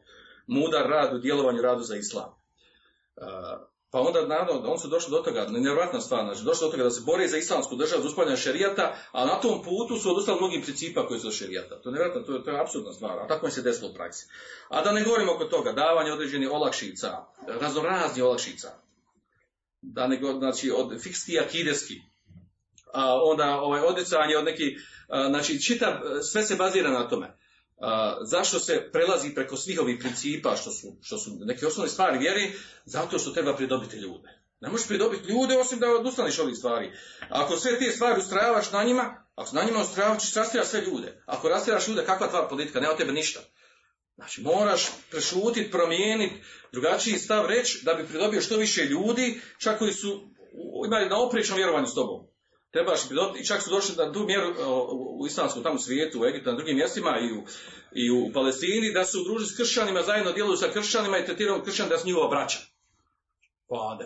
Mudar 0.49 0.89
rad 0.89 1.15
u 1.15 1.19
djelovanju 1.19 1.62
radu 1.62 1.83
za 1.83 1.95
islam. 1.95 2.29
Uh, 3.15 3.25
pa 3.91 3.99
onda, 3.99 4.27
naravno, 4.27 4.71
on 4.71 4.79
su 4.79 4.88
došli 4.88 5.12
do 5.12 5.17
toga, 5.17 5.45
nevjerojatna 5.49 6.01
stvar, 6.01 6.25
znači, 6.25 6.43
došli 6.43 6.65
do 6.65 6.71
toga 6.71 6.83
da 6.83 6.89
se 6.89 7.01
bore 7.05 7.27
za 7.27 7.38
islamsku 7.38 7.75
državu, 7.75 8.01
za 8.01 8.07
uspavljanje 8.07 8.38
šerijata, 8.38 8.95
a 9.12 9.25
na 9.25 9.39
tom 9.41 9.63
putu 9.63 9.99
su 9.99 10.12
odustali 10.12 10.38
mnogim 10.38 10.62
principa 10.62 11.07
koji 11.07 11.19
su 11.19 11.31
šerijata. 11.31 11.81
To 11.81 11.89
je 11.89 11.93
nevjerojatno, 11.93 12.21
to 12.21 12.33
je, 12.33 12.43
to 12.43 12.51
je 12.51 12.62
apsurdna 12.62 12.93
stvar, 12.93 13.19
a 13.19 13.27
tako 13.27 13.45
mi 13.45 13.51
se 13.51 13.62
desilo 13.62 13.89
u 13.89 13.93
praksi. 13.93 14.27
A 14.69 14.83
da 14.83 14.91
ne 14.91 15.03
govorimo 15.03 15.33
oko 15.33 15.45
toga, 15.45 15.71
davanje 15.71 16.12
određenih 16.12 16.51
olakšica, 16.51 17.17
raznorazni 17.47 18.21
olakšica, 18.21 18.69
da 19.81 20.07
ne 20.07 20.19
znači, 20.39 20.71
od 20.71 21.01
fikski 21.01 21.39
akideski, 21.39 22.01
a 22.93 23.23
onda 23.23 23.62
ovaj, 23.62 23.81
odricanje 23.81 24.38
od 24.38 24.45
nekih, 24.45 24.89
znači, 25.29 25.62
čitav, 25.62 25.93
sve 26.21 26.43
se 26.43 26.55
bazira 26.55 26.91
na 26.91 27.09
tome 27.09 27.38
zašto 28.21 28.59
se 28.59 28.89
prelazi 28.91 29.35
preko 29.35 29.57
svih 29.57 29.81
ovih 29.81 29.99
principa 29.99 30.55
što 30.55 30.71
su, 30.71 30.97
što 31.01 31.17
su 31.17 31.31
neke 31.39 31.67
osnovne 31.67 31.91
stvari 31.91 32.17
vjeri, 32.17 32.53
zato 32.85 33.19
što 33.19 33.31
treba 33.31 33.55
pridobiti 33.55 33.97
ljude. 33.97 34.39
Ne 34.61 34.69
možeš 34.69 34.87
pridobiti 34.87 35.29
ljude 35.29 35.57
osim 35.57 35.79
da 35.79 35.91
odustaniš 35.91 36.39
ovih 36.39 36.55
stvari. 36.57 36.91
Ako 37.29 37.57
sve 37.57 37.79
te 37.79 37.91
stvari 37.91 38.19
ustrajavaš 38.19 38.71
na 38.71 38.83
njima, 38.83 39.25
ako 39.35 39.55
na 39.55 39.63
njima 39.63 39.81
ustrajavaš, 39.81 40.23
ćeš 40.23 40.33
rastiraš 40.33 40.67
sve 40.67 40.81
ljude. 40.81 41.23
Ako 41.25 41.49
rastiraš 41.49 41.87
ljude, 41.87 42.05
kakva 42.05 42.27
tva 42.27 42.47
politika? 42.47 42.79
Nema 42.79 42.95
tebe 42.95 43.11
ništa. 43.11 43.39
Znači, 44.15 44.41
moraš 44.41 44.89
prešutiti, 45.11 45.71
promijeniti, 45.71 46.35
drugačiji 46.71 47.17
stav 47.17 47.45
reći 47.45 47.85
da 47.85 47.93
bi 47.93 48.07
pridobio 48.07 48.41
što 48.41 48.57
više 48.57 48.85
ljudi, 48.85 49.41
čak 49.57 49.79
koji 49.79 49.93
su 49.93 50.29
imali 50.85 51.09
na 51.09 51.19
oprečnom 51.19 51.57
vjerovanju 51.57 51.87
s 51.87 51.95
tobom 51.95 52.28
trebaš 52.71 52.99
i 53.39 53.45
čak 53.45 53.62
su 53.62 53.69
došli 53.69 53.95
na 53.95 54.13
tu 54.13 54.25
mjeru 54.25 54.53
u 55.19 55.27
islamskom 55.27 55.63
tamo 55.63 55.79
svijetu, 55.79 56.21
u 56.21 56.25
Egiptu, 56.25 56.49
na 56.49 56.55
drugim 56.55 56.75
mjestima 56.75 57.19
i 57.19 57.34
u, 57.34 57.43
i 57.95 58.12
u 58.12 58.32
Palestini, 58.34 58.93
da 58.93 59.05
se 59.05 59.17
udruži 59.17 59.45
s 59.45 59.58
kršćanima, 59.58 60.01
zajedno 60.01 60.32
djeluju 60.32 60.58
sa 60.58 60.71
kršćanima 60.73 61.17
i 61.17 61.25
tretiraju 61.25 61.63
kršćan 61.63 61.89
da 61.89 61.97
su 61.97 62.08
njihova 62.08 62.27
braća. 62.27 62.60
Pa 63.69 63.97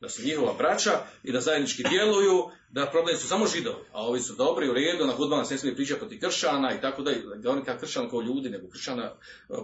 Da 0.00 0.08
su 0.08 0.22
njihova 0.22 0.54
braća 0.58 0.90
i 1.22 1.32
da 1.32 1.40
zajednički 1.40 1.82
djeluju, 1.90 2.50
da 2.70 2.86
problem 2.86 3.16
su 3.16 3.28
samo 3.28 3.46
židovi, 3.46 3.84
a 3.92 4.06
ovi 4.06 4.20
su 4.20 4.34
dobri, 4.34 4.68
u 4.68 4.72
redu, 4.72 5.06
na 5.06 5.12
hudbama 5.12 5.44
se 5.44 5.54
ne 5.54 5.58
smije 5.58 5.74
pričati 5.74 6.00
protiv 6.00 6.20
kršćana 6.20 6.74
i 6.74 6.80
tako 6.80 7.02
dalje, 7.02 7.22
da 7.36 7.50
oni 7.50 7.64
kao 7.64 7.76
kršćan 7.78 8.10
kao 8.10 8.20
ljudi, 8.20 8.50
nego 8.50 8.68
kršćana 8.68 9.04
e, 9.04 9.12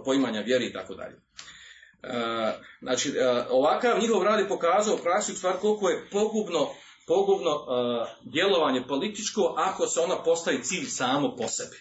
poimanja 0.05 0.41
vjeri 0.41 0.65
i 0.65 0.73
tako 0.73 0.95
dalje. 0.95 1.15
E, 2.03 2.53
znači, 2.81 3.09
e, 3.09 3.45
ovakav 3.49 3.99
njihov 3.99 4.23
rad 4.23 4.39
je 4.39 4.47
pokazao 4.47 4.95
u 4.95 5.35
stvari 5.35 5.57
koliko 5.61 5.89
je 5.89 6.07
pogubno 6.11 6.69
pogubno 7.11 7.51
uh, 7.55 8.07
djelovanje 8.21 8.87
političko 8.87 9.53
ako 9.57 9.87
se 9.87 9.99
ona 9.99 10.15
postavi 10.23 10.63
cilj 10.63 10.85
samo 10.85 11.35
po 11.35 11.47
sebi. 11.47 11.77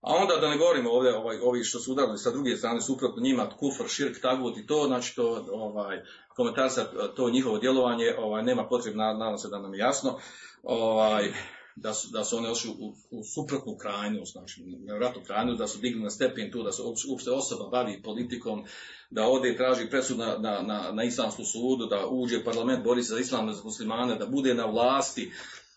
A 0.00 0.14
onda 0.14 0.36
da 0.36 0.48
ne 0.48 0.56
govorimo 0.58 0.90
ovdje 0.90 1.16
ovaj, 1.16 1.38
ovi 1.42 1.64
što 1.64 1.78
su 1.78 1.92
udarili 1.92 2.18
sa 2.18 2.30
druge 2.30 2.56
strane 2.56 2.80
suprotno 2.80 3.22
njima, 3.22 3.50
kufr, 3.58 3.88
širk, 3.88 4.20
tagut 4.22 4.56
i 4.56 4.66
to, 4.66 4.84
znači 4.86 5.16
to 5.16 5.44
ovaj, 5.52 6.02
komentar 6.36 6.70
to 7.16 7.30
njihovo 7.30 7.58
djelovanje 7.58 8.14
ovaj, 8.18 8.42
nema 8.42 8.68
potrebe, 8.68 8.96
nadam 8.96 9.38
se 9.38 9.48
da 9.48 9.58
nam 9.58 9.74
je 9.74 9.78
jasno. 9.78 10.18
Ovaj, 10.62 11.32
da 11.76 11.94
su, 11.94 12.08
da 12.10 12.24
su 12.24 12.36
one 12.36 12.50
ošli 12.50 12.70
u, 12.70 12.94
u 13.10 13.24
suprotnu 13.24 13.76
krajnost, 13.76 14.32
znači 14.32 14.62
nevjerojatnu 14.62 15.22
krajnost, 15.26 15.58
da 15.58 15.66
su 15.66 15.78
digli 15.78 16.02
na 16.02 16.10
stepen 16.10 16.50
tu, 16.52 16.62
da 16.62 16.72
se 16.72 16.82
uopšte 17.08 17.30
osoba 17.30 17.68
bavi 17.68 18.02
politikom, 18.02 18.64
da 19.10 19.26
ode 19.26 19.50
i 19.50 19.56
traži 19.56 19.90
presud 19.90 20.18
na, 20.18 20.38
na, 20.38 20.62
na, 20.62 20.92
na 20.92 21.04
islamsku 21.04 21.44
sudu, 21.44 21.86
da 21.86 22.06
uđe 22.06 22.38
u 22.38 22.44
parlament, 22.44 22.84
bori 22.84 23.02
se 23.02 23.14
za 23.14 23.20
islam 23.20 23.52
za 23.52 23.62
muslimane, 23.64 24.16
da 24.16 24.26
bude 24.26 24.54
na 24.54 24.66
vlasti, 24.66 25.32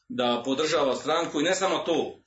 da 0.10 0.42
podržava 0.46 0.96
stranku 0.96 1.40
i 1.40 1.44
ne 1.44 1.56
samo 1.56 1.78
to, 1.78 2.20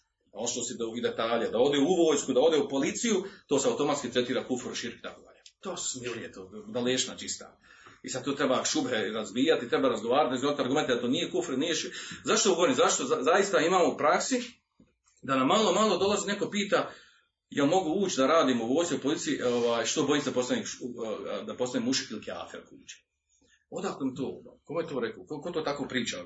što 0.51 0.63
si 0.63 0.77
do 0.79 0.87
detalja, 1.03 1.51
da 1.51 1.59
ode 1.59 1.79
u 1.79 2.07
vojsku, 2.07 2.33
da 2.33 2.41
ode 2.41 2.59
u 2.59 2.69
policiju, 2.69 3.25
to 3.47 3.59
se 3.59 3.69
automatski 3.69 4.11
tretira 4.11 4.45
kufru, 4.45 4.75
širk 4.75 5.03
tako. 5.03 5.21
To 5.61 5.77
smilije, 5.77 6.33
to 6.33 6.51
dalešna 6.69 7.17
čista. 7.17 7.59
I 8.03 8.09
sad 8.09 8.25
tu 8.25 8.35
treba 8.35 8.65
šubhe 8.65 8.97
razbijati, 8.97 9.69
treba 9.69 9.89
razgovarati, 9.89 10.35
izgledati 10.35 10.63
argumente 10.63 10.95
da 10.95 11.01
to 11.01 11.09
nije 11.09 11.31
kufr, 11.31 11.59
nije 11.59 11.75
ši... 11.75 11.91
Zašto 12.25 12.55
govorim? 12.55 12.75
Zašto 12.75 13.05
zaista 13.05 13.61
imamo 13.61 13.89
u 13.89 13.97
praksi 13.97 14.43
da 15.23 15.37
nam 15.37 15.47
malo, 15.47 15.73
malo 15.73 15.99
dolazi 15.99 16.27
neko 16.27 16.51
pita 16.51 16.91
jel 17.51 17.67
mogu 17.67 17.91
ući 17.91 18.17
da 18.17 18.27
radimo 18.27 18.65
u 18.65 18.75
vojsci 18.75 18.95
u 18.95 18.99
policiji, 18.99 19.43
ovaj, 19.43 19.87
što 19.87 20.03
bojim 20.03 20.25
da 20.25 20.31
postane, 20.31 20.63
da 21.47 21.57
postane 21.57 21.85
mušik 21.85 22.11
ili 22.11 22.23
kjafer 22.23 22.61
kuće. 22.69 22.97
Odakle 23.71 24.07
mi 24.07 24.15
to? 24.15 24.43
Ko 24.65 24.81
je 24.81 24.89
to 24.89 25.01
rekao? 25.01 25.25
Ko, 25.25 25.51
to 25.51 25.61
tako 25.61 25.89
priča 25.89 26.17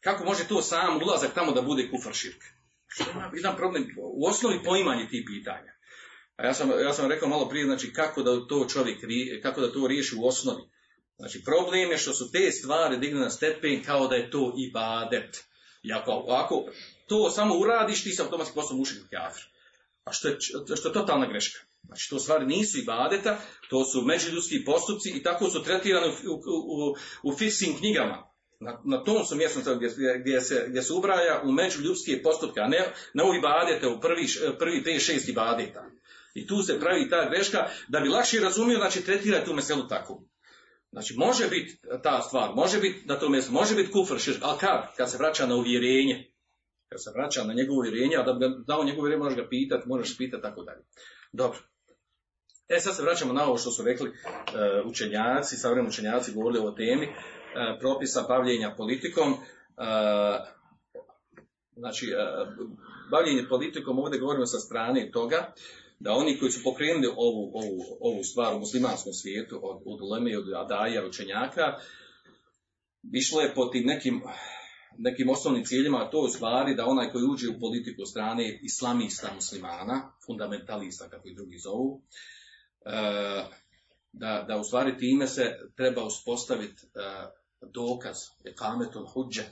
Kako 0.00 0.24
može 0.24 0.48
to 0.48 0.62
sam 0.62 1.02
ulazak 1.02 1.34
tamo 1.34 1.52
da 1.52 1.62
bude 1.62 1.90
kufar 1.90 2.14
širk? 2.14 2.42
Jedan 3.34 3.56
problem, 3.56 3.86
u 3.96 4.26
osnovi 4.26 4.60
poimanje 4.64 5.08
tih 5.08 5.24
pitanja. 5.26 5.72
A 6.36 6.46
ja 6.46 6.54
sam, 6.54 6.70
ja 6.70 6.92
sam 6.92 7.10
rekao 7.10 7.28
malo 7.28 7.48
prije, 7.48 7.64
znači 7.64 7.92
kako 7.92 8.22
da 8.22 8.46
to 8.46 8.66
čovjek, 8.68 8.98
kako 9.42 9.60
da 9.60 9.72
to 9.72 9.86
riješi 9.86 10.16
u 10.18 10.26
osnovi. 10.26 10.62
Znači 11.18 11.44
problem 11.44 11.90
je 11.90 11.98
što 11.98 12.14
su 12.14 12.30
te 12.32 12.52
stvari 12.52 12.98
digne 12.98 13.20
na 13.20 13.30
stepen 13.30 13.82
kao 13.84 14.06
da 14.08 14.16
je 14.16 14.30
to 14.30 14.54
ibadet. 14.68 15.44
I 15.82 15.92
ako, 15.92 16.24
ako 16.28 16.64
to 17.08 17.30
samo 17.30 17.58
uradiš, 17.58 18.02
ti 18.02 18.12
se 18.12 18.22
automatski 18.22 18.54
postao 18.54 18.76
mušik 18.76 19.02
kafir. 19.10 19.44
A 20.04 20.12
što 20.12 20.28
je, 20.28 20.36
što 20.76 20.88
je 20.88 20.92
totalna 20.92 21.26
greška. 21.26 21.60
Znači 21.86 22.10
to 22.10 22.18
stvari 22.18 22.46
nisu 22.46 22.78
ibadeta, 22.78 23.38
to 23.70 23.84
su 23.84 24.02
međuljudski 24.02 24.64
postupci 24.64 25.10
i 25.10 25.22
tako 25.22 25.50
su 25.50 25.62
tretirani 25.62 26.06
u, 26.06 26.32
u, 26.32 26.90
u, 27.22 27.32
u 27.32 27.36
knjigama. 27.78 28.30
Na, 28.60 28.80
na 28.84 29.04
tom 29.04 29.24
su 29.24 29.36
mjestu 29.36 29.60
gdje, 29.76 30.18
gdje, 30.20 30.40
se, 30.40 30.66
gdje 30.68 30.82
se 30.82 30.92
ubraja 30.92 31.42
u 31.44 31.52
međuljudske 31.52 32.22
postupke, 32.22 32.60
a 32.60 32.68
ne, 32.68 32.92
ne 33.14 33.24
u 33.24 33.34
ibadete, 33.34 33.86
u 33.86 34.00
prvi, 34.00 34.26
prvi 34.58 34.82
5-6 34.86 35.30
ibadeta. 35.30 35.84
I 36.34 36.46
tu 36.46 36.62
se 36.62 36.80
pravi 36.80 37.10
ta 37.10 37.28
greška, 37.28 37.68
da 37.88 38.00
bi 38.00 38.08
lakše 38.08 38.40
razumio, 38.40 38.78
znači 38.78 39.04
tretira 39.04 39.44
tu 39.44 39.54
meselu 39.54 39.88
tako. 39.88 40.22
Znači, 40.92 41.14
može 41.16 41.48
biti 41.48 41.78
ta 42.02 42.22
stvar, 42.22 42.54
može 42.54 42.78
biti 42.80 43.06
da 43.06 43.18
to 43.18 43.28
mjesto, 43.28 43.52
može 43.52 43.74
biti 43.74 43.92
kufr, 43.92 44.18
širk, 44.18 44.38
ali 44.42 44.58
kad? 44.58 44.96
Kad 44.96 45.10
se 45.10 45.18
vraća 45.18 45.46
na 45.46 45.56
uvjerenje. 45.56 46.32
Kad 46.88 47.02
se 47.02 47.10
vraća 47.14 47.44
na 47.44 47.54
njegovo 47.54 47.78
uvjerenje, 47.78 48.16
a 48.16 48.22
da 48.22 48.32
bi 48.32 48.40
ga 48.40 48.48
dao 48.66 48.84
njegovo 48.84 49.00
uvjerenje, 49.00 49.22
možeš 49.22 49.38
ga 49.38 49.48
pitati, 49.48 49.88
možeš 49.88 50.18
pitati, 50.18 50.42
tako 50.42 50.62
dalje. 50.62 50.82
Dobro. 51.32 51.58
E, 52.68 52.80
sad 52.80 52.96
se 52.96 53.02
vraćamo 53.02 53.32
na 53.32 53.44
ovo 53.44 53.58
što 53.58 53.70
su 53.70 53.82
rekli 53.82 54.08
uh, 54.08 54.14
učenjaci, 54.90 55.56
savremeni 55.56 55.88
učenjaci 55.88 56.32
govorili 56.32 56.66
o 56.66 56.70
temi, 56.70 57.06
uh, 57.06 57.12
propisa 57.80 58.24
bavljenja 58.28 58.74
politikom. 58.76 59.32
Uh, 59.32 59.38
znači, 61.76 62.06
bavljenje 63.10 63.48
politikom, 63.48 63.98
ovdje 63.98 64.20
govorimo 64.20 64.46
sa 64.46 64.58
strane 64.58 65.10
toga, 65.10 65.52
da 65.98 66.12
oni 66.12 66.38
koji 66.38 66.52
su 66.52 66.62
pokrenuli 66.64 67.06
ovu, 67.16 67.50
ovu, 67.54 67.82
ovu 68.00 68.24
stvar 68.24 68.54
u 68.54 68.58
muslimanskom 68.58 69.12
svijetu, 69.12 69.60
od, 69.62 69.82
od 69.86 70.00
Uleme, 70.00 70.38
od 70.38 70.52
Adaja, 70.52 71.06
učenjaka, 71.06 71.78
išlo 73.12 73.40
je 73.40 73.54
po 73.54 73.66
tim 73.66 73.86
nekim, 73.86 74.22
nekim 74.98 75.30
osnovnim 75.30 75.64
ciljima, 75.64 75.98
a 75.98 76.10
to 76.10 76.18
je 76.18 76.28
u 76.28 76.28
stvari 76.28 76.74
da 76.74 76.86
onaj 76.86 77.10
koji 77.10 77.24
uđe 77.24 77.48
u 77.48 77.60
politiku 77.60 78.04
strane 78.04 78.58
islamista 78.62 79.34
muslimana, 79.34 80.12
fundamentalista, 80.26 81.08
kako 81.08 81.28
i 81.28 81.34
drugi 81.34 81.58
zovu, 81.58 82.02
e, 82.84 82.90
da, 84.12 84.44
da 84.48 84.56
u 84.56 84.64
stvari 84.64 84.98
time 84.98 85.26
se 85.26 85.58
treba 85.76 86.04
uspostaviti 86.04 86.86
e, 86.86 86.88
dokaz, 87.60 88.16
ekametul 88.44 89.06
huđe, 89.06 89.42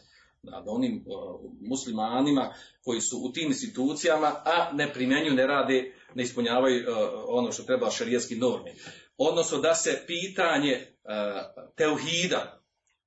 nad 0.50 0.64
onim 0.66 1.04
uh, 1.06 1.40
muslimanima 1.60 2.54
koji 2.84 3.00
su 3.00 3.18
u 3.18 3.32
tim 3.32 3.48
institucijama, 3.48 4.26
a 4.44 4.70
ne 4.72 4.92
primjenjuju, 4.92 5.34
ne 5.34 5.46
rade, 5.46 5.94
ne 6.14 6.22
ispunjavaju 6.22 6.84
uh, 6.90 6.96
ono 7.28 7.52
što 7.52 7.62
treba 7.62 7.90
šarijetski 7.90 8.36
normi. 8.36 8.70
Odnosno 9.18 9.58
da 9.58 9.74
se 9.74 10.04
pitanje 10.06 10.86
uh, 11.04 11.64
teuhida, 11.76 12.63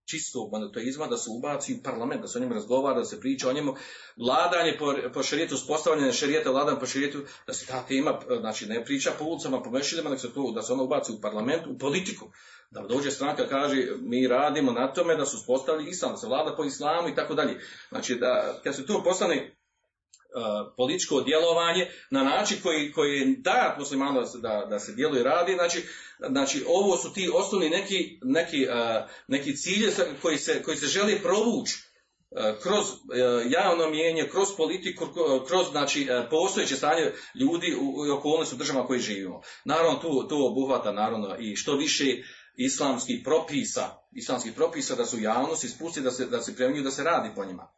čistog 0.07 0.51
monoteizma, 0.51 1.07
da 1.07 1.17
se 1.17 1.29
ubaci 1.29 1.73
u 1.73 1.83
parlament, 1.83 2.21
da 2.21 2.27
se 2.27 2.37
o 2.37 2.41
njemu 2.41 2.53
razgovara, 2.53 2.99
da 2.99 3.05
se 3.05 3.19
priča 3.19 3.49
o 3.49 3.53
njemu, 3.53 3.75
vladanje 4.17 4.75
po, 4.79 4.93
po 5.13 5.23
šarijetu, 5.23 5.55
uspostavljanje 5.55 6.13
šarijeta, 6.13 6.51
vladanje 6.51 6.79
po 6.79 6.85
šarijetu, 6.85 7.21
da 7.47 7.53
se 7.53 7.65
ta 7.65 7.85
tema, 7.87 8.19
znači 8.39 8.65
ne 8.65 8.85
priča 8.85 9.11
po 9.19 9.25
ulicama, 9.25 9.61
po 9.61 9.69
mešidama, 9.69 10.09
nek 10.09 10.19
se 10.19 10.33
to, 10.33 10.51
da 10.55 10.61
se 10.61 10.73
ona 10.73 10.83
ubaci 10.83 11.11
u 11.11 11.21
parlament, 11.21 11.67
u 11.67 11.77
politiku. 11.77 12.31
Da 12.71 12.81
dođe 12.81 13.11
stranka 13.11 13.47
kaže 13.47 13.87
mi 13.99 14.27
radimo 14.27 14.71
na 14.71 14.93
tome 14.93 15.15
da 15.15 15.25
su 15.25 15.37
uspostavili 15.37 15.89
islam, 15.89 16.11
da 16.11 16.17
se 16.17 16.27
vlada 16.27 16.55
po 16.55 16.63
islamu 16.63 17.09
i 17.09 17.15
tako 17.15 17.35
dalje. 17.35 17.59
Znači 17.89 18.15
da 18.15 18.59
kad 18.63 18.75
se 18.75 18.85
to 18.85 19.03
postane 19.03 19.57
političko 20.77 21.21
djelovanje 21.21 21.87
na 22.11 22.23
način 22.23 22.57
koji, 22.63 22.91
koji 22.91 23.35
dat 23.37 23.79
muslimanu 23.79 24.21
da, 24.41 24.67
da 24.69 24.79
se 24.79 24.93
djeluje 24.93 25.23
radi, 25.23 25.53
znači, 25.53 25.83
znači 26.29 26.63
ovo 26.67 26.97
su 26.97 27.13
ti 27.13 27.31
osnovni 27.33 27.69
neki, 27.69 28.19
neki, 28.23 28.67
uh, 28.67 29.09
neki 29.27 29.55
cilje 29.55 29.91
koji 30.21 30.37
se, 30.37 30.63
koji 30.63 30.77
se 30.77 30.87
želi 30.87 31.19
provući 31.23 31.75
uh, 32.31 32.61
kroz 32.61 32.85
javno 33.49 33.89
mijenje, 33.89 34.29
kroz 34.31 34.47
politiku, 34.57 35.07
kroz 35.47 35.67
znači, 35.71 36.07
postojeće 36.29 36.75
stanje 36.75 37.11
ljudi 37.35 37.75
u, 37.79 38.11
okolnosti 38.17 38.55
u 38.55 38.57
državama 38.57 38.87
koji 38.87 38.99
živimo. 38.99 39.41
Naravno, 39.65 39.99
tu, 39.99 40.27
to 40.27 40.47
obuhvata 40.47 40.91
naravno 40.91 41.35
i 41.39 41.55
što 41.55 41.75
više 41.75 42.05
islamskih 42.57 43.21
propisa, 43.23 43.89
islamskih 44.11 44.53
propisa 44.53 44.95
da 44.95 45.05
su 45.05 45.19
javnosti 45.19 45.69
spusti 45.69 46.01
da 46.01 46.11
se, 46.11 46.25
da 46.25 46.41
se 46.41 46.55
primjenjuju 46.55 46.83
da 46.83 46.91
se 46.91 47.03
radi 47.03 47.29
po 47.35 47.45
njima. 47.45 47.71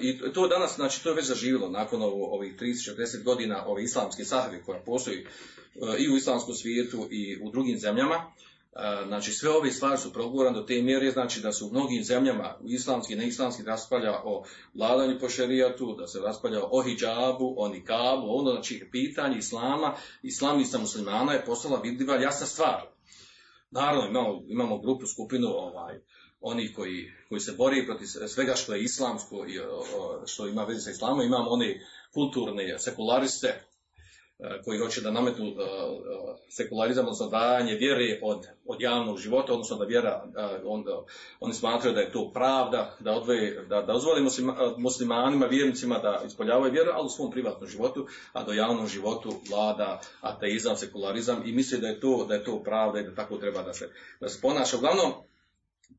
I 0.00 0.32
to 0.32 0.48
danas, 0.48 0.74
znači, 0.76 1.02
to 1.02 1.08
je 1.08 1.14
već 1.14 1.26
zaživjelo 1.26 1.70
nakon 1.70 2.02
ovo, 2.02 2.34
ovih 2.34 2.56
30-40 2.56 3.22
godina 3.24 3.66
ove 3.66 3.82
islamske 3.82 4.24
sahve 4.24 4.62
koja 4.62 4.80
postoji 4.80 5.26
uh, 5.74 5.94
i 5.98 6.10
u 6.10 6.16
islamskom 6.16 6.54
svijetu 6.54 7.08
i 7.10 7.38
u 7.42 7.50
drugim 7.50 7.78
zemljama. 7.78 8.16
Uh, 8.16 9.06
znači, 9.06 9.32
sve 9.32 9.50
ove 9.50 9.70
stvari 9.70 9.98
su 9.98 10.12
progurane 10.12 10.60
do 10.60 10.66
te 10.66 10.82
mjere, 10.82 11.10
znači 11.10 11.40
da 11.40 11.52
su 11.52 11.66
u 11.66 11.70
mnogim 11.70 12.04
zemljama 12.04 12.56
u 12.60 12.68
islamski 12.68 13.12
i 13.12 13.16
neislamski 13.16 13.62
raspravlja 13.62 14.20
o 14.24 14.44
vladanju 14.74 15.18
po 15.20 15.28
šerijatu, 15.28 15.96
da 15.98 16.06
se 16.06 16.20
raspravlja 16.20 16.60
o 16.70 16.82
hijabu, 16.82 17.54
o 17.58 17.68
nikabu, 17.68 18.26
ono, 18.28 18.50
znači, 18.50 18.88
pitanje 18.92 19.38
islama, 19.38 19.94
islamista 20.22 20.78
muslimana 20.78 21.32
je 21.32 21.44
postala 21.44 21.80
vidljiva 21.80 22.16
jasna 22.16 22.46
stvar. 22.46 22.82
Naravno, 23.70 24.08
imamo, 24.08 24.42
imamo 24.48 24.78
grupu, 24.78 25.06
skupinu, 25.06 25.48
ovaj, 25.48 26.00
onih 26.40 26.72
koji, 26.76 27.12
koji 27.28 27.40
se 27.40 27.52
bori 27.52 27.86
protiv 27.86 28.06
svega 28.06 28.54
što 28.54 28.74
je 28.74 28.82
islamsko 28.82 29.46
i 29.46 29.60
što 30.26 30.48
ima 30.48 30.64
veze 30.64 30.80
sa 30.80 30.90
islamom, 30.90 31.26
imamo 31.26 31.50
oni 31.50 31.80
kulturne 32.14 32.78
sekulariste 32.78 33.48
e, 33.48 33.62
koji 34.64 34.78
hoće 34.78 35.00
da 35.00 35.10
nametnu 35.10 35.46
e, 35.46 35.50
e, 35.50 35.54
sekularizam, 36.48 37.04
odnosno 37.04 37.28
dajanje 37.28 37.74
vjere 37.74 38.20
od, 38.22 38.46
od 38.66 38.80
javnog 38.80 39.18
života, 39.18 39.52
odnosno 39.52 39.76
da 39.76 39.84
vjera, 39.84 40.24
onda, 40.64 41.04
oni 41.40 41.54
smatraju 41.54 41.94
da 41.94 42.00
je 42.00 42.12
to 42.12 42.30
pravda, 42.34 42.96
da 43.00 43.12
odvoje, 43.12 43.64
da, 43.68 43.82
da 43.82 43.92
dozvoli 43.92 44.28
muslimanima, 44.76 45.46
vjernicima 45.46 45.98
da 45.98 46.22
ispoljavaju 46.26 46.72
vjeru, 46.72 46.90
ali 46.94 47.06
u 47.06 47.16
svom 47.16 47.30
privatnom 47.30 47.70
životu, 47.70 48.06
a 48.32 48.44
do 48.44 48.52
javnom 48.52 48.86
životu 48.86 49.32
vlada 49.50 50.00
ateizam, 50.20 50.76
sekularizam 50.76 51.42
i 51.46 51.52
misle 51.52 51.78
da 51.78 51.88
je 51.88 52.00
to, 52.00 52.24
da 52.28 52.34
je 52.34 52.44
to 52.44 52.62
pravda 52.62 53.00
i 53.00 53.04
da 53.04 53.14
tako 53.14 53.36
treba 53.36 53.62
da 53.62 53.72
se, 53.72 53.90
da 54.20 54.28
se 54.28 54.40
ponaša. 54.40 54.76
Uglavnom, 54.76 55.12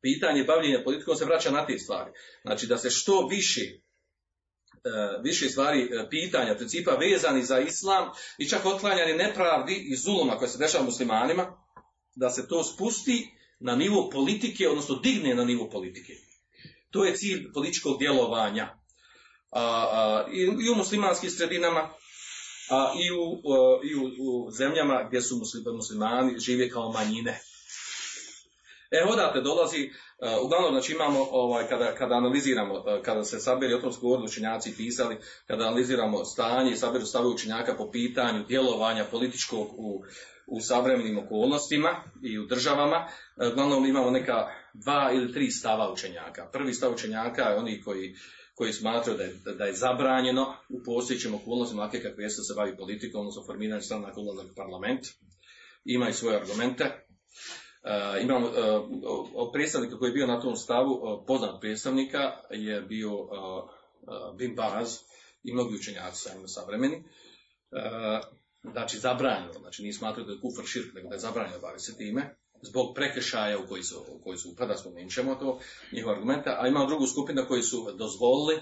pitanje 0.02 0.44
bavljenja 0.44 0.84
politikom 0.84 1.16
se 1.16 1.24
vraća 1.24 1.50
na 1.50 1.66
te 1.66 1.78
stvari. 1.78 2.10
Znači 2.42 2.66
da 2.66 2.78
se 2.78 2.90
što 2.90 3.26
više 3.26 3.60
e, 3.60 3.80
više 5.22 5.48
stvari 5.48 5.82
e, 5.82 6.08
pitanja, 6.10 6.54
principa 6.54 6.90
vezani 6.90 7.44
za 7.44 7.58
islam 7.58 8.08
i 8.38 8.48
čak 8.48 8.66
otklanjanje 8.66 9.14
nepravdi 9.14 9.74
i 9.74 9.96
zuluma 9.96 10.38
koje 10.38 10.48
se 10.48 10.58
dešava 10.58 10.84
muslimanima, 10.84 11.52
da 12.14 12.30
se 12.30 12.48
to 12.48 12.64
spusti 12.64 13.30
na 13.60 13.76
nivo 13.76 14.10
politike, 14.10 14.68
odnosno 14.68 14.94
digne 14.94 15.34
na 15.34 15.44
nivo 15.44 15.70
politike. 15.70 16.12
To 16.90 17.04
je 17.04 17.16
cilj 17.16 17.52
političkog 17.52 17.98
djelovanja. 17.98 18.78
A, 19.50 20.26
i, 20.32 20.70
u 20.70 20.74
muslimanskim 20.74 21.30
sredinama, 21.30 21.90
i 23.00 23.10
u, 23.10 23.52
a, 23.52 23.80
i 23.84 23.94
u 24.20 24.50
zemljama 24.50 25.04
gdje 25.08 25.22
su 25.22 25.40
muslimani 25.76 26.38
žive 26.38 26.70
kao 26.70 26.92
manjine. 26.92 27.40
E, 28.90 29.04
odatle 29.04 29.42
dolazi, 29.42 29.90
uh, 29.90 30.44
uglavnom, 30.44 30.72
znači 30.72 30.92
imamo, 30.92 31.26
ovaj, 31.30 31.68
kada, 31.68 31.94
kada 31.94 32.14
analiziramo, 32.14 32.74
uh, 32.74 33.02
kada 33.02 33.24
se 33.24 33.38
saberi, 33.38 33.74
o 33.74 33.78
tom 33.78 33.92
su 33.92 34.00
govorili 34.00 34.24
učenjaci 34.24 34.76
pisali, 34.76 35.16
kada 35.46 35.64
analiziramo 35.64 36.24
stanje 36.24 36.72
i 36.72 36.76
saberu 36.76 37.06
stave 37.06 37.26
učenjaka 37.26 37.74
po 37.74 37.90
pitanju 37.90 38.44
djelovanja 38.44 39.04
političkog 39.04 39.68
u, 39.78 40.02
u 40.46 40.60
savremenim 40.60 41.18
okolnostima 41.18 41.88
i 42.22 42.38
u 42.38 42.46
državama, 42.46 43.06
uh, 43.06 43.52
uglavnom 43.52 43.86
imamo 43.86 44.10
neka 44.10 44.46
dva 44.74 45.10
ili 45.12 45.32
tri 45.32 45.50
stava 45.50 45.92
učenjaka. 45.92 46.48
Prvi 46.52 46.74
stav 46.74 46.92
učenjaka 46.92 47.42
je 47.42 47.56
oni 47.56 47.82
koji, 47.82 48.14
koji 48.54 48.72
smatraju 48.72 49.18
da 49.18 49.24
je, 49.24 49.54
da 49.58 49.64
je 49.64 49.72
zabranjeno 49.72 50.54
u 50.68 50.82
postojećim 50.84 51.34
okolnostima, 51.34 51.82
ovakve 51.82 52.02
kakve 52.02 52.24
jesu 52.24 52.42
se 52.42 52.54
bavi 52.56 52.76
politikom, 52.76 53.20
odnosno 53.20 53.42
formiranje 53.46 53.82
stranaka 53.82 54.20
ulazak 54.20 54.52
u 54.52 54.54
parlament, 54.54 55.06
ima 55.84 56.08
i 56.08 56.12
svoje 56.12 56.36
argumente. 56.36 57.04
Uh, 57.82 58.22
imamo 58.22 58.46
uh, 58.46 59.50
predstavnika 59.52 59.98
koji 59.98 60.08
je 60.08 60.14
bio 60.14 60.26
na 60.26 60.40
tom 60.40 60.56
stavu, 60.56 60.92
uh, 60.92 61.24
poznat 61.26 61.60
predstavnika 61.60 62.32
je 62.50 62.80
bio 62.82 63.10
Bim 64.36 64.54
Baz 64.54 64.98
i 65.42 65.52
mnogi 65.52 65.74
učenjaci 65.74 66.22
sa 66.22 66.34
njima 66.34 66.48
savremeni. 66.48 67.04
Znači 68.62 68.98
zabranjeno, 68.98 69.52
znači 69.52 69.82
nije 69.82 69.92
smatrao 69.92 70.26
da 70.26 70.32
je 70.32 70.40
kufr 70.40 70.66
širk, 70.66 70.94
nego 70.94 71.08
da 71.08 71.14
je 71.14 71.20
zabranjeno 71.20 71.60
bavi 71.60 71.78
se 71.78 71.96
time, 71.96 72.36
zbog 72.62 72.94
prekršaja 72.94 73.58
u 73.58 73.66
koji 73.68 73.82
su, 73.82 74.04
u 74.08 74.22
koji 74.24 74.38
su 74.38 74.50
upada, 74.50 74.76
spomenut 74.76 75.12
ćemo 75.12 75.34
to, 75.34 75.60
njihova 75.92 76.14
argumenta, 76.14 76.58
a 76.60 76.68
imamo 76.68 76.86
drugu 76.86 77.06
skupinu 77.06 77.44
koji 77.48 77.62
su 77.62 77.92
dozvolili, 77.92 78.60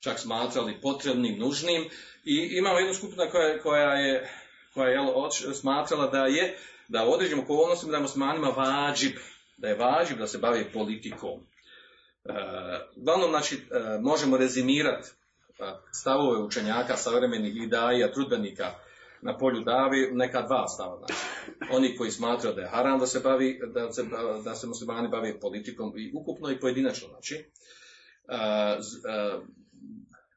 čak 0.00 0.18
smatrali 0.18 0.80
potrebnim, 0.80 1.38
nužnim, 1.38 1.88
i 2.24 2.48
imamo 2.58 2.78
jednu 2.78 2.94
skupinu 2.94 3.22
koja, 3.30 3.62
koja 3.62 3.92
je, 3.92 4.30
koja 4.74 4.88
je 4.88 4.94
jel, 4.94 5.30
smatrala 5.54 6.06
da 6.06 6.26
je 6.26 6.58
da 6.88 7.06
u 7.06 7.12
određenim 7.12 7.44
okolnostima 7.44 7.90
da 7.90 7.96
je 7.96 8.02
muslimanima 8.02 8.48
vađib, 8.48 9.12
da 9.56 9.68
je 9.68 9.76
vađib 9.76 10.18
da 10.18 10.26
se 10.26 10.38
bavi 10.38 10.72
politikom. 10.72 11.40
E, 12.24 12.32
uglavnom, 12.96 13.30
znači, 13.30 13.56
e, 13.56 13.98
možemo 14.00 14.36
rezimirati 14.36 15.08
e, 15.08 15.72
stavove 15.92 16.38
učenjaka, 16.38 16.96
savremenih 16.96 17.56
idaja, 17.56 18.12
trudbenika 18.12 18.70
na 19.22 19.38
polju 19.38 19.60
davi, 19.60 20.10
neka 20.12 20.42
dva 20.42 20.68
stava. 20.68 20.96
Znači. 20.98 21.14
Oni 21.70 21.96
koji 21.96 22.10
smatraju 22.10 22.54
da 22.54 22.62
je 22.62 22.68
haram 22.68 22.98
da 22.98 23.06
se, 23.06 23.20
bavi, 23.20 23.60
da 23.74 23.92
se, 23.92 24.04
da 24.44 24.54
se 24.54 24.66
muslimani 24.66 25.08
bavi 25.08 25.40
politikom 25.40 25.92
i 25.96 26.12
ukupno 26.14 26.50
i 26.50 26.60
pojedinačno. 26.60 27.08
Znači, 27.08 27.34
e, 27.34 28.88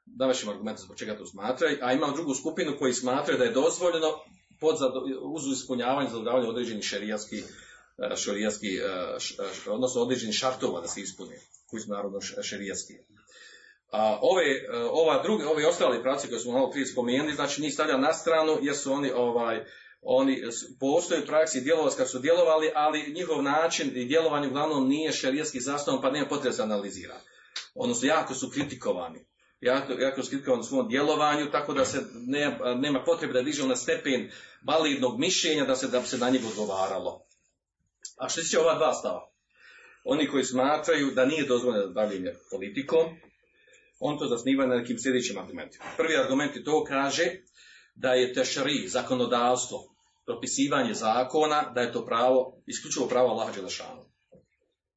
davaćemo 0.05 0.51
argumente 0.51 0.81
zbog 0.81 0.97
čega 0.97 1.17
to 1.17 1.25
smatraju, 1.25 1.77
a 1.81 1.93
ima 1.93 2.11
drugu 2.15 2.33
skupinu 2.33 2.75
koji 2.79 2.93
smatraju 2.93 3.39
da 3.39 3.43
je 3.43 3.51
dozvoljeno 3.51 4.07
pod 4.59 4.75
uz 5.21 5.43
ispunjavanje 5.53 6.09
zadovoljavanja 6.09 6.49
određenih 6.49 6.83
šerijatskih 6.83 7.43
e, 7.97 8.15
šerijatski, 8.15 8.77
e, 8.77 9.71
odnosno 9.71 10.01
određenih 10.01 10.35
šartova 10.35 10.81
da 10.81 10.87
se 10.87 11.01
ispune, 11.01 11.39
koji 11.69 11.81
su 11.81 11.89
naravno 11.89 12.21
šerijatski. 12.21 12.93
A 13.91 14.19
ove, 14.21 14.43
e, 14.43 14.77
ova 14.91 15.23
druge, 15.23 15.45
ove 15.45 15.67
ostale 15.67 16.03
prace 16.03 16.27
koje 16.27 16.39
smo 16.39 16.51
malo 16.51 16.71
prije 16.71 16.85
spomenuli, 16.85 17.35
znači 17.35 17.61
njih 17.61 17.73
stavlja 17.73 17.97
na 17.97 18.13
stranu 18.13 18.57
jer 18.61 18.75
su 18.75 18.93
oni 18.93 19.11
ovaj, 19.11 19.65
oni 20.01 20.43
postoje 20.79 21.23
u 21.23 21.25
praksi 21.25 21.61
djelovati 21.61 21.95
kad 21.97 22.09
su 22.09 22.19
djelovali, 22.19 22.71
ali 22.75 23.13
njihov 23.13 23.43
način 23.43 23.91
i 23.95 24.05
djelovanje 24.05 24.47
uglavnom 24.47 24.87
nije 24.87 25.11
šerijatski 25.11 25.59
zasnovan, 25.59 26.01
pa 26.01 26.11
nema 26.11 26.27
potrebe 26.27 26.55
se 26.55 26.61
analizira. 26.61 27.19
Odnosno, 27.75 28.07
jako 28.07 28.33
su 28.33 28.49
kritikovani 28.49 29.25
jako, 29.61 29.93
jako 29.93 30.23
skripkovan 30.23 30.59
u 30.59 30.63
svom 30.63 30.89
djelovanju, 30.89 31.51
tako 31.51 31.73
da 31.73 31.85
se 31.85 32.01
ne, 32.13 32.59
nema 32.75 33.03
potrebe 33.03 33.33
da 33.33 33.41
diže 33.41 33.67
na 33.67 33.75
stepen 33.75 34.31
validnog 34.63 35.19
mišljenja 35.19 35.65
da 35.65 35.75
se 35.75 35.87
da 35.87 36.03
se 36.03 36.17
na 36.17 36.29
njih 36.29 36.41
odgovaralo. 36.47 37.25
A 38.17 38.29
što 38.29 38.41
će 38.41 38.59
ova 38.59 38.75
dva 38.75 38.93
stava? 38.93 39.31
Oni 40.03 40.27
koji 40.27 40.43
smatraju 40.43 41.11
da 41.11 41.25
nije 41.25 41.45
dozvoljeno 41.45 41.93
bavljenje 41.93 42.33
politikom, 42.51 43.05
on 43.99 44.19
to 44.19 44.27
zasniva 44.27 44.65
na 44.65 44.75
nekim 44.75 44.99
sljedećim 44.99 45.37
argumentima. 45.37 45.85
Prvi 45.97 46.17
argument 46.17 46.55
je 46.55 46.63
to 46.63 46.83
kaže 46.83 47.25
da 47.95 48.13
je 48.13 48.33
tešri, 48.33 48.87
zakonodavstvo, 48.87 49.77
propisivanje 50.25 50.93
zakona, 50.93 51.71
da 51.75 51.81
je 51.81 51.93
to 51.93 52.05
pravo, 52.05 52.61
isključivo 52.65 53.07
pravo 53.07 53.29
Allaha 53.29 53.51
Đelešanu 53.51 54.08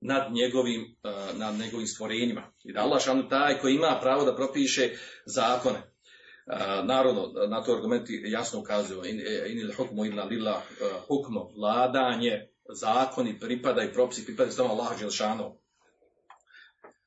nad 0.03 0.33
njegovim, 0.33 0.97
uh, 1.05 1.39
nad 1.39 1.55
njegovim 1.55 1.87
stvorenjima. 1.87 2.53
I 2.65 2.73
da 2.73 2.81
Allah 2.81 2.91
Đelešanu 2.91 3.29
taj 3.29 3.59
koji 3.59 3.75
ima 3.75 3.99
pravo 4.01 4.25
da 4.25 4.37
propiše 4.37 4.91
zakone. 5.27 5.79
Uh, 5.79 6.87
naravno, 6.87 7.33
na 7.49 7.63
to 7.63 7.73
argumenti 7.73 8.23
jasno 8.27 8.61
ukazuju. 8.61 9.05
In, 9.05 9.21
in 9.47 9.59
il 9.59 9.73
hukmu 9.77 10.05
illa 10.05 10.25
lillah, 10.25 10.63
hukmo, 11.09 11.51
vladanje, 11.57 12.49
zakoni 12.75 13.39
pripadaju, 13.41 13.93
propisi 13.93 14.25
pripadaju 14.25 14.53
samo 14.53 14.69
Allah 14.69 14.99
Đelešanu. 14.99 15.59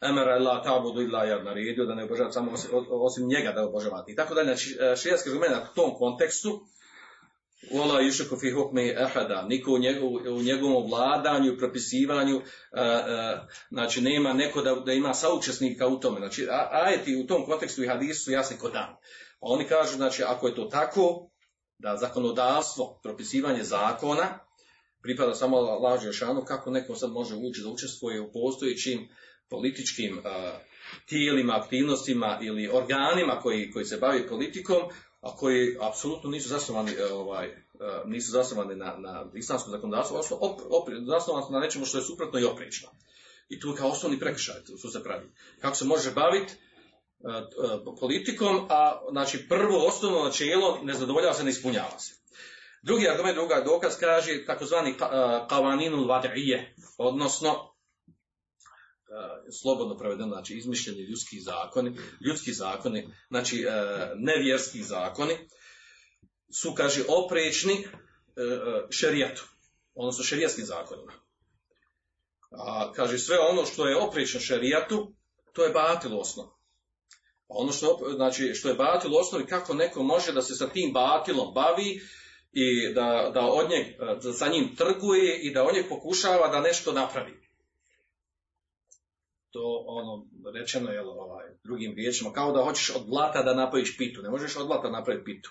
Emera 0.02 0.40
la 0.40 0.62
tabudu 0.64 1.02
illa 1.02 1.24
ja 1.24 1.44
naredio 1.44 1.86
da 1.86 1.96
ne 1.96 2.04
obožavate 2.04 2.34
samo 2.34 2.52
osim, 2.90 3.28
njega 3.28 3.52
da 3.52 3.68
obožavate. 3.68 4.12
I 4.12 4.16
tako 4.16 4.34
dalje, 4.34 4.56
znači 4.56 5.30
argument 5.30 5.56
u 5.72 5.76
tom 5.76 5.96
kontekstu 5.98 6.62
Wala 7.72 8.02
yushku 8.02 8.40
fi 8.40 8.52
hukmi 8.52 8.96
ahada, 8.98 9.42
niko 9.42 9.72
u, 9.72 9.78
njegov, 9.78 10.14
u 10.14 10.42
njegovom 10.44 10.90
vladanju, 10.90 11.58
propisivanju, 11.58 12.42
znači 13.70 14.02
nema 14.02 14.34
neko 14.34 14.62
da, 14.62 14.76
da 14.76 14.94
ima 14.94 15.14
saučesnika 15.14 15.88
u 15.88 16.00
tome. 16.00 16.20
Znači, 16.20 16.48
a, 16.50 16.70
ajeti 16.72 17.16
u 17.16 17.28
tom 17.28 17.46
kontekstu 17.46 17.84
i 17.84 17.88
hadisu 17.88 18.24
su 18.24 18.32
jasni 18.32 18.58
kod 18.58 18.74
dan. 18.74 18.96
Pa 19.40 19.48
oni 19.48 19.68
kažu, 19.68 19.96
znači, 19.96 20.24
ako 20.24 20.48
je 20.48 20.56
to 20.56 20.66
tako, 20.66 21.30
da 21.78 21.98
zakonodavstvo, 21.98 23.00
propisivanje 23.04 23.64
zakona, 23.64 24.40
pripada 25.02 25.36
samo 25.36 25.62
lažu 25.62 26.14
šanu, 26.14 26.44
kako 26.46 26.72
neko 26.72 26.96
sad 26.96 27.12
može 27.12 27.36
ući 27.36 27.62
da 27.62 27.70
učestvuje 27.70 28.22
u 28.22 28.32
postojećim 28.32 29.10
političkim 29.50 30.22
tijelima, 31.06 31.56
aktivnostima 31.56 32.40
ili 32.42 32.70
organima 32.74 33.40
koji, 33.42 33.72
koji 33.72 33.86
se 33.86 33.98
bavi 33.98 34.28
politikom, 34.28 34.82
a 35.26 35.36
koji 35.36 35.78
apsolutno 35.82 36.30
nisu 36.30 36.50
zasnovani 36.50 36.92
ovaj 37.14 37.66
nisu 38.06 38.32
zasnovani 38.32 38.76
na, 38.76 38.96
na 38.98 39.26
islamskom 39.34 39.72
zakonodavstvu, 39.72 40.16
odnosno 40.16 40.38
op, 40.42 40.62
op, 40.70 40.90
zasnovani 41.06 41.46
na 41.50 41.60
nečemu 41.60 41.86
što 41.86 41.98
je 41.98 42.04
suprotno 42.04 42.40
i 42.40 42.46
oprečno. 42.46 42.90
I 43.50 43.60
tu 43.60 43.70
je 43.70 43.76
kao 43.76 43.90
osnovni 43.90 44.20
prekršaj, 44.20 44.56
su 44.82 44.90
se 44.90 45.04
pravi. 45.04 45.32
Kako 45.62 45.76
se 45.76 45.86
može 45.86 46.12
baviti 46.12 46.54
uh, 46.54 47.96
politikom, 48.00 48.68
a 48.70 49.02
znači 49.12 49.48
prvo 49.50 49.88
osnovno 49.88 50.24
načelo 50.24 50.80
ne 50.84 50.94
zadovoljava 50.94 51.34
se, 51.34 51.44
ne 51.44 51.50
ispunjava 51.50 52.00
se. 52.00 52.14
Drugi 52.84 53.10
argument, 53.10 53.36
druga 53.36 53.62
dokaz 53.66 53.98
kaže 54.00 54.46
takozvani 54.46 54.94
kavaninu 55.50 56.08
vadrije, 56.08 56.76
odnosno 56.98 57.75
slobodno 59.62 59.98
prevedeno, 59.98 60.28
znači 60.28 60.54
izmišljeni 60.54 61.02
ljudski 61.02 61.40
zakoni, 61.40 61.98
ljudski 62.28 62.54
zakoni, 62.54 63.08
znači 63.30 63.66
nevjerski 64.16 64.84
zakoni, 64.84 65.38
su, 66.62 66.74
kaže, 66.74 67.04
oprečni 67.08 67.88
šerijatu, 68.90 69.44
odnosno 69.96 70.24
šerijatskim 70.24 70.66
zakonima. 70.66 71.14
A, 72.52 72.92
kaže, 72.96 73.18
sve 73.18 73.40
ono 73.40 73.66
što 73.66 73.88
je 73.88 73.98
oprečno 73.98 74.40
šerijatu, 74.40 75.14
to 75.54 75.64
je 75.64 75.74
batil 75.74 76.20
osnov. 76.20 76.46
Ono 77.48 77.72
što, 77.72 78.00
znači, 78.16 78.54
što 78.54 78.70
je 78.70 78.76
batil 78.76 79.18
osnovi, 79.18 79.46
kako 79.46 79.74
neko 79.74 80.04
može 80.04 80.32
da 80.32 80.42
se 80.42 80.56
sa 80.56 80.68
tim 80.70 80.94
batilom 80.94 81.54
bavi 81.54 82.02
i 82.52 82.94
da, 82.94 83.32
da 83.34 83.42
od 83.42 83.70
njeg, 83.70 83.86
da 84.24 84.34
sa 84.34 84.48
njim 84.48 84.76
trguje 84.76 85.40
i 85.42 85.54
da 85.54 85.64
od 85.64 85.76
njeg 85.76 85.90
pokušava 85.90 86.48
da 86.48 86.62
nešto 86.62 86.92
napravi 86.92 87.45
to 89.56 89.84
ono 89.88 90.26
rečeno 90.54 90.92
je 90.92 91.02
ovaj 91.02 91.46
drugim 91.64 91.96
riječima 91.96 92.34
kao 92.34 92.52
da 92.52 92.64
hoćeš 92.64 92.96
od 92.96 93.08
blata 93.08 93.44
da 93.44 93.54
napraviš 93.54 93.98
pitu. 93.98 94.22
Ne 94.22 94.30
možeš 94.30 94.56
od 94.56 94.68
blata 94.68 94.90
napraviti 94.90 95.26
pitu. 95.26 95.50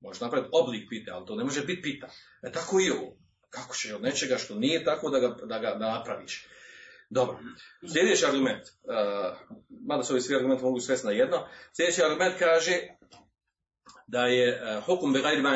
Možeš 0.00 0.20
napraviti 0.20 0.50
oblik 0.52 0.88
pite 0.88 1.10
ali 1.10 1.26
to 1.26 1.34
ne 1.34 1.44
može 1.44 1.60
biti 1.64 1.82
pita. 1.82 2.08
E 2.42 2.52
tako 2.52 2.80
i 2.80 2.90
ovo. 2.90 3.16
Kako 3.50 3.74
će 3.74 3.94
od 3.94 4.02
nečega 4.02 4.36
što 4.36 4.54
nije 4.54 4.84
tako 4.84 5.10
da 5.10 5.18
ga, 5.18 5.28
da 5.28 5.58
ga 5.58 5.74
da 5.78 5.98
napraviš? 5.98 6.46
Dobro. 7.10 7.38
Sljedeći 7.92 8.26
argument 8.26 8.62
uh, 8.62 9.38
mada 9.86 10.02
se 10.02 10.12
ovi 10.12 10.22
svi 10.22 10.36
argumenti 10.36 10.64
mogu 10.64 10.80
svesti 10.80 11.06
na 11.06 11.12
jedno. 11.12 11.46
Sljedeći 11.76 12.02
argument 12.02 12.34
kaže 12.38 12.78
da 14.06 14.26
je 14.26 14.62
uh, 14.62 14.84
hukum 14.84 15.12
begajri 15.12 15.42
uh, 15.42 15.46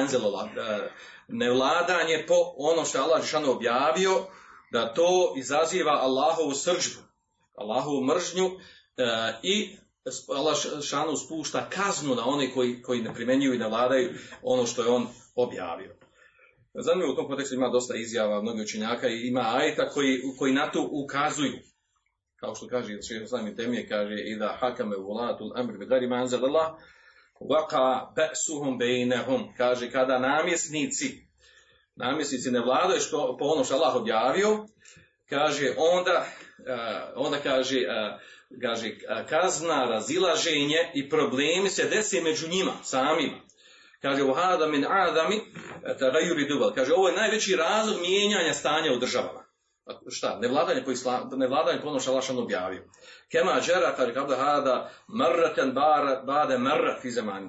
nevladanje 1.28 2.24
po 2.28 2.34
ono 2.56 2.84
što 2.84 2.98
je 2.98 3.04
Allah 3.04 3.22
Žešanu 3.22 3.50
objavio 3.50 4.26
da 4.72 4.94
to 4.94 5.34
izaziva 5.36 5.92
Allahovu 5.92 6.54
sržbu 6.54 7.03
Allahovu 7.54 8.04
mržnju 8.04 8.46
e, 8.46 8.52
i 9.42 9.76
Allah 10.36 10.56
šanu 10.82 11.16
spušta 11.16 11.70
kaznu 11.70 12.14
na 12.14 12.22
one 12.26 12.52
koji, 12.54 12.82
koji 12.82 13.02
ne 13.02 13.14
primenjuju 13.14 13.54
i 13.54 13.58
ne 13.58 13.68
vladaju 13.68 14.14
ono 14.42 14.66
što 14.66 14.82
je 14.82 14.88
on 14.88 15.06
objavio. 15.34 15.96
Zanimljivo 16.74 17.12
u 17.12 17.16
tom 17.16 17.26
kontekstu 17.26 17.54
ima 17.54 17.68
dosta 17.68 17.96
izjava 17.96 18.42
mnogi 18.42 18.62
učenjaka 18.62 19.08
i 19.08 19.28
ima 19.28 19.54
ajeta 19.56 19.88
koji, 19.88 20.22
koji 20.38 20.52
na 20.52 20.70
to 20.70 20.88
ukazuju. 20.92 21.58
Kao 22.36 22.54
što 22.54 22.68
kaže 22.68 23.02
šehr 23.02 23.26
sami 23.26 23.56
temije, 23.56 23.88
kaže 23.88 24.14
i 24.14 24.38
da 24.38 24.56
hakame 24.60 24.96
volatul 24.96 25.52
amr 25.56 25.78
bi 25.78 25.86
gari 25.86 26.08
manzalallah 26.08 26.74
vaka 27.50 28.12
be'suhum 28.16 28.78
bejnehum. 28.78 29.54
Kaže 29.56 29.90
kada 29.90 30.18
namjesnici 30.18 31.24
namjesnici 31.96 32.50
ne 32.50 32.60
vladaju 32.60 33.00
što, 33.00 33.36
po 33.38 33.44
ono 33.44 33.64
što 33.64 33.74
Allah 33.74 33.96
objavio, 33.96 34.66
kaže 35.28 35.74
onda 35.76 36.26
onda 37.14 37.38
kaže 37.38 37.80
kaže 38.62 38.90
kazna 39.28 39.84
razilaženje 39.84 40.90
i 40.94 41.10
problemi 41.10 41.70
se 41.70 41.84
desi 41.84 42.20
među 42.20 42.48
njima 42.48 42.72
samima. 42.82 43.40
Kaže 44.02 44.22
uhada 44.22 44.66
min 44.66 44.86
adami 44.88 45.40
tagayuri 46.00 46.48
duval 46.48 46.74
kaže 46.74 46.92
ovo 46.94 47.08
je 47.08 47.16
najveći 47.16 47.56
razlog 47.56 48.00
mijenjanja 48.00 48.52
stanja 48.54 48.92
u 48.92 48.98
državama. 48.98 49.44
Šta 50.10 50.38
nevladanje 50.40 50.84
po 50.84 50.90
islam 50.90 51.30
nevladanje 51.32 51.80
po 51.80 51.88
onoš 51.88 52.06
Allah 52.06 52.24
objavio. 52.30 52.84
Kema 53.32 53.60
džera 53.60 53.94
kaže 53.96 54.14
kada 54.14 54.36
hada 54.36 54.90
marratan 55.08 55.72
bar 55.72 56.24
bade 56.26 56.58
marrat 56.58 57.02
fi 57.02 57.08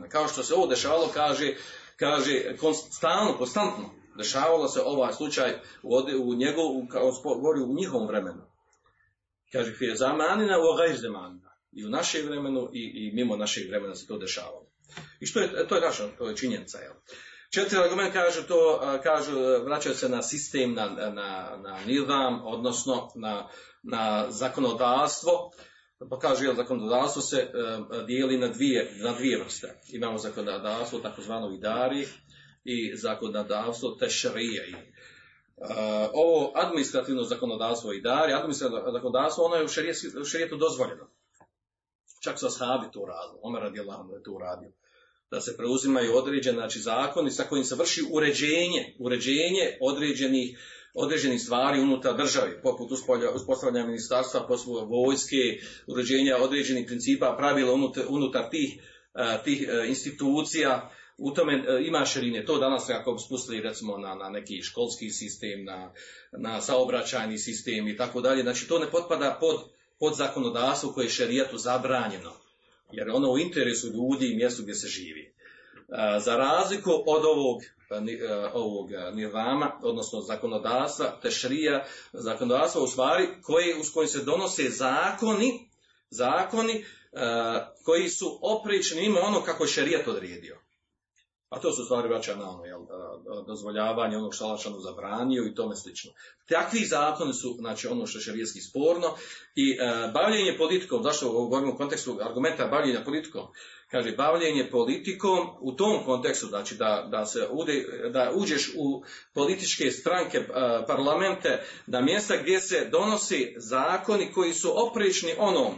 kao 0.10 0.28
što 0.28 0.44
se 0.44 0.54
ovo 0.54 0.68
dešavalo 0.68 1.08
kaže 1.14 1.54
kaže 1.96 2.56
stalno 2.92 3.38
konstantno 3.38 4.05
dešavalo 4.18 4.68
se 4.68 4.82
ovaj 4.82 5.14
slučaj 5.14 5.54
u, 5.84 5.96
u 6.24 6.36
njegovu, 6.36 6.88
kao 6.92 7.12
govori 7.24 7.62
u 7.62 7.74
njihovom 7.74 8.08
vremenu. 8.08 8.42
Kaže, 9.52 9.74
fije 9.74 9.96
zamanina 9.96 10.60
u 10.60 10.78
gajr 10.78 10.98
zamanina. 10.98 11.56
I 11.72 11.86
u 11.86 11.90
našem 11.90 12.26
vremenu 12.26 12.70
i, 12.74 12.92
i 12.96 13.16
mimo 13.16 13.38
našeg 13.38 13.70
vremena 13.70 13.96
se 13.96 14.08
to 14.08 14.18
dešavalo. 14.18 14.72
I 15.20 15.26
što 15.26 15.40
je, 15.40 15.68
to 15.68 15.76
je 15.76 15.82
naša, 15.82 16.08
to 16.18 16.30
je 16.30 16.38
činjenica, 16.38 16.78
jel? 16.78 16.94
Četiri 17.54 17.80
argument 17.80 18.14
kažu 18.14 18.44
to, 18.48 18.82
kažu, 19.04 19.32
vraćaju 19.66 19.96
se 19.96 20.10
na 20.10 20.22
sistem, 20.22 20.74
na, 20.74 20.86
na, 20.90 21.58
na 21.64 21.80
nidam, 21.88 22.42
odnosno 22.46 23.12
na, 23.16 23.50
na 23.84 24.32
zakonodavstvo. 24.32 25.52
Pa 26.10 26.20
kažu, 26.20 26.44
jel, 26.44 26.56
zakonodavstvo 26.56 27.22
se 27.22 27.52
uh, 27.54 28.06
dijeli 28.06 28.38
na 28.38 28.48
dvije, 28.48 28.92
na 29.04 29.14
dvije 29.14 29.40
vrste. 29.44 29.82
Imamo 29.94 30.18
zakonodavstvo, 30.18 31.00
takozvano 31.00 31.52
idari, 31.52 32.08
i 32.66 32.96
zakonodavstvo 32.96 33.92
tešrije. 33.92 34.94
Uh, 35.58 35.68
ovo 36.14 36.52
administrativno 36.56 37.24
zakonodavstvo 37.24 37.94
i 37.94 38.02
dar, 38.02 38.30
administrativno 38.34 38.92
zakonodavstvo, 38.92 39.46
ono 39.46 39.56
je 39.56 39.66
u, 40.22 40.26
šerijetu 40.26 40.58
dozvoljeno. 40.58 41.10
Čak 42.24 42.40
su 42.40 42.46
ashabi 42.46 42.92
to 42.94 43.06
radili, 43.06 43.40
Omer 43.42 43.62
radi 43.62 43.80
Allah 43.80 44.00
je 44.18 44.24
to 44.24 44.32
uradio. 44.32 44.72
Da 45.32 45.42
se 45.42 45.58
preuzimaju 45.58 46.18
određeni 46.18 46.58
znači, 46.58 46.80
zakoni 46.80 47.32
sa 47.32 47.44
kojim 47.44 47.66
se 47.66 47.76
vrši 47.76 48.02
uređenje, 48.12 48.96
uređenje 49.00 49.78
određenih, 49.82 50.60
određenih 50.94 51.42
stvari 51.42 51.82
unutar 51.82 52.18
države, 52.18 52.62
poput 52.62 52.92
uspostavljanja 53.36 53.86
ministarstva, 53.86 54.48
poslu 54.48 54.86
vojske, 54.86 55.60
uređenja 55.88 56.38
određenih 56.38 56.86
principa, 56.88 57.36
pravila 57.38 57.74
unutar, 57.74 58.06
unutar 58.10 58.50
tih, 58.50 58.70
uh, 59.14 59.44
tih 59.44 59.68
uh, 59.70 59.90
institucija, 59.90 60.92
u 61.18 61.32
tome 61.32 61.54
e, 61.54 61.88
ima 61.88 62.06
širine. 62.06 62.46
To 62.46 62.58
danas 62.58 62.90
ako 62.90 63.18
spustili 63.18 63.62
recimo 63.62 63.98
na, 63.98 64.16
na 64.16 64.30
neki 64.30 64.62
školski 64.62 65.10
sistem, 65.10 65.64
na, 65.64 65.92
na 66.32 66.62
saobraćajni 66.62 67.38
sistem 67.38 67.88
i 67.88 67.98
tako 67.98 68.22
dalje. 68.22 68.44
Znači 68.44 68.68
to 68.68 68.80
ne 68.80 68.92
potpada 68.92 69.38
pod, 69.40 69.60
pod 70.00 70.16
zakonodavstvo 70.16 70.92
koje 70.92 71.06
je 71.06 71.10
šerijatu 71.10 71.58
zabranjeno. 71.58 72.34
Jer 72.92 73.10
ono 73.10 73.32
u 73.32 73.40
interesu 73.40 73.88
ljudi 73.88 74.32
i 74.32 74.36
mjestu 74.36 74.64
gdje 74.64 74.76
se 74.76 74.88
živi. 74.88 75.22
E, 75.24 76.20
za 76.20 76.36
razliku 76.36 76.92
od 77.06 77.26
ovog, 77.26 77.62
e, 77.64 78.50
ovog 78.54 78.90
nirvama, 79.14 79.80
odnosno 79.84 80.22
zakonodavstva, 80.22 81.20
tešrija, 81.22 81.86
zakonodavstva 82.14 82.82
u 82.82 82.88
stvari 82.88 83.28
koje, 83.44 83.80
uz 83.80 83.92
kojim 83.94 84.08
se 84.08 84.24
donose 84.24 84.70
zakoni, 84.70 85.70
zakoni 86.10 86.86
koji 87.84 88.10
su 88.10 88.40
oprični 88.42 89.06
ima 89.06 89.20
ono 89.20 89.42
kako 89.42 89.64
je 89.64 89.68
šerijat 89.68 90.08
odredio. 90.08 90.65
A 91.50 91.60
to 91.60 91.72
su 91.72 91.86
stvari 91.86 92.08
vraća 92.08 92.36
na 92.36 92.50
ono, 92.50 92.66
jel, 92.66 92.80
dozvoljavanje 93.48 94.18
onog 94.18 94.34
što 94.34 94.80
zabranio 94.80 95.44
i 95.44 95.56
tome 95.56 95.76
slično. 95.76 96.12
Takvi 96.50 96.80
zakoni 96.86 97.34
su, 97.34 97.56
znači, 97.60 97.88
ono 97.88 98.08
što 98.08 98.20
je 98.20 98.24
šarijetski 98.24 98.62
sporno 98.62 99.08
i 99.56 99.72
e, 99.72 100.12
bavljenje 100.14 100.58
politikom, 100.58 101.04
zašto 101.04 101.32
govorimo 101.32 101.74
u 101.74 101.78
kontekstu 101.78 102.18
argumenta 102.22 102.68
bavljenja 102.68 103.02
politikom, 103.06 103.48
kaže, 103.92 104.12
bavljenje 104.12 104.70
politikom 104.72 105.48
u 105.62 105.72
tom 105.72 106.06
kontekstu, 106.06 106.48
znači 106.48 106.76
da, 106.76 107.08
da, 107.12 107.26
se 107.26 107.48
ude, 107.52 107.86
da 108.14 108.32
uđeš 108.36 108.72
u 108.78 109.04
političke 109.34 109.92
stranke, 109.92 110.38
e, 110.38 110.46
parlamente, 110.88 111.64
da 111.88 112.02
mjesta 112.02 112.38
gdje 112.42 112.60
se 112.60 112.90
donosi 112.92 113.54
zakoni 113.58 114.32
koji 114.34 114.54
su 114.54 114.88
oprični 114.88 115.36
onom 115.38 115.76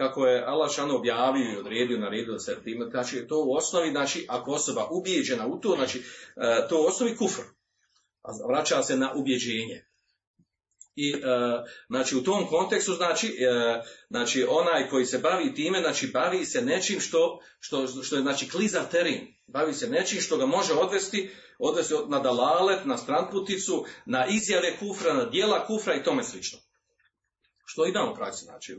kako 0.00 0.26
je 0.26 0.44
Allah 0.46 0.72
šano 0.72 0.96
objavio 0.96 1.52
i 1.52 1.56
odredio, 1.56 1.98
naredio 1.98 2.32
da 2.32 2.38
se 2.38 2.56
time, 2.64 2.86
znači 2.90 3.26
to 3.28 3.44
u 3.44 3.54
osnovi, 3.54 3.90
znači 3.90 4.26
ako 4.28 4.52
osoba 4.52 4.88
ubijeđena 4.90 5.46
u 5.46 5.60
to, 5.60 5.74
znači 5.76 5.98
e, 5.98 6.68
to 6.68 6.82
u 6.82 6.86
osnovi 6.86 7.16
kufr, 7.16 7.42
a 8.22 8.30
vraća 8.48 8.82
se 8.82 8.96
na 8.96 9.12
ubjeđenje. 9.14 9.84
I 10.96 11.10
e, 11.12 11.18
znači 11.88 12.16
u 12.16 12.22
tom 12.22 12.46
kontekstu 12.46 12.92
znači, 12.92 13.26
e, 13.26 13.82
znači 14.10 14.46
onaj 14.48 14.88
koji 14.88 15.06
se 15.06 15.18
bavi 15.18 15.54
time, 15.54 15.80
znači 15.80 16.06
bavi 16.06 16.44
se 16.44 16.62
nečim 16.62 17.00
što, 17.00 17.40
što, 17.60 17.86
što 17.86 18.16
je 18.16 18.22
znači 18.22 18.48
klizav 18.48 18.90
teren. 18.90 19.26
Bavi 19.46 19.74
se 19.74 19.88
nečim 19.88 20.20
što 20.20 20.36
ga 20.36 20.46
može 20.46 20.72
odvesti, 20.72 21.30
odvesti 21.58 21.94
na 22.08 22.18
dalalet, 22.18 22.84
na 22.84 22.96
stranputicu, 22.96 23.84
na 24.06 24.26
izjave 24.26 24.76
kufra, 24.78 25.14
na 25.14 25.24
dijela 25.24 25.66
kufra 25.66 25.94
i 25.94 26.02
tome 26.02 26.24
slično. 26.24 26.58
Što 27.72 27.86
ima 27.86 28.10
u 28.12 28.14
praksi, 28.14 28.44
znači, 28.44 28.74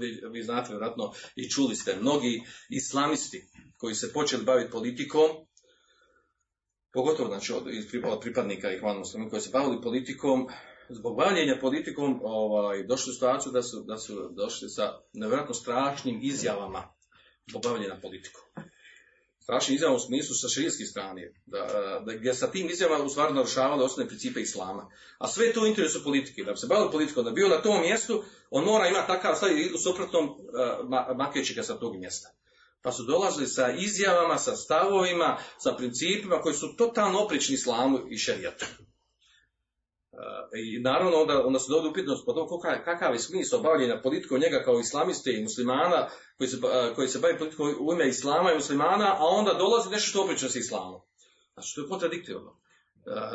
vi, 0.00 0.20
vi 0.32 0.42
znate 0.42 0.72
vjerojatno 0.72 1.12
i 1.36 1.50
čuli 1.50 1.76
ste, 1.76 1.96
mnogi 2.00 2.42
islamisti 2.70 3.48
koji 3.76 3.94
se 3.94 4.12
počeli 4.12 4.44
baviti 4.44 4.70
politikom, 4.70 5.28
pogotovo 6.92 7.28
znači 7.28 7.52
od, 7.52 7.64
od 8.04 8.20
pripadnika 8.20 8.72
ih 8.72 8.80
koji 9.30 9.42
se 9.42 9.50
bavili 9.52 9.82
politikom, 9.82 10.48
zbog 10.88 11.16
bavljenja 11.16 11.58
politikom 11.60 12.20
ovaj, 12.22 12.82
došli 12.82 13.10
u 13.10 13.14
situaciju 13.14 13.52
da 13.52 13.62
su, 13.62 13.84
da 13.86 13.98
su 13.98 14.30
došli 14.36 14.68
sa 14.68 14.92
nevjerojatno 15.12 15.54
strašnim 15.54 16.20
izjavama 16.22 16.82
zbog 17.50 17.62
bavljenja 17.62 17.98
politikom. 18.02 18.42
Strašnim 19.46 19.74
izjavama 19.74 19.96
u 19.96 20.00
smislu 20.00 20.34
sa 20.34 20.48
širijske 20.48 20.84
strane, 20.84 21.32
da, 21.46 21.58
da, 22.06 22.12
gdje 22.12 22.34
sa 22.34 22.46
tim 22.50 22.70
izjavama 22.70 23.04
u 23.04 23.08
stvari 23.08 23.34
narušavali 23.34 23.84
osnovne 23.84 24.08
principe 24.08 24.40
islama. 24.40 24.90
A 25.18 25.28
sve 25.28 25.52
to 25.52 25.60
u 25.62 25.66
interesu 25.66 26.04
politike. 26.04 26.44
Da 26.44 26.52
bi 26.52 26.58
se 26.58 26.66
bavili 26.66 26.90
politikom, 26.90 27.24
da 27.24 27.30
bi 27.30 27.34
bio 27.34 27.48
na 27.48 27.62
tom 27.62 27.80
mjestu, 27.80 28.22
on 28.50 28.64
mora 28.64 28.88
imati 28.88 29.06
takav 29.06 29.34
stav 29.34 29.58
i 29.58 29.72
u 29.74 29.78
suprotnom 29.78 30.24
uh, 30.28 31.16
makeći 31.16 31.54
ga 31.54 31.62
sa 31.62 31.78
tog 31.78 31.96
mjesta. 31.96 32.28
Pa 32.82 32.92
su 32.92 33.02
dolazili 33.02 33.46
sa 33.46 33.70
izjavama, 33.70 34.38
sa 34.38 34.56
stavovima, 34.56 35.38
sa 35.58 35.72
principima 35.72 36.40
koji 36.40 36.54
su 36.54 36.76
totalno 36.76 37.20
oprični 37.20 37.54
islamu 37.54 37.98
i 38.10 38.18
šerijatu. 38.18 38.66
I 40.54 40.78
naravno 40.80 41.16
onda, 41.16 41.46
onda 41.46 41.58
se 41.58 41.66
dovodi 41.68 41.88
upitnost 41.88 42.26
po 42.26 42.32
tom 42.32 42.48
kakav 42.84 43.12
je 43.12 43.18
smisao 43.18 43.60
bavljenja 43.60 44.00
politikom 44.02 44.40
njega 44.40 44.62
kao 44.64 44.80
islamiste 44.80 45.32
i 45.32 45.42
muslimana 45.42 46.08
koji 46.38 46.48
se, 46.48 46.56
koji 46.94 47.08
se 47.08 47.18
bavi 47.18 47.38
politikom 47.38 47.74
u 47.80 47.92
ime 47.92 48.08
islama 48.08 48.52
i 48.52 48.54
muslimana, 48.54 49.16
a 49.18 49.24
onda 49.24 49.54
dolazi 49.54 49.90
nešto 49.90 50.08
što 50.08 50.22
oprično 50.22 50.48
s 50.48 50.56
islamom. 50.56 51.00
Znači, 51.54 51.74
to 51.74 51.80
je 51.80 51.88
kontradiktivno. 51.88 52.56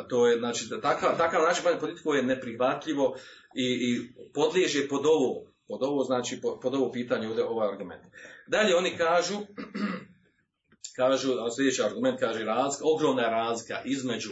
To 0.08 0.26
je, 0.26 0.38
znači, 0.38 0.66
da 0.70 0.80
takav, 0.80 1.16
takav 1.16 1.42
način 1.42 1.64
bavljenja 1.64 1.80
politikom 1.80 2.16
je 2.16 2.22
neprihvatljivo 2.22 3.16
i, 3.54 3.64
i 3.64 4.12
podliježe 4.34 4.88
pod 4.88 5.06
ovo, 5.06 5.52
pod 5.68 5.82
ovo, 5.82 6.04
znači, 6.04 6.40
pod, 6.62 6.74
ovo 6.74 6.92
pitanje 6.92 7.28
ovdje, 7.28 7.44
ovaj 7.44 7.68
argument. 7.68 8.02
Dalje 8.46 8.76
oni 8.76 8.96
kažu, 8.96 9.34
kažu, 11.00 11.28
sljedeći 11.56 11.82
argument 11.82 12.20
kaže 12.20 12.44
razlika, 12.44 12.84
ogromna 12.94 13.28
razlika 13.28 13.82
između 13.84 14.30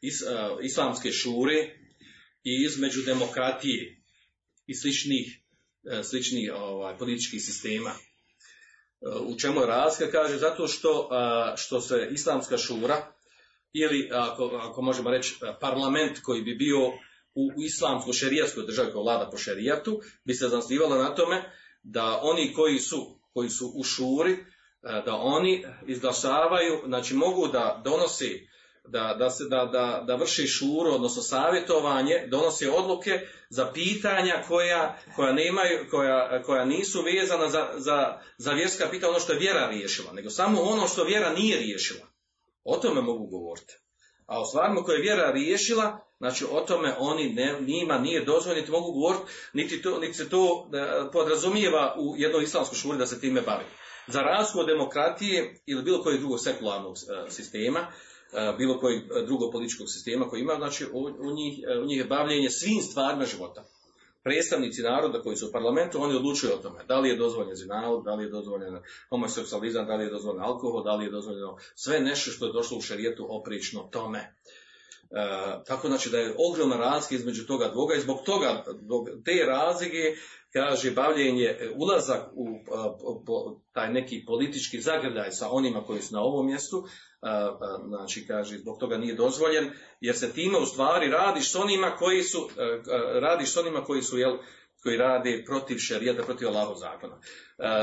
is, 0.00 0.22
uh, 0.22 0.64
islamske 0.64 1.12
šure 1.12 1.54
i 2.44 2.64
između 2.64 3.02
demokratije 3.02 4.02
i 4.66 4.74
sličnih, 4.74 5.40
uh, 5.82 6.04
sličnih 6.04 6.52
ovaj, 6.54 6.98
političkih 6.98 7.42
sistema. 7.42 7.90
Uh, 9.00 9.26
u 9.26 9.38
čemu 9.38 9.60
je 9.60 9.66
razlika? 9.66 10.12
Kaže, 10.12 10.38
zato 10.38 10.68
što, 10.68 11.08
što 11.56 11.80
se 11.80 12.08
islamska 12.12 12.58
šura 12.58 13.12
ili, 13.72 14.10
ako, 14.12 14.44
ako 14.44 14.82
možemo 14.82 15.10
reći, 15.10 15.34
parlament 15.60 16.18
koji 16.22 16.42
bi 16.42 16.54
bio 16.54 16.86
u, 17.34 17.52
u 17.56 17.62
islamsko-šerijatskoj 17.64 18.66
državi 18.66 18.92
koja 18.92 19.02
vlada 19.02 19.30
po 19.30 19.36
šerijatu, 19.36 20.00
bi 20.24 20.34
se 20.34 20.48
zasnivala 20.48 20.98
na 20.98 21.14
tome 21.14 21.52
da 21.82 22.20
oni 22.22 22.52
koji 22.52 22.78
su, 22.78 23.20
koji 23.32 23.50
su 23.50 23.72
u 23.76 23.84
šuri, 23.84 24.36
da 24.82 25.14
oni 25.14 25.64
izglasavaju, 25.86 26.82
znači 26.86 27.14
mogu 27.14 27.48
da 27.48 27.82
donosi 27.84 28.47
da, 28.90 29.16
da, 29.18 29.30
se, 29.30 29.44
da, 29.44 29.64
da, 29.72 30.04
da 30.06 30.16
vrši 30.16 30.46
šuru, 30.46 30.94
odnosno 30.94 31.22
savjetovanje, 31.22 32.26
donosi 32.26 32.68
odluke 32.68 33.20
za 33.50 33.70
pitanja 33.74 34.42
koja, 34.48 34.98
koja, 35.16 35.32
nemaju, 35.32 35.86
koja, 35.90 36.42
koja 36.42 36.64
nisu 36.64 37.02
vezana 37.02 37.48
za, 37.48 37.68
za, 37.76 38.20
za 38.38 38.52
vjerska 38.52 38.88
pitanja, 38.90 39.10
ono 39.10 39.20
što 39.20 39.32
je 39.32 39.38
vjera 39.38 39.68
riješila, 39.68 40.12
nego 40.12 40.30
samo 40.30 40.62
ono 40.62 40.88
što 40.88 41.04
vjera 41.04 41.32
nije 41.32 41.58
riješila. 41.58 42.06
O 42.64 42.76
tome 42.76 43.00
mogu 43.00 43.26
govoriti. 43.26 43.74
A 44.26 44.40
o 44.40 44.44
stvarima 44.44 44.82
koje 44.82 44.96
je 44.96 45.02
vjera 45.02 45.30
riješila, 45.30 45.98
znači 46.18 46.44
o 46.50 46.60
tome 46.60 46.94
oni 46.98 47.32
ne, 47.32 47.60
njima 47.60 47.98
nije 47.98 48.24
dozvoljeno, 48.24 48.60
niti 48.60 48.72
mogu 48.72 48.92
govoriti, 48.92 49.24
niti, 49.52 49.82
to, 49.82 49.98
niti 49.98 50.14
se 50.14 50.28
to 50.28 50.70
podrazumijeva 51.12 51.94
u 51.98 52.14
jednoj 52.16 52.44
islamskoj 52.44 52.78
šuri 52.78 52.98
da 52.98 53.06
se 53.06 53.20
time 53.20 53.40
bavi. 53.40 53.64
Za 54.06 54.20
razliku 54.20 54.60
od 54.60 54.66
demokratije 54.66 55.60
ili 55.66 55.82
bilo 55.82 56.02
kojeg 56.02 56.20
drugog 56.20 56.40
sekularnog 56.40 56.96
e, 56.96 57.30
sistema, 57.30 57.80
E, 57.80 58.07
bilo 58.58 58.78
kojeg 58.80 59.02
e, 59.02 59.26
drugog 59.26 59.52
političkog 59.52 59.86
sistema 59.90 60.28
koji 60.28 60.40
ima, 60.40 60.54
znači 60.54 60.86
u, 60.92 61.32
njih, 61.32 61.64
e, 61.68 61.78
u 61.78 61.84
njih 61.84 61.98
je 61.98 62.04
bavljenje 62.04 62.50
svim 62.50 62.80
stvarima 62.82 63.24
života. 63.24 63.64
Predstavnici 64.22 64.82
naroda 64.82 65.22
koji 65.22 65.36
su 65.36 65.48
u 65.48 65.52
parlamentu, 65.52 66.02
oni 66.02 66.14
odlučuju 66.14 66.52
o 66.52 66.62
tome. 66.62 66.84
Da 66.88 67.00
li 67.00 67.08
je 67.08 67.16
dozvoljen 67.16 67.56
zinalog, 67.56 68.04
da 68.04 68.14
li 68.14 68.24
je 68.24 68.30
dozvoljen 68.30 68.78
homoseksualizam, 69.08 69.86
da 69.86 69.94
li 69.94 70.04
je 70.04 70.10
dozvoljen 70.10 70.42
alkohol, 70.42 70.84
da 70.84 70.94
li 70.94 71.04
je 71.04 71.10
dozvoljeno 71.10 71.56
sve 71.74 72.00
nešto 72.00 72.30
što 72.30 72.46
je 72.46 72.52
došlo 72.52 72.78
u 72.78 72.80
šarijetu 72.80 73.26
oprično 73.28 73.88
tome. 73.92 74.18
E, 74.18 74.34
tako 75.66 75.88
znači 75.88 76.10
da 76.10 76.18
je 76.18 76.34
ogromna 76.50 76.76
razlika 76.76 77.14
između 77.14 77.46
toga 77.46 77.68
dvoga 77.68 77.94
i 77.94 78.00
zbog 78.00 78.18
toga, 78.24 78.64
zbog 78.80 79.08
te 79.24 79.44
razlike, 79.46 80.16
kaže 80.52 80.90
bavljenje, 80.90 81.56
ulazak 81.76 82.30
u 82.34 82.46
po, 83.26 83.60
taj 83.72 83.92
neki 83.92 84.24
politički 84.26 84.80
zagrdaj 84.80 85.30
sa 85.30 85.50
onima 85.50 85.84
koji 85.84 86.02
su 86.02 86.14
na 86.14 86.22
ovom 86.22 86.46
mjestu, 86.46 86.86
znači 87.86 88.26
kaže 88.26 88.58
zbog 88.58 88.78
toga 88.80 88.96
nije 88.96 89.14
dozvoljen 89.14 89.70
jer 90.00 90.18
se 90.18 90.32
time 90.32 90.58
u 90.58 90.66
stvari 90.66 91.10
radiš 91.10 91.52
s 91.52 91.54
onima 91.54 91.96
koji 91.98 92.22
su 92.22 92.48
radiš 93.20 93.52
s 93.52 93.56
onima 93.56 93.84
koji 93.84 94.02
su 94.02 94.18
jel 94.18 94.38
koji 94.82 94.96
rade 94.96 95.44
protiv 95.46 95.78
šerijata, 95.78 96.22
protiv 96.22 96.48
Allahov 96.48 96.76
zakona. 96.76 97.20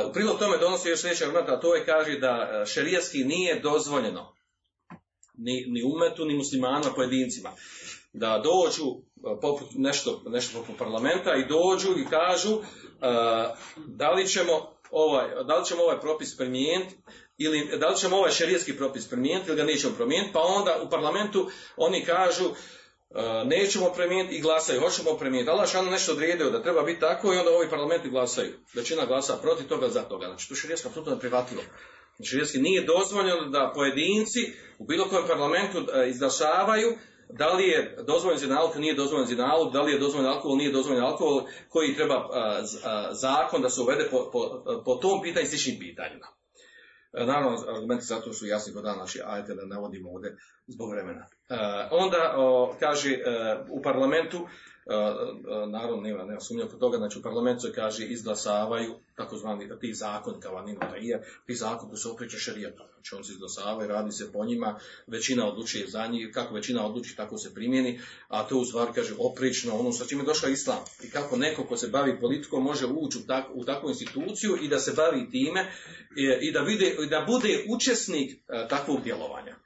U 0.10 0.14
prilog 0.14 0.40
tome 0.40 0.58
donosi 0.58 0.90
još 0.90 1.02
sljedeći 1.02 1.24
argument, 1.24 1.50
a 1.50 1.60
to 1.60 1.76
je 1.76 1.86
kaže 1.86 2.20
da 2.20 2.64
šerijatski 2.66 3.24
nije 3.24 3.60
dozvoljeno 3.60 4.36
ni, 5.38 5.66
ni 5.68 5.84
umetu, 5.84 6.26
ni 6.26 6.38
muslimanima, 6.38 6.92
pojedincima. 6.96 7.52
Da 8.14 8.44
dođu 8.44 8.86
poput 9.42 9.68
nešto, 9.76 10.24
nešto 10.26 10.60
poput 10.60 10.78
parlamenta 10.78 11.36
i 11.36 11.48
dođu 11.48 12.00
i 12.00 12.06
kažu 12.10 12.58
da 13.88 14.12
li 14.12 14.28
ćemo 14.28 14.76
ovaj, 14.92 15.44
da 15.48 15.58
li 15.58 15.66
ćemo 15.66 15.84
ovaj 15.84 16.00
propis 16.00 16.38
primijeniti 16.38 16.96
ili 17.38 17.78
da 17.80 17.90
li 17.90 17.98
ćemo 17.98 18.18
ovaj 18.18 18.32
šerijski 18.32 18.78
propis 18.78 19.08
promijeniti 19.08 19.50
ili 19.50 19.58
ga 19.58 19.64
nećemo 19.64 19.96
promijeniti, 19.96 20.34
pa 20.34 20.40
onda 20.40 20.80
u 20.82 20.90
parlamentu 20.90 21.50
oni 21.78 22.06
kažu 22.06 22.46
uh, 22.46 22.56
nećemo 23.46 23.90
promijeniti 23.90 24.36
i 24.36 24.42
glasaju, 24.42 24.82
hoćemo 24.82 25.18
promijeniti. 25.18 25.50
Allah 25.50 25.70
šano 25.70 25.92
nešto 25.92 26.12
odredio 26.12 26.50
da 26.50 26.64
treba 26.64 26.84
biti 26.84 27.00
tako 27.00 27.34
i 27.34 27.38
onda 27.38 27.52
ovi 27.52 27.70
parlamenti 27.70 28.10
glasaju. 28.10 28.54
Većina 28.74 29.06
glasa 29.06 29.38
protiv 29.42 29.68
toga 29.68 29.90
za 29.90 30.02
toga. 30.02 30.28
Znači 30.28 30.50
to 30.50 30.56
šerijski 30.56 30.88
apsolutno 30.88 31.14
ne 31.14 31.20
prihvatljivo. 31.20 31.64
Šerijski 32.24 32.58
nije 32.58 32.84
dozvoljeno 32.84 33.50
da 33.50 33.72
pojedinci 33.76 34.54
u 34.80 34.86
bilo 34.86 35.06
kojem 35.06 35.28
parlamentu 35.28 35.78
uh, 35.78 35.86
izglasavaju 36.10 36.98
da 37.30 37.54
li 37.54 37.68
je 37.68 37.98
dozvoljen 38.08 38.40
zinalog, 38.40 38.76
nije 38.76 38.94
dozvoljen 38.94 39.28
zinalog, 39.28 39.74
da 39.74 39.82
li 39.82 39.92
je 39.92 40.00
dozvoljen 40.00 40.32
alkohol, 40.32 40.58
nije 40.58 40.72
dozvoljen 40.72 41.04
alkohol, 41.04 41.42
koji 41.70 41.96
treba 41.96 42.18
uh, 42.18 42.32
zakon 43.12 43.62
da 43.62 43.70
se 43.70 43.82
uvede 43.82 44.08
po, 44.12 44.30
po, 44.32 44.64
po 44.86 44.96
tom 44.96 45.22
pitanju 45.22 45.46
i 45.46 45.50
sličnim 45.50 45.80
pitanjima. 45.80 46.28
E, 47.18 47.26
naravno, 47.26 47.57
argumenti 47.76 48.05
zato 48.05 48.34
su 48.34 48.47
jasni 48.47 48.74
kod 48.74 48.84
dana, 48.84 48.95
znači 48.95 49.22
ajte 49.26 49.55
da 49.55 49.66
ne 49.66 49.78
vodimo 49.78 50.11
ovdje 50.11 50.38
zbog 50.68 50.91
vremena. 50.91 51.26
E, 51.49 51.55
onda 51.91 52.36
kaže 52.80 53.11
e, 53.11 53.20
u 53.70 53.82
parlamentu 53.82 54.47
naravno 55.68 56.02
nema, 56.02 56.24
nema 56.24 56.42
sumnja 56.42 56.66
kod 56.66 56.80
toga, 56.80 56.98
znači 56.98 57.20
u 57.20 57.22
parlamentu 57.22 57.62
se 57.62 57.74
kaže 57.74 58.06
izglasavaju 58.06 58.94
takozvani 59.16 59.80
ti 59.80 59.94
zakon 59.94 60.40
kao 60.40 60.58
anima 60.58 60.96
je, 61.02 61.24
ti 61.46 61.56
zakon 61.56 61.90
koji 61.90 62.00
se 62.00 62.10
okreće 62.10 62.38
šerijetu. 62.38 62.84
Znači 62.94 63.16
on 63.16 63.24
se 63.24 63.32
izglasavaju, 63.32 63.90
radi 63.90 64.12
se 64.12 64.32
po 64.32 64.46
njima, 64.46 64.80
većina 65.08 65.48
odlučuje 65.48 65.88
za 65.88 66.08
njih, 66.08 66.30
kako 66.34 66.54
većina 66.54 66.86
odluči, 66.86 67.16
tako 67.16 67.38
se 67.38 67.54
primjeni, 67.54 68.00
a 68.28 68.48
to 68.48 68.58
u 68.58 68.66
stvari 68.66 68.92
kaže 68.96 69.14
oprično 69.20 69.76
ono 69.76 69.92
sa 69.92 70.06
čime 70.06 70.22
je 70.22 70.26
došao 70.26 70.50
islam. 70.50 70.84
I 71.04 71.10
kako 71.10 71.38
neko 71.38 71.64
ko 71.64 71.78
se 71.78 71.88
bavi 71.88 72.20
politikom 72.20 72.64
može 72.64 72.86
ući 72.86 73.18
u, 73.18 73.22
tak, 73.22 73.46
u 73.54 73.66
takvu 73.66 73.90
instituciju 73.90 74.58
i 74.62 74.68
da 74.68 74.80
se 74.80 74.94
bavi 74.96 75.30
time 75.32 75.72
i, 76.18 76.48
i 76.48 76.52
da, 76.52 76.62
vide, 76.62 76.96
da 77.10 77.26
bude 77.28 77.66
učesnik 77.70 78.40
takvog 78.70 79.04
djelovanja. 79.04 79.64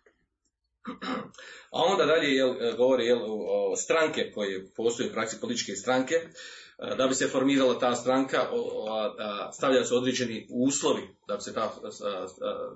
A 1.72 1.84
onda 1.84 2.06
dalje 2.06 2.36
jel, 2.36 2.56
govori 2.78 3.06
jel, 3.06 3.20
o 3.24 3.76
stranke 3.76 4.32
koje 4.32 4.68
postoje 4.76 5.10
u 5.10 5.14
praksi 5.14 5.42
političke 5.42 5.76
stranke, 5.76 6.16
da 6.98 7.08
bi 7.08 7.16
se 7.16 7.28
formirala 7.28 7.80
ta 7.80 7.96
stranka, 7.96 8.38
stavljaju 9.54 9.86
se 9.86 9.96
određeni 9.96 10.48
uslovi 10.50 11.02
da 11.28 11.36
bi, 11.36 11.42
se 11.42 11.54
ta, 11.54 11.74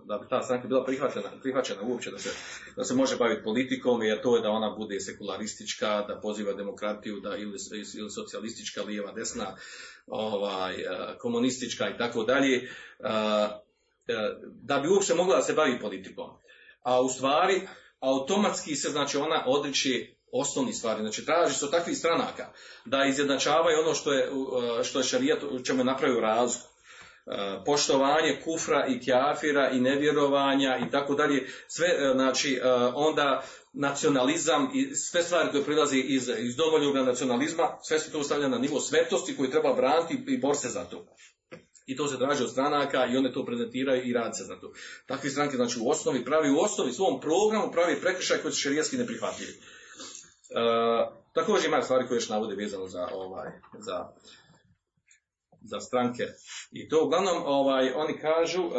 da 0.05 0.17
bi 0.17 0.27
ta 0.29 0.41
stranka 0.41 0.67
bila 0.67 0.85
prihvaćena, 0.85 1.29
prihvaćena 1.41 1.81
uopće 1.81 2.11
da 2.11 2.19
se, 2.19 2.29
da 2.75 2.83
se 2.83 2.95
može 2.95 3.17
baviti 3.17 3.43
politikom, 3.43 4.03
jer 4.03 4.21
to 4.21 4.35
je 4.35 4.41
da 4.41 4.49
ona 4.49 4.75
bude 4.77 4.99
sekularistička, 4.99 6.05
da 6.07 6.19
poziva 6.21 6.53
demokratiju, 6.53 7.19
da 7.19 7.37
ili, 7.37 7.57
ili 7.97 8.11
socijalistička, 8.11 8.83
lijeva, 8.83 9.11
desna, 9.11 9.55
ovaj, 10.07 10.75
komunistička 11.19 11.89
i 11.89 11.97
tako 11.97 12.23
dalje, 12.23 12.69
da 14.45 14.79
bi 14.79 14.89
uopće 14.89 15.13
mogla 15.13 15.35
da 15.35 15.41
se 15.41 15.53
bavi 15.53 15.79
politikom. 15.79 16.29
A 16.81 17.01
u 17.01 17.09
stvari, 17.09 17.67
automatski 18.03 18.75
se 18.75 18.89
znači 18.89 19.17
ona 19.17 19.43
odriče 19.47 20.07
osnovni 20.31 20.73
stvari. 20.73 21.01
Znači 21.01 21.25
traži 21.25 21.53
se 21.53 21.65
od 21.65 21.71
takvih 21.71 21.97
stranaka 21.97 22.47
da 22.85 23.05
izjednačavaju 23.05 23.79
ono 23.79 23.93
što 23.93 24.13
je, 24.13 24.29
što 24.83 24.99
je 24.99 25.03
šarijat 25.03 25.43
u 25.43 25.63
čemu 25.63 25.79
je 25.79 25.85
napravio 25.85 26.19
razliku. 26.19 26.73
E, 27.25 27.63
poštovanje 27.65 28.41
kufra 28.43 28.87
i 28.87 28.99
kjafira 28.99 29.69
i 29.69 29.79
nevjerovanja 29.79 30.77
i 30.87 30.91
tako 30.91 31.15
dalje, 31.15 31.47
sve, 31.67 31.87
e, 31.87 32.11
znači, 32.13 32.53
e, 32.53 32.73
onda 32.95 33.43
nacionalizam 33.73 34.71
i 34.73 34.95
sve 34.95 35.23
stvari 35.23 35.51
koje 35.51 35.63
prilaze 35.63 35.97
iz, 35.97 36.29
iz 36.37 36.55
nacionalizma, 37.05 37.77
sve 37.83 37.99
se 37.99 38.11
to 38.11 38.23
stavlja 38.23 38.47
na 38.47 38.57
nivo 38.57 38.79
svetosti 38.79 39.37
koji 39.37 39.51
treba 39.51 39.73
braniti 39.73 40.23
i 40.27 40.37
bor 40.37 40.57
se 40.57 40.69
za 40.69 40.83
to. 40.83 41.05
I 41.85 41.95
to 41.95 42.07
se 42.07 42.17
traži 42.17 42.43
od 42.43 42.51
stranaka 42.51 43.05
i 43.05 43.17
one 43.17 43.33
to 43.33 43.45
prezentiraju 43.45 44.03
i 44.03 44.13
radi 44.13 44.33
se 44.37 44.43
za 44.43 44.59
to. 44.59 44.71
Takvi 45.05 45.29
stranke, 45.29 45.55
znači 45.55 45.79
u 45.79 45.89
osnovi 45.89 46.25
pravi, 46.25 46.49
u 46.49 46.59
osnovi 46.59 46.93
svom 46.93 47.21
programu 47.21 47.71
pravi 47.71 48.01
prekršaj 48.01 48.37
koji 48.37 48.51
su 48.51 48.59
šerijaski 48.59 48.97
neprihvatljivi. 48.97 49.51
E, 49.51 49.57
također 51.33 51.67
ima 51.67 51.81
stvari 51.81 52.07
koje 52.07 52.17
još 52.17 52.29
navode 52.29 52.55
vezano 52.55 52.87
za, 52.87 53.07
ovaj, 53.11 53.47
za, 53.79 54.05
za 55.61 55.79
stranke. 55.79 56.23
I 56.71 56.89
to 56.89 57.05
uglavnom 57.05 57.43
ovaj, 57.45 57.91
oni 57.95 58.19
kažu, 58.19 58.63
uh, 58.63 58.73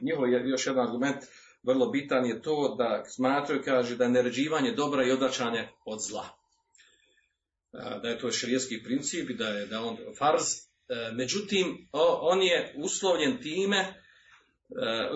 njihov 0.00 0.28
je 0.28 0.48
još 0.48 0.66
jedan 0.66 0.86
argument 0.86 1.24
vrlo 1.62 1.90
bitan 1.90 2.26
je 2.26 2.42
to 2.42 2.74
da 2.78 3.04
smatraju, 3.04 3.62
kaže, 3.64 3.96
da 3.96 4.04
je 4.04 4.10
naređivanje 4.10 4.72
dobra 4.72 5.04
i 5.04 5.10
odvraćanje 5.10 5.68
od 5.84 5.98
zla. 6.08 6.28
Uh, 7.72 8.02
da 8.02 8.08
je 8.08 8.18
to 8.18 8.30
širijetski 8.30 8.82
princip 8.84 9.30
i 9.30 9.34
da 9.34 9.48
je 9.48 9.66
da 9.66 9.80
on 9.80 9.96
farz. 10.18 10.65
Uh, 10.88 11.16
međutim, 11.16 11.88
on 12.20 12.42
je 12.42 12.74
uslovljen 12.76 13.42
time, 13.42 14.02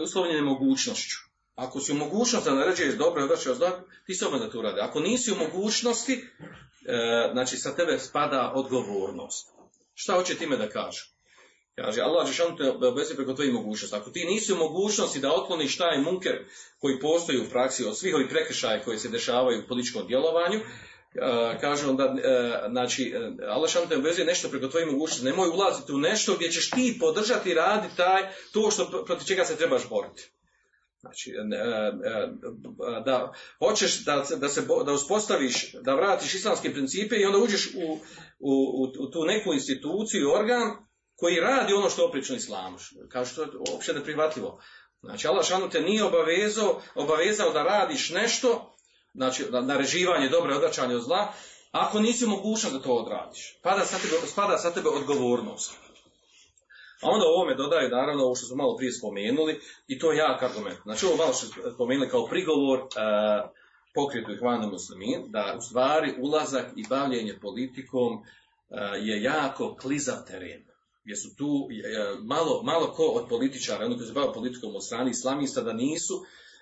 uslovljen 0.02 0.36
je 0.36 0.42
mogućnošću. 0.42 1.16
Ako 1.54 1.80
si 1.80 1.92
u 1.92 1.94
mogućnosti 1.94 2.48
da 2.48 2.54
naređuješ 2.54 2.94
dobro 2.94 3.20
i 3.20 3.24
odvraćaš 3.24 3.56
zlo, 3.56 3.70
ti 4.06 4.14
se 4.14 4.24
da 4.38 4.50
to 4.50 4.62
radi. 4.62 4.80
Ako 4.80 5.00
nisi 5.00 5.32
u 5.32 5.36
mogućnosti, 5.36 6.12
e, 6.12 7.30
znači 7.32 7.56
sa 7.56 7.76
tebe 7.76 7.98
spada 7.98 8.52
odgovornost. 8.54 9.48
Šta 9.94 10.14
hoće 10.14 10.34
time 10.34 10.56
da 10.56 10.68
kaže? 10.68 11.10
Kaže, 11.74 12.00
Allah 12.00 12.32
šanu 12.32 12.56
te 12.56 12.86
obvezuje 12.86 13.16
preko 13.16 13.34
tvojih 13.34 13.52
mogućnosti. 13.52 13.96
Ako 13.96 14.10
ti 14.10 14.24
nisi 14.24 14.52
u 14.52 14.56
mogućnosti 14.56 15.20
da 15.20 15.32
otkloniš 15.32 15.76
taj 15.76 15.98
munker 15.98 16.44
koji 16.78 17.00
postoji 17.00 17.40
u 17.40 17.50
praksi 17.50 17.84
od 17.84 17.98
svih 17.98 18.14
ovih 18.14 18.26
prekršaja 18.30 18.82
koji 18.84 18.98
se 18.98 19.08
dešavaju 19.08 19.60
u 19.60 19.68
političkom 19.68 20.06
djelovanju, 20.06 20.60
kaže 21.60 21.86
onda, 21.86 22.04
uh, 22.04 22.70
znači, 22.70 23.14
Allah 23.48 23.70
šanu 23.70 23.88
te 23.88 23.96
obvezuje 23.96 24.26
nešto 24.26 24.48
preko 24.48 24.68
tvojih 24.68 24.92
mogućnosti. 24.92 25.24
Nemoj 25.24 25.48
ulaziti 25.48 25.92
u 25.92 25.98
nešto 25.98 26.34
gdje 26.34 26.50
ćeš 26.50 26.70
ti 26.70 26.96
podržati 27.00 27.50
i 27.50 27.54
raditi 27.54 27.96
taj, 27.96 28.22
to 28.52 28.70
što, 28.70 29.04
protiv 29.06 29.26
čega 29.26 29.44
se 29.44 29.56
trebaš 29.56 29.88
boriti. 29.88 30.30
Znači, 31.00 31.30
e, 31.30 31.56
e, 31.56 33.02
da 33.04 33.32
hoćeš 33.58 34.04
da, 34.04 34.24
da 34.36 34.48
se 34.48 34.62
da 34.86 34.92
uspostaviš, 34.92 35.72
da 35.72 35.94
vratiš 35.94 36.34
islamske 36.34 36.72
principe 36.72 37.16
i 37.16 37.24
onda 37.24 37.38
uđeš 37.38 37.70
u, 37.74 37.98
u, 38.38 38.82
u 38.98 39.10
tu 39.10 39.24
neku 39.24 39.52
instituciju 39.52 40.32
organ 40.32 40.76
koji 41.16 41.40
radi 41.40 41.72
ono 41.72 41.90
što 41.90 42.06
oprično 42.06 42.36
islamu. 42.36 42.78
Kao 43.08 43.24
što 43.24 43.42
je 43.42 43.48
uopće 43.72 43.92
neprihvatljivo. 43.92 44.60
Znači, 45.02 45.28
Allah 45.28 45.70
te 45.72 45.80
nije 45.80 46.04
obavezao, 46.04 46.82
obavezao 46.94 47.52
da 47.52 47.62
radiš 47.62 48.10
nešto, 48.10 48.76
znači, 49.14 49.44
nareživanje 49.62 50.28
dobre 50.28 50.54
odračanje 50.54 50.96
od 50.96 51.02
zla, 51.02 51.32
ako 51.70 52.00
nisi 52.00 52.26
mogućnost 52.26 52.74
da 52.74 52.82
to 52.82 52.92
odradiš. 52.92 53.58
Pada 53.62 53.84
sa 53.84 53.98
tebe, 53.98 54.26
spada 54.26 54.58
sa 54.58 54.70
tebe 54.70 54.88
odgovornost. 54.88 55.72
A 57.02 57.08
onda 57.08 57.26
ovome 57.26 57.54
dodaju 57.54 57.88
naravno 57.88 58.24
ovo 58.24 58.34
što 58.34 58.46
smo 58.46 58.56
malo 58.56 58.76
prije 58.76 58.92
spomenuli 58.92 59.60
i 59.88 59.98
to 59.98 60.12
je 60.12 60.18
jak 60.18 60.42
argument. 60.42 60.78
Znači 60.82 61.06
ovo 61.06 61.16
malo 61.16 61.32
što 61.32 61.46
spomenuli 61.74 62.08
kao 62.08 62.26
prigovor 62.26 62.78
uh, 62.78 62.86
pokretu 63.94 64.32
Ihvanu 64.32 64.70
muslimin, 64.70 65.24
da 65.28 65.54
u 65.58 65.60
stvari 65.60 66.14
ulazak 66.18 66.66
i 66.76 66.84
bavljenje 66.88 67.38
politikom 67.40 68.12
uh, 68.14 68.22
je 69.00 69.22
jako 69.22 69.76
klizav 69.80 70.16
teren. 70.26 70.62
Gdje 71.04 71.16
su 71.16 71.36
tu 71.36 71.46
uh, 71.46 71.68
malo, 72.24 72.62
malo 72.62 72.92
ko 72.92 73.04
od 73.04 73.28
političara, 73.28 73.86
ono 73.86 73.96
koji 73.96 74.06
se 74.06 74.12
bave 74.12 74.32
politikom 74.32 74.74
od 74.74 74.86
strani 74.86 75.10
islamista, 75.10 75.60
da 75.60 75.72
nisu, 75.72 76.14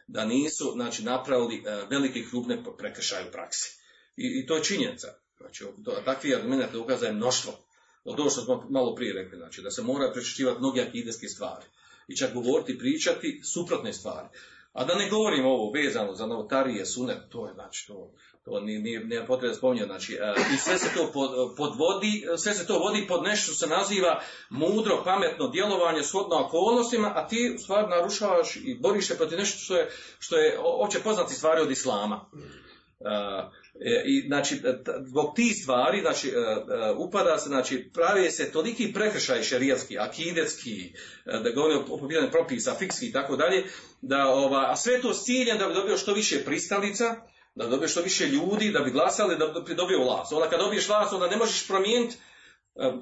da 0.09 0.25
nisu 0.25 0.73
znači, 0.73 1.05
napravili 1.05 1.61
uh, 1.61 1.91
velike 1.91 2.25
krupne 2.31 2.63
prekršaje 2.79 3.29
u 3.29 3.33
praksi. 3.33 3.79
I, 4.17 4.41
I 4.43 4.47
to 4.47 4.57
je 4.57 4.65
činjenica. 4.65 5.09
Znači, 5.37 5.65
to, 5.85 6.03
takvi 6.05 6.35
argumenti 6.35 6.77
ukazaje 6.77 7.13
mnoštvo 7.13 7.53
od 8.05 8.21
ovo 8.21 8.31
što 8.31 8.41
smo 8.41 8.67
malo 8.71 8.95
prije 8.95 9.13
rekli, 9.13 9.39
znači 9.39 9.63
da 9.63 9.71
se 9.71 9.83
mora 9.83 10.13
prečišćivati 10.13 10.59
mnoge 10.59 10.83
akideske 10.83 11.29
stvari 11.29 11.67
i 12.09 12.17
čak 12.17 12.35
govoriti 12.35 12.79
pričati 12.79 13.41
suprotne 13.45 13.93
stvari. 13.93 14.29
A 14.79 14.85
da 14.85 14.95
ne 14.95 15.09
govorim 15.09 15.47
ovo 15.47 15.71
vezano 15.71 16.15
za 16.15 16.27
novotarije, 16.27 16.87
sunet, 16.87 17.19
to 17.29 17.47
je 17.47 17.55
znači 17.55 17.87
to, 17.87 18.11
to 18.45 18.61
nije, 18.61 19.05
nije, 19.05 19.27
potreba 19.27 19.55
spominjati, 19.55 19.89
znači 19.89 20.15
e, 20.15 20.35
i 20.55 20.57
sve 20.57 20.79
se 20.79 20.95
to 20.95 21.11
pod, 21.13 21.31
podvodi, 21.57 22.27
sve 22.37 22.55
se 22.55 22.67
to 22.67 22.79
vodi 22.79 23.07
pod 23.09 23.23
nešto 23.23 23.53
što 23.53 23.67
se 23.67 23.75
naziva 23.75 24.21
mudro, 24.51 25.03
pametno 25.05 25.49
djelovanje 25.49 26.03
shodno 26.03 26.45
okolnostima, 26.45 27.13
a 27.15 27.29
ti 27.29 27.53
u 27.57 27.59
stvari 27.59 27.87
narušavaš 27.89 28.57
i 28.57 28.79
boriš 28.81 29.07
se 29.07 29.17
protiv 29.17 29.39
nešto 29.39 29.59
što 29.59 29.77
je, 29.77 29.91
što 30.19 30.37
je 30.37 30.59
opće 30.59 30.99
poznati 31.01 31.35
stvari 31.35 31.61
od 31.61 31.71
islama. 31.71 32.25
Uh, 33.01 33.09
I 34.05 34.27
znači, 34.27 34.61
zbog 35.07 35.35
tih 35.37 35.57
stvari, 35.63 36.01
znači, 36.01 36.33
upada 36.97 37.39
se, 37.39 37.49
znači, 37.49 37.91
pravi 37.95 38.31
se 38.31 38.53
toliki 38.53 38.93
prekršaj 38.93 39.43
šerijatski, 39.43 39.99
akidetski, 39.99 40.93
da 41.25 41.51
govorim 41.55 41.79
o 41.79 41.99
popiranju 41.99 42.31
propisa, 42.31 42.75
fikski 42.79 43.07
i 43.07 43.13
tako 43.13 43.37
dalje, 43.37 43.65
da, 44.03 44.29
ova, 44.29 44.73
a 44.73 44.77
sve 44.77 45.01
to 45.01 45.15
s 45.15 45.25
ciljem 45.25 45.59
da 45.59 45.69
bi 45.69 45.75
dobio 45.75 45.97
što 45.97 46.15
više 46.15 46.45
pristalica, 46.45 47.17
da 47.55 47.77
bi 47.77 47.89
što 47.89 48.03
više 48.03 48.27
ljudi, 48.27 48.71
da 48.71 48.81
bi 48.81 48.91
glasali, 48.91 49.37
da 49.37 49.61
bi 49.61 49.75
dobio 49.75 50.05
vlast. 50.05 50.33
Onda 50.33 50.49
kad 50.49 50.61
dobiješ 50.61 50.89
vlast, 50.89 51.13
onda 51.13 51.27
ne 51.27 51.37
možeš 51.37 51.67
promijeniti 51.67 52.17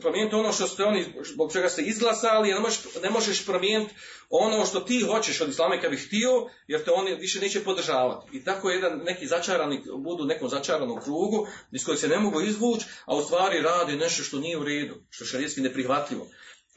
promijeniti 0.01 0.37
ono 0.37 0.53
što 0.53 0.67
ste 0.67 0.85
oni, 0.85 1.05
zbog 1.33 1.53
čega 1.53 1.69
ste 1.69 1.83
izglasali, 1.83 2.53
ne 2.53 2.61
možeš, 2.61 2.81
ne 3.03 3.11
možeš 3.11 3.47
promijeniti 3.47 3.95
ono 4.31 4.67
što 4.67 4.81
ti 4.81 5.01
hoćeš 5.01 5.41
od 5.41 5.49
islama 5.49 5.81
kad 5.81 5.91
bi 5.91 5.97
htio, 5.97 6.31
jer 6.67 6.85
te 6.85 6.91
oni 6.91 7.15
više 7.15 7.41
neće 7.41 7.65
podržavati. 7.65 8.37
I 8.37 8.45
tako 8.45 8.71
jedan 8.71 8.99
neki 8.99 9.27
začarani, 9.27 9.83
budu 9.99 10.23
u 10.23 10.27
nekom 10.27 10.49
začaranom 10.49 11.01
krugu, 11.01 11.47
iz 11.73 11.85
kojeg 11.85 11.99
se 11.99 12.09
ne 12.09 12.19
mogu 12.19 12.41
izvući, 12.41 12.87
a 13.07 13.17
u 13.17 13.23
stvari 13.23 13.61
radi 13.61 13.97
nešto 13.97 14.23
što 14.23 14.39
nije 14.39 14.59
u 14.59 14.65
redu, 14.65 14.95
što 15.11 15.25
je 15.25 15.29
šarijetski 15.29 15.61
neprihvatljivo. 15.61 16.27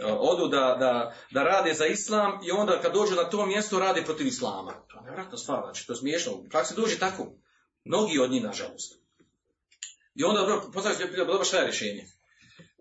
Odu 0.04 0.48
da, 0.48 0.78
da, 0.80 1.16
da 1.32 1.44
rade 1.44 1.74
za 1.74 1.86
islam 1.86 2.40
i 2.48 2.52
onda 2.52 2.82
kad 2.82 2.94
dođu 2.94 3.16
na 3.16 3.24
to 3.24 3.46
mjesto 3.46 3.80
rade 3.80 4.04
protiv 4.04 4.28
islama. 4.28 4.86
To 4.88 4.98
je 4.98 5.04
nevratna 5.04 5.38
stvar, 5.38 5.62
znači 5.64 5.88
to 5.88 5.94
je 5.94 5.98
smiješno. 5.98 6.32
Kako 6.52 6.68
se 6.68 6.76
dođe 6.76 7.00
tako? 7.00 7.32
Mnogi 7.84 8.20
od 8.20 8.32
njih, 8.32 8.44
nažalost. 8.44 9.00
I 10.16 10.24
onda, 10.24 10.62
postavljaju 10.74 11.12
se, 11.12 11.18
dobro, 11.18 11.44
šta 11.44 11.58
je 11.58 11.66
rješenje? 11.66 12.06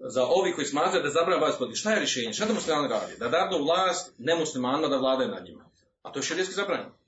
Za 0.01 0.25
ovi 0.25 0.53
koji 0.53 0.67
smatraju 0.67 1.03
da 1.03 1.11
zabrana 1.11 1.57
protiv. 1.59 1.75
Šta 1.75 1.91
je 1.91 1.99
rješenje? 1.99 2.33
Šta 2.33 2.47
da 2.47 2.55
muslimani 2.55 2.89
radi? 2.89 3.17
Da 3.19 3.29
dadu 3.29 3.65
vlast 3.65 4.13
nemuslimanima 4.19 4.89
da 4.89 4.97
vladaju 4.97 5.31
nad 5.31 5.45
njima. 5.45 5.71
A 6.03 6.13
to 6.13 6.19
je 6.19 6.23
širijetski 6.23 6.55
zabranjeno. 6.55 6.99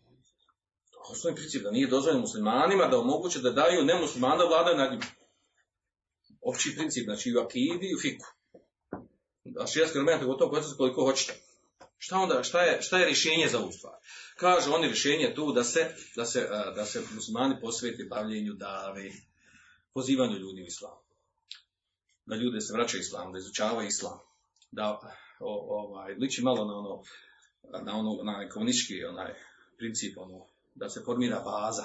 Osnovni 1.10 1.36
princip 1.36 1.62
da 1.62 1.70
nije 1.70 1.86
dozvoljeno 1.86 2.20
muslimanima 2.20 2.86
da 2.86 2.98
omoguće 2.98 3.38
da 3.38 3.50
daju 3.50 3.84
nemuslimana 3.84 4.36
da 4.36 4.44
vladaju 4.44 4.76
nad 4.76 4.90
njima. 4.90 5.04
Opći 6.42 6.74
princip, 6.76 7.04
znači 7.04 7.34
u 7.36 7.40
akidi 7.40 7.86
i 7.90 7.94
u 7.94 8.00
fiku. 8.00 8.26
A 9.60 9.66
širijetski 9.66 9.98
element 9.98 10.22
je 10.22 10.26
gotovo 10.26 10.50
proces 10.50 10.76
koliko 10.76 11.04
hoćete. 11.04 11.34
Šta 11.98 12.16
onda, 12.16 12.42
šta 12.42 12.62
je, 12.62 12.82
šta 12.82 12.98
je 12.98 13.06
rješenje 13.06 13.48
za 13.48 13.58
ovu 13.58 13.72
stvar? 13.72 13.94
Kaže 14.36 14.70
oni 14.70 14.86
rješenje 14.86 15.34
tu 15.34 15.52
da 15.52 15.64
se, 15.64 15.94
da 16.16 16.24
se, 16.24 16.48
da 16.76 16.84
se 16.84 17.02
muslimani 17.14 17.60
posveti 17.60 18.04
bavljenju 18.04 18.52
dave, 18.52 19.10
pozivanju 19.94 20.36
ljudi 20.36 20.62
u 20.62 20.66
islamu 20.66 21.09
da 22.26 22.36
ljude 22.36 22.60
se 22.60 22.72
vraćaju 22.72 23.00
islam, 23.00 23.32
da 23.32 23.38
izučavaju 23.38 23.88
islam, 23.88 24.18
da 24.70 25.00
o, 25.40 25.80
ovaj, 25.80 26.14
liči 26.14 26.42
malo 26.42 26.64
na 26.64 26.74
ono, 26.78 27.02
na 27.84 27.98
ono, 27.98 28.22
na 28.22 28.48
komunistički 28.48 29.04
onaj 29.04 29.34
princip, 29.78 30.18
ono, 30.18 30.46
da 30.74 30.88
se 30.88 31.02
formira 31.04 31.40
baza. 31.40 31.84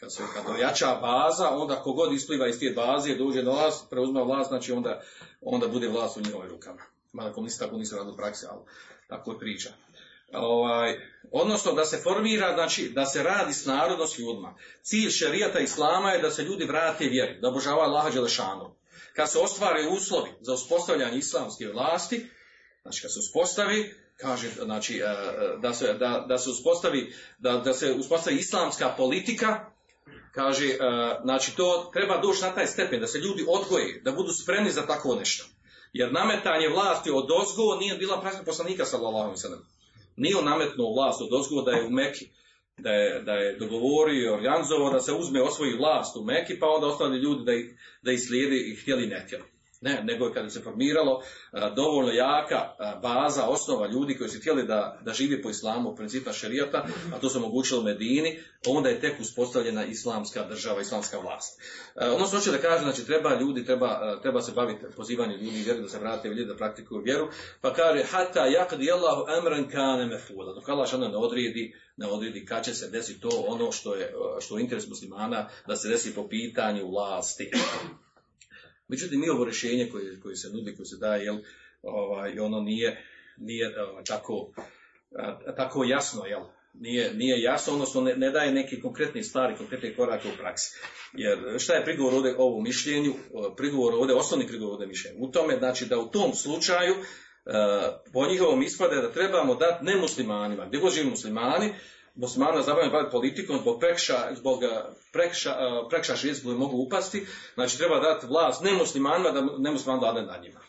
Kad 0.00 0.14
se 0.14 0.22
kad 0.34 0.54
ojača 0.54 0.98
baza, 1.00 1.48
onda 1.50 1.82
kogod 1.82 2.12
ispliva 2.12 2.48
iz 2.48 2.58
te 2.60 2.70
baze, 2.76 3.14
dođe 3.14 3.42
na 3.42 3.50
vlast, 3.50 3.90
preuzme 3.90 4.24
vlast, 4.24 4.48
znači 4.48 4.72
onda, 4.72 5.02
onda 5.40 5.68
bude 5.68 5.88
vlast 5.88 6.16
u 6.16 6.20
njihovim 6.20 6.50
rukama. 6.50 6.82
Mada 7.12 7.32
komunisti 7.32 7.60
tako 7.60 7.76
nisu 7.76 7.96
radili 7.96 8.16
praksi, 8.16 8.46
ali 8.50 8.60
tako 9.08 9.32
je 9.32 9.38
priča. 9.38 9.70
Ovaj, 10.32 11.12
odnosno 11.32 11.72
da 11.72 11.84
se 11.84 12.00
formira, 12.02 12.54
znači 12.54 12.88
da 12.88 13.06
se 13.06 13.22
radi 13.22 13.52
s 13.52 13.66
narodom 13.66 14.06
s 14.06 14.18
ljudima. 14.18 14.54
Cilj 14.82 15.10
šerijata 15.10 15.58
islama 15.58 16.10
je 16.10 16.22
da 16.22 16.30
se 16.30 16.42
ljudi 16.42 16.64
vrate 16.64 17.04
vjeri, 17.04 17.40
da 17.40 17.48
obožavaju 17.48 17.82
Allaha 17.82 18.10
Đelešanu. 18.10 18.74
kad 19.16 19.30
se 19.30 19.38
ostvare 19.38 19.88
uslovi 19.88 20.30
za 20.40 20.52
uspostavljanje 20.52 21.18
islamske 21.18 21.68
vlasti, 21.68 22.26
znači 22.82 23.02
kad 23.02 23.12
se 23.12 23.18
uspostavi, 23.18 23.94
kaže, 24.16 24.48
znači, 24.64 24.98
e, 24.98 25.02
da 25.62 25.74
se, 25.74 25.94
da, 25.94 26.24
da 26.28 26.38
se 26.38 26.50
uspostavi, 26.50 27.14
da, 27.38 27.52
da 27.52 27.74
se 27.74 27.92
uspostavi 27.92 28.36
islamska 28.36 28.94
politika, 28.96 29.66
kaže, 30.32 30.66
e, 30.66 30.78
znači 31.22 31.56
to 31.56 31.90
treba 31.92 32.18
doći 32.18 32.42
na 32.42 32.54
taj 32.54 32.66
stepen, 32.66 33.00
da 33.00 33.06
se 33.06 33.18
ljudi 33.18 33.44
odgoje, 33.48 34.00
da 34.04 34.12
budu 34.12 34.32
spremni 34.32 34.70
za 34.70 34.86
tako 34.86 35.14
nešto. 35.14 35.44
Jer 35.92 36.12
nametanje 36.12 36.68
vlasti 36.68 37.10
od 37.10 37.28
ozgo 37.30 37.76
nije 37.80 37.94
bila 37.94 38.20
praktika 38.20 38.44
poslanika 38.44 38.84
sallallahu 38.84 39.28
alejhi. 39.28 39.64
Nije 40.16 40.36
on 40.36 40.44
nametnuo 40.44 40.94
vlast 40.94 41.22
od 41.22 41.32
ozgo 41.32 41.62
da 41.62 41.70
je 41.70 41.86
u 41.86 41.90
Meki, 41.90 42.28
da 42.78 42.90
je, 42.90 43.22
da 43.22 43.32
je 43.32 43.56
dogovorio 43.58 44.24
i 44.24 44.34
organizovao 44.34 44.92
da 44.92 45.00
se 45.00 45.12
uzme 45.12 45.42
osvoji 45.42 45.76
vlast 45.76 46.16
u 46.16 46.24
Meki, 46.24 46.58
pa 46.58 46.66
onda 46.66 46.86
ostali 46.86 47.18
ljudi 47.18 47.44
da 47.44 47.52
ih, 47.52 47.66
da 48.02 48.12
ih 48.12 48.20
slijede 48.20 48.56
i 48.56 48.76
htjeli 48.76 49.06
ne 49.06 49.22
htjeli. 49.26 49.51
Ne, 49.82 50.02
nego 50.04 50.26
je 50.26 50.32
kada 50.32 50.50
se 50.50 50.60
formiralo 50.60 51.22
a, 51.52 51.70
dovoljno 51.70 52.12
jaka 52.12 52.74
a, 52.78 52.98
baza, 53.02 53.46
osnova 53.48 53.86
ljudi 53.86 54.18
koji 54.18 54.30
su 54.30 54.38
htjeli 54.38 54.66
da, 54.66 54.98
da 55.04 55.12
živi 55.12 55.42
po 55.42 55.50
islamu, 55.50 55.96
principa 55.96 56.32
šerijata, 56.32 56.86
a 57.14 57.18
to 57.20 57.28
se 57.28 57.38
omogućilo 57.38 57.80
u 57.80 57.84
Medini, 57.84 58.40
onda 58.66 58.88
je 58.88 59.00
tek 59.00 59.20
uspostavljena 59.20 59.84
islamska 59.84 60.44
država, 60.48 60.80
islamska 60.80 61.18
vlast. 61.18 61.60
E, 61.96 62.10
ono 62.10 62.26
što 62.26 62.36
hoće 62.36 62.50
da 62.50 62.58
kaže, 62.58 62.82
znači 62.82 63.06
treba 63.06 63.34
ljudi, 63.40 63.64
treba, 63.64 64.20
treba 64.22 64.40
se 64.40 64.52
baviti 64.52 64.84
pozivanjem 64.96 65.40
ljudi 65.40 65.62
vjeru, 65.62 65.82
da 65.82 65.88
se 65.88 65.98
vrate 65.98 66.30
u 66.30 66.32
ljudi, 66.32 66.48
da 66.48 66.56
praktikuju 66.56 67.02
vjeru, 67.02 67.28
pa 67.60 67.74
kaže, 67.74 68.04
hata 68.04 68.40
yakdi 68.40 68.92
Allahu 68.92 69.24
amran 69.38 69.70
kana 69.70 70.06
mefula, 70.06 70.54
dok 70.54 70.68
Allah 70.68 70.92
ne 70.98 71.16
odredi, 71.16 71.74
ne 71.96 72.06
odredi 72.06 72.44
kad 72.44 72.64
će 72.64 72.74
se 72.74 72.90
desiti 72.90 73.20
to 73.20 73.44
ono 73.46 73.72
što 73.72 73.94
je, 73.94 74.14
što 74.40 74.58
je 74.58 74.62
interes 74.62 74.88
muslimana, 74.88 75.48
da 75.66 75.76
se 75.76 75.88
desi 75.88 76.14
po 76.14 76.28
pitanju 76.28 76.90
vlasti. 76.90 77.50
Međutim, 78.92 79.20
mi 79.20 79.28
ovo 79.28 79.44
rješenje 79.44 79.88
koje, 79.92 80.20
koje 80.20 80.36
se 80.36 80.48
nudi, 80.48 80.76
koje 80.76 80.86
se 80.86 80.96
daje, 80.96 81.24
jel, 81.24 81.38
ovaj, 81.82 82.38
ono 82.38 82.60
nije, 82.60 83.04
nije 83.36 83.82
ovaj, 83.82 84.04
tako, 84.04 84.52
tako 85.56 85.84
jasno, 85.84 86.26
jel, 86.26 86.40
nije, 86.74 87.14
nije 87.14 87.42
jasno, 87.42 87.72
odnosno 87.72 88.00
ne, 88.00 88.16
ne 88.16 88.30
daje 88.30 88.52
neke 88.52 88.80
konkretne 88.80 89.22
stvari, 89.22 89.56
konkretne 89.56 89.94
korake 89.94 90.28
u 90.28 90.36
praksi. 90.38 90.76
Jer 91.12 91.38
šta 91.58 91.74
je 91.74 91.84
prigovor 91.84 92.14
ovdje 92.14 92.34
ovom 92.38 92.62
mišljenju? 92.64 93.14
Prigovor 93.56 93.94
ovdje, 93.94 94.16
osnovni 94.16 94.46
prigovor 94.46 94.72
ovdje 94.72 94.86
mišljenju. 94.86 95.16
U 95.20 95.30
tome, 95.30 95.56
znači 95.58 95.86
da 95.86 95.98
u 95.98 96.10
tom 96.10 96.34
slučaju, 96.34 96.94
po 98.12 98.26
njihovom 98.26 98.62
ispade 98.62 98.96
da 98.96 99.12
trebamo 99.12 99.54
dati 99.54 99.84
nemuslimanima, 99.84 100.66
gdje 100.66 100.80
god 100.80 100.94
živi 100.94 101.10
muslimani, 101.10 101.74
muslimana 102.14 102.62
zabavljaju 102.62 102.92
baviti 102.92 103.10
politikom 103.10 103.58
zbog 103.58 103.80
prekša, 103.80 104.34
zbog 104.34 104.60
prekša, 105.12 105.56
prekša 105.88 106.16
širijetskog 106.16 106.48
koji 106.48 106.58
mogu 106.58 106.76
upasti, 106.76 107.26
znači 107.54 107.78
treba 107.78 108.00
dati 108.00 108.26
vlast 108.26 108.64
nemuslimanima 108.64 109.30
da 109.30 109.46
nemusliman 109.58 110.00
vlade 110.00 110.22
nad 110.22 110.42
njima. 110.42 110.60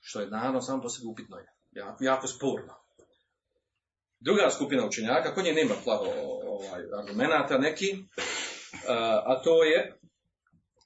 Što 0.00 0.20
je 0.20 0.26
naravno 0.26 0.62
samo 0.62 0.82
po 0.82 0.88
sebi 0.88 1.06
upitno 1.06 1.36
je. 1.36 1.46
Jako, 1.72 2.04
jako 2.04 2.26
sporno. 2.26 2.74
Druga 4.20 4.50
skupina 4.50 4.86
učenjaka, 4.86 5.34
kod 5.34 5.44
nje 5.44 5.52
nema 5.52 5.74
plaho 5.84 6.04
ovaj, 6.46 6.82
argumenta 6.98 7.58
neki, 7.58 8.04
a 9.24 9.42
to 9.44 9.64
je 9.64 10.00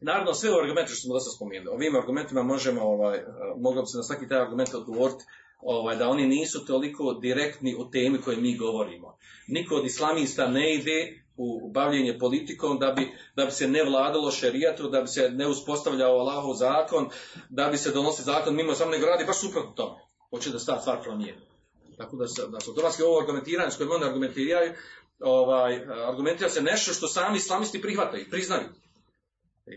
Naravno, 0.01 0.35
sve 0.35 0.51
argumente 0.63 0.93
što 0.93 1.07
smo 1.07 1.15
dosta 1.15 1.31
spomenuli, 1.37 1.75
ovim 1.77 1.97
argumentima 1.97 2.43
možemo, 2.43 2.83
ovaj, 2.83 3.19
moglo 3.57 3.83
bi 3.83 3.89
se 3.89 3.97
na 3.97 4.03
svaki 4.03 4.29
taj 4.29 4.41
argument 4.41 4.75
odgovoriti 4.75 5.25
ovaj, 5.65 5.97
da 5.97 6.09
oni 6.09 6.27
nisu 6.27 6.65
toliko 6.67 7.15
direktni 7.15 7.75
u 7.75 7.91
temi 7.91 8.21
koje 8.21 8.37
mi 8.37 8.57
govorimo. 8.57 9.19
Niko 9.49 9.75
od 9.75 9.87
islamista 9.87 10.49
ne 10.49 10.75
ide 10.75 11.25
u 11.37 11.71
bavljenje 11.73 12.19
politikom 12.19 12.79
da 12.79 12.93
bi, 12.93 13.13
da 13.37 13.45
bi 13.45 13.51
se 13.51 13.69
ne 13.69 13.85
vladalo 13.85 14.31
šerijatu, 14.31 14.89
da 14.89 15.01
bi 15.01 15.09
se 15.09 15.31
ne 15.31 15.47
uspostavljao 15.47 16.19
Allahov 16.19 16.55
zakon, 16.55 17.09
da 17.49 17.69
bi 17.69 17.79
se 17.79 17.91
donosi 17.91 18.23
zakon 18.23 18.57
mimo 18.57 18.75
samo 18.75 18.91
nego 18.91 19.07
radi 19.07 19.25
baš 19.25 19.41
suprotno 19.41 19.73
tome. 19.73 20.01
Hoće 20.31 20.51
da 20.51 20.59
sta 20.59 20.81
stvar 20.81 21.03
promijeni. 21.03 21.41
Tako 21.97 22.17
da 22.17 22.27
se, 22.27 22.47
da 22.49 22.61
se 22.61 22.71
dolazi 22.77 23.03
ovo 23.03 23.21
argumentiranje 23.21 23.71
s 23.71 23.77
kojim 23.77 23.93
oni 23.93 24.05
argumentiraju, 24.05 24.73
ovaj, 25.21 25.81
argumentira 26.09 26.49
se 26.49 26.63
nešto 26.63 26.93
što 26.93 27.09
sami 27.09 27.37
islamisti 27.37 27.83
prihvataju, 27.83 28.27
priznaju. 28.31 28.69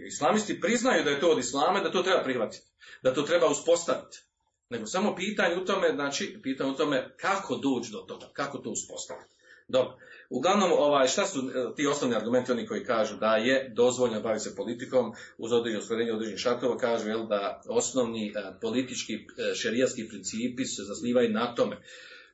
Islamisti 0.07 0.61
priznaju 0.61 1.03
da 1.03 1.09
je 1.09 1.19
to 1.19 1.31
od 1.31 1.39
islama, 1.39 1.79
da 1.79 1.91
to 1.91 2.03
treba 2.03 2.23
prihvatiti, 2.23 2.63
da 3.03 3.13
to 3.13 3.21
treba 3.21 3.47
uspostaviti. 3.47 4.26
Nego 4.69 4.85
samo 4.85 5.15
pitanje 5.15 5.55
u 5.55 5.65
tome, 5.65 5.91
znači, 5.95 6.39
pitanje 6.43 6.71
u 6.71 6.75
tome 6.75 7.09
kako 7.17 7.55
doći 7.55 7.91
do 7.91 7.97
toga, 7.97 8.25
kako 8.33 8.57
to 8.57 8.69
uspostaviti. 8.69 9.29
Dobro. 9.67 9.97
Uglavnom, 10.29 10.71
ovaj, 10.71 11.07
šta 11.07 11.25
su 11.25 11.39
e, 11.39 11.75
ti 11.75 11.87
osnovni 11.87 12.15
argumenti, 12.15 12.51
oni 12.51 12.67
koji 12.67 12.83
kažu 12.83 13.15
da 13.15 13.35
je 13.35 13.69
dozvoljeno 13.75 14.21
baviti 14.21 14.43
se 14.43 14.55
politikom 14.55 15.13
uz 15.37 15.51
određeno 15.51 15.81
ostvarenje 15.81 16.13
određenih 16.13 16.39
šartova, 16.39 16.77
kažu 16.77 17.09
jel, 17.09 17.27
da 17.27 17.61
osnovni 17.67 18.33
a, 18.35 18.57
politički 18.61 19.25
šerijatski 19.55 20.07
principi 20.07 20.65
se 20.65 20.83
zaslivaju 20.83 21.29
na 21.29 21.55
tome, 21.55 21.77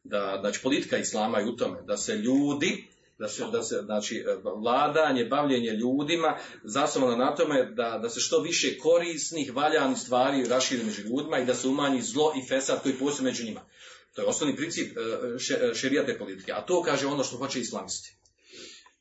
da, 0.04 0.38
znači 0.42 0.60
politika 0.64 0.98
islama 0.98 1.40
je 1.40 1.50
u 1.50 1.56
tome, 1.56 1.82
da 1.82 1.98
se 1.98 2.16
ljudi 2.16 2.88
da 3.24 3.30
se, 3.30 3.44
da 3.52 3.64
se 3.64 3.82
znači, 3.86 4.24
vladanje, 4.64 5.26
bavljenje 5.26 5.72
ljudima 5.72 6.38
zasnovano 6.64 7.18
na 7.18 7.36
tome 7.36 7.66
da, 7.72 8.00
da 8.02 8.10
se 8.10 8.20
što 8.20 8.40
više 8.40 8.78
korisnih, 8.78 9.56
valjanih 9.56 9.98
stvari 9.98 10.46
raširi 10.48 10.84
među 10.84 11.02
ljudima 11.02 11.40
i 11.40 11.46
da 11.46 11.56
se 11.56 11.68
umanji 11.68 12.02
zlo 12.02 12.34
i 12.38 12.48
fesad 12.48 12.82
koji 12.84 12.96
postoji 12.96 13.26
među 13.26 13.46
njima. 13.46 13.62
To 14.16 14.22
je 14.22 14.28
osnovni 14.28 14.56
princip 14.56 14.98
šerijate 15.74 16.18
politike. 16.18 16.52
A 16.52 16.66
to 16.66 16.84
kaže 16.84 17.08
ono 17.08 17.24
što 17.24 17.38
hoće 17.38 17.60
islamisti. 17.60 18.18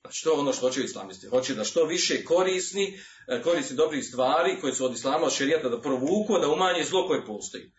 Znači 0.01 0.25
to 0.25 0.33
je 0.33 0.39
ono 0.39 0.53
što 0.53 0.67
hoće 0.67 0.85
islamisti. 0.85 1.27
Hoće 1.27 1.55
da 1.55 1.65
što 1.65 1.85
više 1.85 2.25
korisni, 2.25 2.99
korisni 3.45 3.77
dobrih 3.77 4.05
stvari 4.05 4.57
koje 4.61 4.75
su 4.75 4.85
od 4.85 4.95
islama, 4.95 5.27
od 5.27 5.33
šerijata 5.33 5.69
da 5.69 5.81
provuku, 5.81 6.39
da 6.39 6.49
umanje 6.49 6.85
zlo 6.85 7.07
koje 7.07 7.27
postoji 7.27 7.73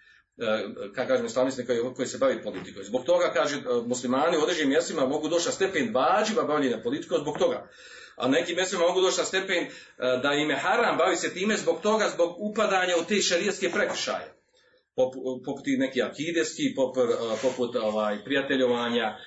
kako 0.96 1.08
kažemo 1.08 1.28
islamisti 1.28 1.66
koji, 1.66 1.80
koji 1.96 2.08
se 2.08 2.18
bavi 2.18 2.44
politikom. 2.44 2.84
Zbog 2.84 3.06
toga, 3.06 3.32
kaže, 3.34 3.62
muslimani 3.86 4.38
u 4.38 4.42
određenim 4.42 4.70
mjestima 4.70 5.06
mogu 5.06 5.28
doći 5.28 5.46
na 5.46 5.52
stepen 5.52 5.94
vađiva 5.94 6.44
bavljenja 6.44 6.82
politikom 6.84 7.18
zbog 7.22 7.38
toga. 7.38 7.70
A 8.16 8.28
nekim 8.28 8.56
mjestima 8.56 8.82
mogu 8.82 9.02
doći 9.02 9.20
na 9.20 9.26
stepen 9.26 9.68
da 9.98 10.34
im 10.34 10.50
je 10.50 10.56
haram 10.56 10.98
bavi 10.98 11.16
se 11.16 11.34
time 11.34 11.58
zbog 11.58 11.82
toga, 11.82 12.10
zbog 12.14 12.36
upadanja 12.40 12.96
u 13.02 13.06
te 13.06 13.22
šarijetske 13.22 13.70
prekršaje. 13.70 14.34
Poput 15.46 15.64
neki 15.78 16.02
akideski, 16.02 16.74
poput, 16.76 17.10
poput 17.42 17.76
ovaj, 17.76 18.24
prijateljovanja 18.24 19.18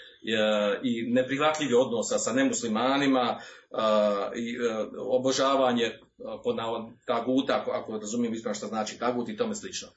i 0.83 1.03
neprihvatljivih 1.13 1.77
odnosa 1.77 2.19
sa 2.19 2.33
nemuslimanima 2.33 3.41
i 4.37 4.57
obožavanje 4.99 5.99
pod 6.45 6.57
taguta, 7.07 7.61
ako, 7.61 7.71
ako 7.71 7.99
razumijem 7.99 8.35
ispravno 8.35 8.55
što 8.55 8.67
znači 8.67 8.99
tagut 8.99 9.29
i 9.29 9.37
tome 9.37 9.55
slično. 9.55 9.89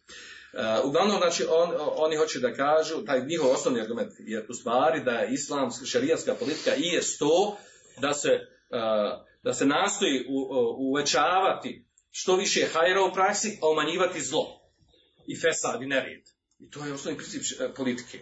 Uh, 0.53 0.85
uglavnom, 0.85 1.17
znači, 1.17 1.45
on, 1.49 1.69
oni 1.95 2.15
hoće 2.15 2.39
da 2.39 2.53
kažu, 2.53 3.05
taj 3.05 3.25
njihov 3.25 3.51
osnovni 3.51 3.81
argument 3.81 4.11
je 4.19 4.45
u 4.49 4.53
stvari 4.53 5.03
da 5.03 5.11
je 5.11 5.33
islamska 5.33 5.85
šarijatska 5.85 6.35
politika 6.35 6.75
i 6.75 6.87
je 6.87 7.01
to 7.19 7.57
da 7.97 8.13
se, 8.13 8.29
uh, 8.29 9.25
da 9.43 9.53
se 9.53 9.65
nastoji 9.65 10.25
uh, 10.29 10.35
uvećavati 10.77 11.85
što 12.11 12.35
više 12.35 12.67
hajra 12.73 13.03
u 13.03 13.13
praksi, 13.13 13.59
a 13.61 13.69
umanjivati 13.69 14.21
zlo 14.21 14.45
i 15.27 15.39
fesad 15.39 15.81
i 15.81 15.85
nered. 15.85 16.23
I 16.59 16.69
to 16.69 16.85
je 16.85 16.93
osnovni 16.93 17.17
princip 17.17 17.41
politike. 17.75 18.19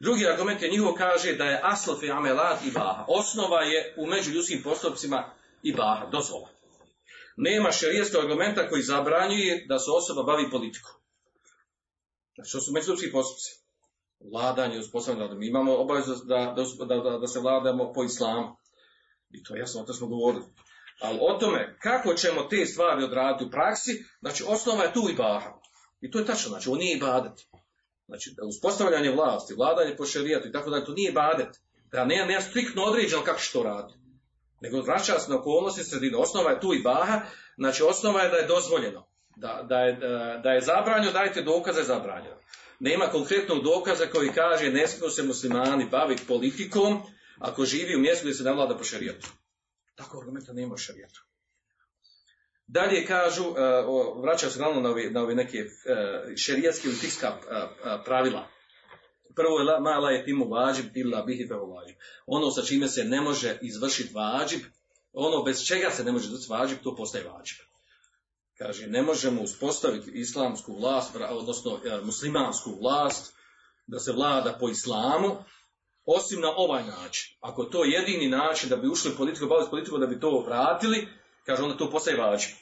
Drugi 0.00 0.26
argument 0.26 0.62
je 0.62 0.70
njihovo 0.70 0.94
kaže 0.94 1.32
da 1.32 1.44
je 1.44 1.60
asl 1.62 1.90
fi 2.00 2.10
amelat 2.10 2.64
i 2.66 2.70
baha. 2.70 3.04
Osnova 3.08 3.62
je 3.62 3.94
u 3.96 4.06
međuljudskim 4.06 4.62
postupcima 4.62 5.34
i 5.62 5.72
baha, 5.72 6.06
dozvola. 6.06 6.48
Nema 7.36 7.72
šarijatskog 7.72 8.24
argumenta 8.24 8.68
koji 8.68 8.82
zabranjuje 8.82 9.66
da 9.68 9.78
se 9.78 9.90
osoba 9.90 10.22
bavi 10.22 10.50
politikom. 10.50 11.01
Znači, 12.34 12.52
to 12.52 12.60
su 12.60 12.72
međusobski 12.72 13.12
postupci. 13.12 13.62
Vladanje, 14.32 14.78
uspostavljanje, 14.78 15.34
mi 15.34 15.46
imamo 15.48 15.76
obavezu 15.76 16.14
da, 16.24 16.54
da, 16.56 16.86
da, 16.86 17.18
da, 17.18 17.26
se 17.26 17.40
vladamo 17.40 17.92
po 17.92 18.04
islamu. 18.04 18.56
I 19.30 19.42
to 19.42 19.54
je 19.54 19.60
jasno, 19.60 19.80
o 19.80 19.84
to 19.84 19.92
smo 19.92 20.06
govorili. 20.06 20.44
Ali 21.00 21.18
o 21.20 21.38
tome, 21.38 21.76
kako 21.82 22.14
ćemo 22.14 22.42
te 22.42 22.66
stvari 22.66 23.04
odraditi 23.04 23.44
u 23.44 23.50
praksi, 23.50 24.04
znači, 24.20 24.44
osnova 24.48 24.84
je 24.84 24.92
tu 24.92 25.08
i 25.10 25.14
baha. 25.14 25.52
I 26.00 26.10
to 26.10 26.18
je 26.18 26.26
tačno, 26.26 26.48
znači, 26.48 26.68
on 26.68 26.78
nije 26.78 26.96
ibadet. 26.96 27.32
Znači, 28.06 28.34
uspostavljanje 28.48 29.10
vlasti, 29.10 29.54
vladanje 29.54 29.96
po 29.96 30.04
šerijatu 30.04 30.48
i 30.48 30.52
tako 30.52 30.70
da 30.70 30.84
to 30.84 30.92
nije 30.92 31.10
ibadet. 31.10 31.60
Da 31.92 32.04
nema, 32.04 32.26
nema 32.26 32.40
striktno 32.40 32.82
određeno 32.82 33.22
kako 33.22 33.40
što 33.40 33.62
radi. 33.62 33.94
Nego 34.60 34.80
vraća 34.80 35.18
se 35.18 35.30
na 35.30 35.38
okolnosti 35.38 35.84
sredine. 35.84 36.16
Osnova 36.16 36.50
je 36.50 36.60
tu 36.60 36.74
i 36.74 36.82
baha, 36.82 37.20
znači 37.56 37.82
osnova 37.82 38.22
je 38.22 38.28
da 38.28 38.36
je 38.36 38.46
dozvoljeno 38.46 39.11
da, 39.36 39.66
da, 39.68 39.78
je, 39.78 39.92
da 40.42 40.52
je 40.52 40.60
zabranjeno, 40.60 41.12
dajte 41.12 41.42
dokaze 41.42 41.82
zabranjeno. 41.82 42.36
Nema 42.80 43.06
konkretnog 43.06 43.64
dokaza 43.64 44.06
koji 44.06 44.32
kaže 44.32 44.70
ne 44.70 44.88
smiju 44.88 45.10
se 45.10 45.22
muslimani 45.22 45.86
baviti 45.90 46.26
politikom 46.26 47.02
ako 47.38 47.64
živi 47.64 47.96
u 47.96 48.00
mjestu 48.00 48.24
gdje 48.24 48.34
se 48.34 48.44
ne 48.44 48.52
vlada 48.52 48.76
po 48.76 48.84
šarijetu. 48.84 49.28
Tako 49.94 50.18
argumenta 50.18 50.52
nema 50.52 50.74
u 50.74 50.76
šarijetu. 50.76 51.20
Dalje 52.66 53.06
kažu, 53.06 53.44
vraćaju 54.22 54.52
se 54.52 54.58
glavno 54.58 54.80
na 54.80 54.90
ove, 54.90 55.10
na 55.10 55.22
ove 55.22 55.34
neke 55.34 55.64
šerijetske 56.36 56.88
ili 56.88 56.96
fikska 56.96 57.32
pravila. 58.04 58.48
Prvo 59.36 59.58
je 59.58 59.80
mala 59.80 60.10
je 60.10 60.24
timu 60.24 60.48
vađib, 60.48 60.96
illa 60.96 61.22
bihi 61.22 61.44
vađib. 61.44 61.96
Ono 62.26 62.50
sa 62.50 62.62
čime 62.62 62.88
se 62.88 63.04
ne 63.04 63.20
može 63.20 63.58
izvršiti 63.62 64.14
vađib, 64.14 64.60
ono 65.12 65.42
bez 65.42 65.64
čega 65.66 65.90
se 65.90 66.04
ne 66.04 66.12
može 66.12 66.26
izvršiti 66.26 66.52
vađib, 66.52 66.78
to 66.82 66.96
postaje 66.96 67.24
vađib. 67.24 67.71
Kaže, 68.58 68.86
ne 68.86 69.02
možemo 69.02 69.42
uspostaviti 69.42 70.10
islamsku 70.14 70.76
vlast, 70.80 71.16
odnosno 71.30 71.80
e, 71.84 72.00
muslimansku 72.04 72.70
vlast, 72.80 73.34
da 73.86 73.98
se 73.98 74.12
vlada 74.12 74.56
po 74.60 74.68
islamu, 74.68 75.36
osim 76.06 76.40
na 76.40 76.50
ovaj 76.56 76.84
način. 76.84 77.36
Ako 77.40 77.64
to 77.64 77.84
je 77.84 77.90
jedini 77.90 78.28
način 78.28 78.68
da 78.68 78.76
bi 78.76 78.88
ušli 78.88 79.12
u 79.12 79.16
politiku, 79.16 79.46
baviti 79.46 79.70
politiku, 79.70 79.98
da 79.98 80.06
bi 80.06 80.20
to 80.20 80.44
vratili, 80.46 81.08
kaže, 81.46 81.62
onda 81.62 81.76
to 81.76 81.90
postaje 81.90 82.16
važno. 82.16 82.54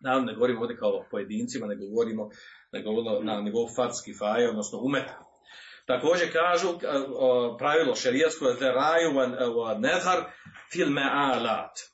Naravno, 0.00 0.26
ne 0.26 0.34
govorimo 0.34 0.60
ovdje 0.60 0.76
kao 0.76 1.04
pojedincima, 1.10 1.66
ne 1.66 1.76
govorimo, 1.76 2.30
ne 2.72 2.82
govorimo 2.82 3.20
na 3.20 3.40
nivou 3.40 3.68
fatski 3.76 4.14
faje, 4.18 4.48
odnosno 4.48 4.78
umeta. 4.82 5.24
Također 5.86 6.32
kažu 6.32 6.68
e, 6.68 6.76
pravilo 7.58 7.94
šerijatsko 7.94 8.48
je 8.48 8.72
raju 8.72 9.12
nezar 9.78 10.24
fil 10.72 10.88
me'alat. 10.88 11.78
E, 11.78 11.84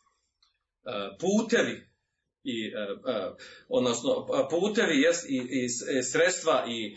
putevi 1.21 1.90
i 2.45 2.67
e, 2.67 2.87
odnosno 3.69 4.27
putevi 4.51 5.01
jest 5.01 5.31
i, 5.31 5.37
i, 5.51 5.69
sredstva 6.03 6.65
i 6.69 6.97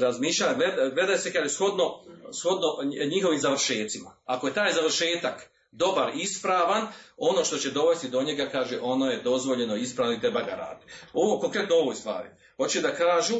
razmišljanja 0.00 0.54
gleda, 0.94 1.18
se 1.18 1.32
kada 1.32 1.48
shodno, 1.48 2.02
shodno 2.40 2.90
njihovim 3.10 3.40
završecima. 3.40 4.16
Ako 4.24 4.46
je 4.46 4.54
taj 4.54 4.72
završetak 4.72 5.50
dobar, 5.72 6.12
ispravan, 6.14 6.86
ono 7.16 7.44
što 7.44 7.56
će 7.56 7.70
dovesti 7.70 8.08
do 8.08 8.22
njega, 8.22 8.48
kaže, 8.52 8.78
ono 8.82 9.06
je 9.06 9.22
dozvoljeno, 9.22 9.76
ispravno 9.76 10.14
i 10.14 10.20
treba 10.20 10.40
ga 10.40 10.54
raditi. 10.54 10.92
Ovo 11.12 11.38
konkretno 11.40 11.76
ovoj 11.76 11.94
stvari. 11.94 12.28
Hoće 12.56 12.80
da 12.80 12.94
kažu 12.94 13.34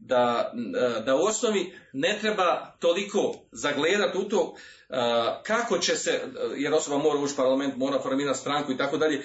da, 0.00 0.52
da 1.04 1.16
u 1.16 1.22
osnovi 1.22 1.78
ne 1.92 2.18
treba 2.20 2.76
toliko 2.78 3.34
zagledati 3.52 4.18
u 4.18 4.28
to 4.28 4.54
kako 5.42 5.78
će 5.78 5.96
se, 5.96 6.20
jer 6.56 6.74
osoba 6.74 6.98
mora 6.98 7.20
ući 7.20 7.36
parlament, 7.36 7.76
mora 7.76 7.98
formirati 8.02 8.38
stranku 8.38 8.72
i 8.72 8.76
tako 8.76 8.96
dalje, 8.96 9.22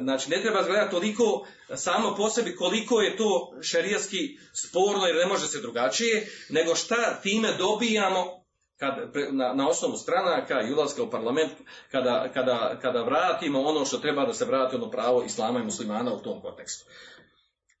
znači 0.00 0.30
ne 0.30 0.42
treba 0.42 0.62
zagledati 0.62 0.90
toliko 0.90 1.46
samo 1.76 2.14
po 2.16 2.30
sebi 2.30 2.56
koliko 2.56 3.00
je 3.00 3.16
to 3.16 3.52
šerijski 3.62 4.38
sporno 4.52 5.06
jer 5.06 5.16
ne 5.16 5.26
može 5.26 5.46
se 5.46 5.60
drugačije, 5.60 6.26
nego 6.48 6.74
šta 6.74 7.20
time 7.22 7.48
dobijamo 7.58 8.42
kad, 8.76 8.94
na, 9.30 9.54
na 9.54 9.68
osnovu 9.68 9.96
stranaka 9.96 10.62
i 10.62 10.72
ulaska 10.72 11.02
u 11.02 11.10
parlament, 11.10 11.52
kada, 11.90 12.30
kada, 12.34 12.78
kada 12.82 13.02
vratimo 13.02 13.62
ono 13.62 13.84
što 13.84 13.98
treba 13.98 14.26
da 14.26 14.34
se 14.34 14.44
vrati 14.44 14.76
ono 14.76 14.90
pravo 14.90 15.22
islama 15.22 15.60
i 15.60 15.64
muslimana 15.64 16.14
u 16.14 16.22
tom 16.22 16.40
kontekstu. 16.40 16.84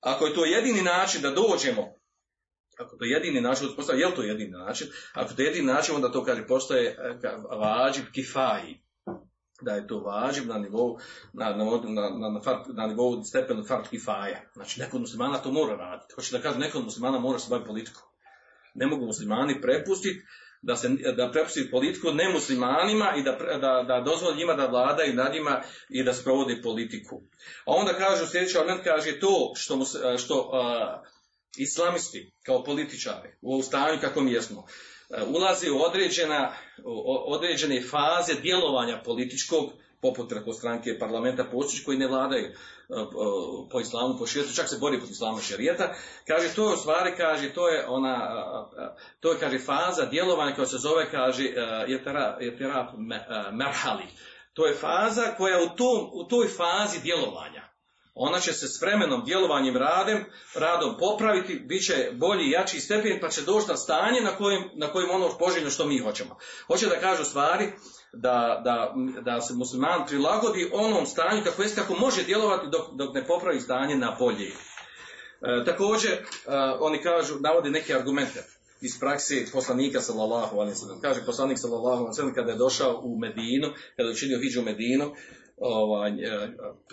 Ako 0.00 0.26
je 0.26 0.34
to 0.34 0.44
jedini 0.44 0.82
način 0.82 1.22
da 1.22 1.30
dođemo 1.30 2.01
ako 2.82 2.96
to 2.96 3.04
je 3.04 3.10
jedini 3.10 3.40
način, 3.40 3.68
je 3.98 4.06
li 4.06 4.14
to 4.14 4.22
jedini 4.22 4.50
način? 4.50 4.88
Ako 5.14 5.34
to 5.34 5.42
je 5.42 5.46
jedini 5.46 5.66
način, 5.66 5.94
onda 5.94 6.12
to 6.12 6.24
kaže 6.24 6.46
postoje 6.46 6.88
e, 6.88 7.36
vađib 7.56 8.04
kifaji. 8.12 8.80
Da 9.60 9.72
je 9.72 9.86
to 9.86 9.98
vađib 9.98 10.46
na 10.46 10.58
nivou, 10.58 10.98
na, 11.32 11.56
na, 11.56 11.64
na, 11.64 12.28
na, 12.28 12.64
na 12.74 12.86
nivou 12.86 13.24
stepenu 13.24 13.64
fart 13.64 13.88
kifaja. 13.88 14.40
Znači, 14.54 14.80
neko 14.80 14.98
muslimana 14.98 15.38
to 15.38 15.52
mora 15.52 15.76
raditi. 15.76 16.14
Hoće 16.14 16.36
da 16.36 16.42
kaže, 16.42 16.58
neko 16.58 16.80
muslimana 16.80 17.18
mora 17.18 17.38
se 17.38 17.50
baviti 17.50 17.66
politikom. 17.66 18.02
Ne 18.74 18.86
mogu 18.86 19.06
muslimani 19.06 19.60
prepustiti 19.60 20.22
da 20.62 20.76
se 20.76 20.88
da 21.16 21.30
prepusti 21.30 21.70
politiku 21.70 22.12
nemuslimanima 22.12 23.14
i 23.16 23.22
da, 23.22 23.32
da, 23.60 23.84
da 23.88 24.00
dozvoli 24.00 24.36
njima 24.36 24.54
da 24.54 24.66
vladaju 24.66 25.14
nad 25.14 25.32
njima 25.32 25.60
i 25.88 26.04
da 26.04 26.12
sprovodi 26.14 26.62
politiku. 26.62 27.22
A 27.66 27.72
onda 27.72 27.92
kaže 27.92 28.26
sljedeći 28.26 28.58
moment 28.58 28.84
kaže 28.84 29.20
to 29.20 29.52
što, 29.56 29.80
što 30.18 30.50
islamisti 31.56 32.32
kao 32.42 32.64
političari 32.64 33.28
u 33.42 33.52
ovom 33.52 33.62
stanju 33.62 34.00
kako 34.00 34.20
mi 34.20 34.32
jesmo 34.32 34.66
ulazi 35.26 35.70
u 35.70 35.82
određena, 35.82 36.52
određene 37.26 37.82
faze 37.82 38.40
djelovanja 38.40 39.02
političkog 39.04 39.72
poput 40.00 40.28
preko 40.28 40.52
stranke 40.52 40.98
parlamenta 40.98 41.44
postić 41.44 41.84
koji 41.84 41.98
ne 41.98 42.06
vladaju 42.06 42.52
po 43.70 43.80
islamu, 43.80 44.18
po 44.18 44.26
širijetu, 44.26 44.54
čak 44.54 44.68
se 44.68 44.78
bori 44.80 44.98
protiv 44.98 45.12
islama 45.12 45.40
šerijeta, 45.40 45.94
kaže 46.26 46.54
to 46.54 46.68
je 46.68 46.74
u 46.74 46.76
stvari, 46.76 47.12
kaže, 47.16 47.54
to 47.54 47.68
je 47.68 47.86
ona, 47.88 48.16
to 49.20 49.32
je, 49.32 49.38
kaže, 49.38 49.58
faza 49.58 50.06
djelovanja 50.06 50.54
koja 50.54 50.66
se 50.66 50.78
zove, 50.78 51.10
kaže, 51.10 51.44
je 51.88 52.56
merhali. 53.52 54.04
To 54.52 54.66
je 54.66 54.74
faza 54.74 55.34
koja 55.36 55.58
u, 55.62 55.76
tom, 55.76 56.10
u 56.12 56.24
toj 56.24 56.48
fazi 56.48 57.00
djelovanja, 57.02 57.71
ona 58.14 58.40
će 58.40 58.52
se 58.52 58.68
s 58.68 58.82
vremenom, 58.82 59.24
djelovanjem, 59.24 59.76
radem, 59.76 60.24
radom 60.54 60.96
popraviti, 60.98 61.54
bit 61.54 61.86
će 61.86 62.10
bolji 62.12 62.50
jači 62.50 62.80
stepen, 62.80 63.18
pa 63.20 63.28
će 63.28 63.42
doći 63.42 63.68
na 63.68 63.76
stanje 63.76 64.20
na 64.20 64.36
kojem, 64.36 64.62
na 64.74 64.92
kojem 64.92 65.10
ono 65.10 65.38
poželjno 65.38 65.70
što 65.70 65.86
mi 65.86 65.98
hoćemo. 65.98 66.38
Hoće 66.66 66.86
da 66.86 67.00
kažu 67.00 67.24
stvari, 67.24 67.72
da, 68.12 68.60
da, 68.64 68.94
da 69.22 69.40
se 69.40 69.54
musliman 69.54 70.06
prilagodi 70.06 70.70
onom 70.72 71.06
stanju 71.06 71.44
kako 71.44 71.62
jest 71.62 71.74
kako 71.74 71.94
može 71.94 72.22
djelovati 72.22 72.66
dok, 72.70 72.94
dok 72.94 73.14
ne 73.14 73.26
popravi 73.26 73.60
stanje 73.60 73.96
na 73.96 74.16
bolje. 74.18 74.46
E, 74.46 75.64
također, 75.64 76.12
e, 76.12 76.18
oni 76.80 77.02
kažu, 77.02 77.34
navode 77.40 77.70
neke 77.70 77.94
argumente 77.94 78.44
iz 78.80 79.00
praksi 79.00 79.46
poslanika 79.52 80.00
sallallahu 80.00 80.58
alejhi 80.60 80.78
ve 80.88 81.00
Kaže 81.02 81.26
poslanik 81.26 81.58
sallallahu 81.58 82.04
alejhi 82.04 82.28
ve 82.28 82.34
kada 82.34 82.50
je 82.52 82.58
došao 82.58 83.00
u 83.04 83.18
Medinu, 83.18 83.68
kada 83.96 84.08
je 84.08 84.12
učinio 84.12 84.38
hidžu 84.38 84.60
u 84.60 84.64
Medinu, 84.64 85.14
ovaj, 85.62 86.10
e, 86.10 86.48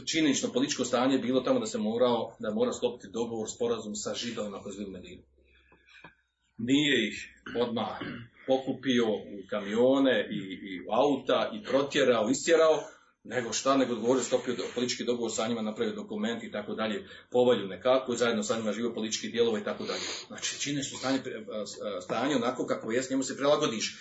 činjenično 0.05 0.49
političko 0.53 0.85
stanje 0.85 1.15
je 1.15 1.21
bilo 1.21 1.41
tamo 1.41 1.59
da 1.59 1.65
se 1.65 1.77
morao, 1.77 2.35
da 2.39 2.53
mora 2.53 2.73
sklopiti 2.73 3.11
dogovor, 3.13 3.49
sporazum 3.49 3.95
sa 3.95 4.13
židovima 4.13 4.59
koji 4.59 4.85
u 4.85 4.91
Medinu. 4.91 5.21
Nije 6.57 7.07
ih 7.07 7.43
odmah 7.61 7.99
pokupio 8.47 9.07
u 9.09 9.47
kamione 9.49 10.27
i, 10.31 10.37
i 10.69 10.81
u 10.81 10.91
auta 10.91 11.51
i 11.53 11.63
protjerao, 11.63 12.29
istjerao, 12.29 12.83
nego 13.23 13.53
šta, 13.53 13.77
nego 13.77 13.95
govorio 13.95 14.23
stopio 14.23 14.55
politički 14.75 15.03
dogovor 15.03 15.31
sa 15.31 15.47
njima, 15.47 15.61
napravio 15.61 15.95
dokument 15.95 16.43
i 16.43 16.51
tako 16.51 16.75
dalje, 16.75 17.07
povalju 17.31 17.67
nekako 17.67 18.15
zajedno 18.15 18.43
sa 18.43 18.57
njima 18.57 18.73
živo 18.73 18.93
politički 18.93 19.29
dijelove 19.29 19.61
i 19.61 19.63
tako 19.63 19.83
dalje. 19.83 20.05
Znači, 20.27 20.83
su 20.83 20.97
stanje, 20.97 21.19
stanje 22.01 22.35
onako 22.35 22.65
kako 22.65 22.91
je, 22.91 23.03
njemu 23.09 23.23
se 23.23 23.37
prilagodiš 23.37 23.97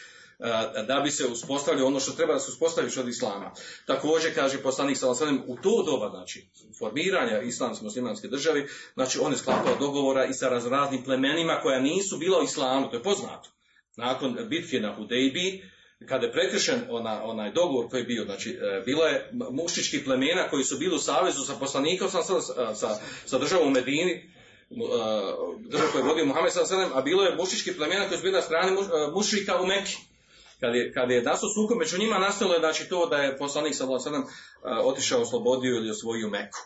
da 0.86 1.00
bi 1.04 1.10
se 1.10 1.26
uspostavio 1.26 1.86
ono 1.86 2.00
što 2.00 2.12
treba 2.12 2.32
da 2.32 2.40
se 2.40 2.50
uspostaviš 2.50 2.96
od 2.96 3.08
islama. 3.08 3.52
Također 3.86 4.34
kaže 4.34 4.62
poslanik 4.62 4.96
sallallahu 4.96 5.44
u 5.46 5.56
to 5.56 5.82
doba 5.86 6.10
znači 6.10 6.48
formiranja 6.78 7.40
islamske 7.40 7.84
muslimanske 7.84 8.28
države, 8.28 8.66
znači 8.94 9.18
on 9.22 9.32
je 9.32 9.38
sklapao 9.38 9.76
dogovora 9.78 10.24
i 10.26 10.32
sa 10.32 10.48
razraznim 10.48 11.04
plemenima 11.04 11.60
koja 11.62 11.80
nisu 11.80 12.18
bila 12.18 12.40
u 12.40 12.44
islamu, 12.44 12.90
to 12.90 12.96
je 12.96 13.02
poznato 13.02 13.50
nakon 13.98 14.36
bitke 14.48 14.80
na 14.80 14.94
Hudejbi, 14.94 15.62
kada 16.08 16.26
je 16.26 16.32
prekršen 16.32 16.80
ona, 16.90 17.24
onaj 17.24 17.52
dogovor 17.52 17.90
koji 17.90 18.00
je 18.00 18.04
bio, 18.04 18.24
znači 18.24 18.50
e, 18.50 18.82
bilo 18.86 19.06
je 19.06 19.30
mušički 19.32 20.04
plemena 20.04 20.48
koji 20.50 20.64
su 20.64 20.78
bili 20.78 20.94
u 20.96 20.98
savezu 20.98 21.44
sa 21.44 21.54
poslanikom, 21.60 22.10
sa, 22.10 22.22
sa, 22.74 22.98
sa 23.26 23.38
državom 23.38 23.68
u 23.68 23.70
Medini, 23.70 24.12
e, 24.12 24.24
državu 25.60 25.90
koju 25.92 26.02
je 26.02 26.08
vodio 26.08 26.26
Muhammed 26.26 26.52
a 26.94 27.02
bilo 27.02 27.22
je 27.22 27.36
mušički 27.36 27.76
plemena 27.76 28.08
koji 28.08 28.18
su 28.18 28.22
bili 28.22 28.34
na 28.34 28.42
strani 28.42 28.72
e, 28.72 29.10
mušika 29.14 29.60
u 29.62 29.66
Meki. 29.66 29.96
Kad 30.60 30.74
je, 30.74 30.92
kad 30.92 31.10
je 31.10 31.22
nastao 31.22 31.48
sukob 31.54 31.78
među 31.78 31.98
njima, 31.98 32.18
nastalo 32.18 32.54
je 32.54 32.60
znači, 32.60 32.88
to 32.88 33.06
da 33.06 33.16
je 33.16 33.38
poslanik 33.38 33.74
sallallahu 33.74 34.28
otišao, 34.84 35.20
oslobodio 35.20 35.76
ili 35.76 35.90
osvojio 35.90 36.28
Meku. 36.28 36.58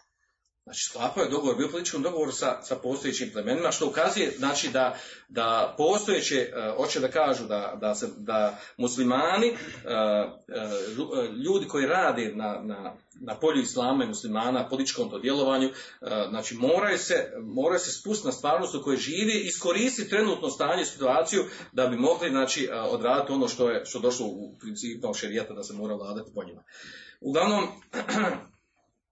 Znači, 0.65 0.85
sklapao 0.89 1.23
je 1.23 1.31
dogovor, 1.31 1.57
bio 1.57 1.69
političkom 1.69 2.03
dogovor 2.03 2.35
sa, 2.35 2.63
sa 2.63 2.77
postojećim 2.77 3.31
plemenima, 3.33 3.71
što 3.71 3.87
ukazuje 3.87 4.35
znači, 4.39 4.69
da, 4.69 4.97
da 5.29 5.75
postojeće, 5.79 6.53
uh, 6.57 6.77
hoće 6.77 7.01
da 7.01 7.11
kažu 7.11 7.47
da, 7.47 7.79
da, 7.81 7.95
se, 7.95 8.09
da 8.17 8.59
muslimani, 8.77 9.51
uh, 9.51 10.33
uh, 10.99 11.37
ljudi 11.45 11.69
koji 11.69 11.87
rade 11.87 12.33
na, 12.35 12.61
na, 12.63 12.95
na 13.21 13.35
polju 13.35 13.63
islama 13.63 14.05
i 14.05 14.09
muslimana, 14.09 14.69
političkom 14.69 15.11
to 15.11 15.19
djelovanju, 15.19 15.71
znači 16.31 16.55
moraju 16.55 16.99
se, 16.99 17.33
moraju 17.41 17.81
se 17.81 17.93
spustiti 17.93 18.27
na 18.27 18.33
stvarnost 18.33 18.75
u 18.75 18.83
kojoj 18.83 18.97
živi, 18.97 19.41
iskoristiti 19.45 20.11
trenutno 20.11 20.51
stanje, 20.51 20.85
situaciju, 20.85 21.45
da 21.73 21.87
bi 21.87 21.97
mogli 21.97 22.31
znači, 22.31 22.69
odraditi 22.91 23.33
ono 23.33 23.49
što 23.49 23.71
je 23.71 23.85
što 23.85 23.99
došlo 23.99 24.27
u 24.27 24.57
principu 24.61 25.15
šerijata 25.15 25.55
da 25.55 25.63
se 25.63 25.73
mora 25.73 25.95
vladati 25.95 26.31
po 26.35 26.45
njima. 26.45 26.63
Uglavnom, 27.21 27.69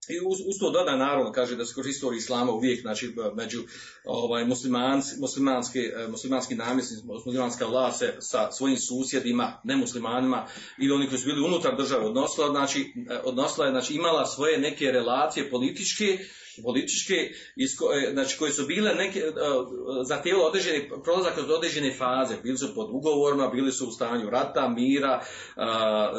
I 0.09 0.19
uz, 0.19 0.59
to 0.59 0.71
doda 0.71 0.95
naravno 0.95 1.31
kaže 1.31 1.55
da 1.55 1.65
se 1.65 1.73
kroz 1.73 1.87
istoriju 1.87 2.17
islama 2.17 2.51
uvijek 2.51 2.81
znači 2.81 3.15
među 3.35 3.63
ovaj 4.05 4.45
muslimanski 5.19 5.79
e, 5.79 6.07
muslimanski 6.07 6.55
namjesnici, 6.55 7.05
muslimanska 7.05 7.65
vlast 7.65 8.03
sa 8.19 8.51
svojim 8.51 8.77
susjedima, 8.77 9.61
nemuslimanima 9.63 10.47
ili 10.77 10.93
oni 10.93 11.07
koji 11.07 11.19
su 11.19 11.25
bili 11.25 11.45
unutar 11.45 11.77
države 11.77 12.05
odnosila, 12.05 12.49
znači 12.49 12.93
e, 13.09 13.19
odnosila 13.23 13.65
je 13.65 13.71
znači 13.71 13.93
imala 13.93 14.25
svoje 14.25 14.57
neke 14.57 14.91
relacije 14.91 15.49
političke 15.49 16.17
političke, 16.63 17.13
e, 17.13 18.11
znači 18.13 18.37
koje 18.37 18.51
su 18.51 18.65
bile 18.65 18.95
neke, 18.95 19.19
e, 19.19 19.31
zahtjevalo 20.03 20.47
određeni 20.47 20.89
prolazak 21.03 21.33
kroz 21.33 21.49
određene 21.49 21.93
faze, 21.93 22.35
bili 22.43 22.57
su 22.57 22.75
pod 22.75 22.87
ugovorima, 22.91 23.47
bili 23.47 23.71
su 23.71 23.87
u 23.87 23.91
stanju 23.91 24.29
rata, 24.29 24.69
mira, 24.69 25.23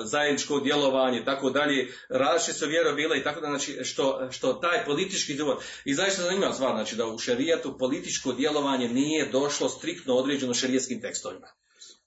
zajedničko 0.04 0.60
djelovanje 0.60 1.24
tako 1.24 1.50
dalje, 1.50 1.88
različite 2.08 2.58
su 2.58 2.66
vjero 2.66 2.94
bile 2.94 3.18
i 3.18 3.22
tako 3.22 3.40
da, 3.40 3.46
znači, 3.46 3.84
što, 3.84 4.28
što 4.30 4.52
taj 4.52 4.84
politički 4.84 5.34
djelovanje, 5.34 5.62
i 5.84 5.94
zaista 5.94 6.22
zanimljiva 6.22 6.52
stvar, 6.52 6.74
znači 6.74 6.96
da 6.96 7.06
u 7.06 7.18
šerijatu 7.18 7.78
političko 7.78 8.32
djelovanje 8.32 8.88
nije 8.88 9.30
došlo 9.30 9.68
striktno 9.68 10.14
određeno 10.14 10.54
šerijetskim 10.54 11.00
tekstovima. 11.00 11.46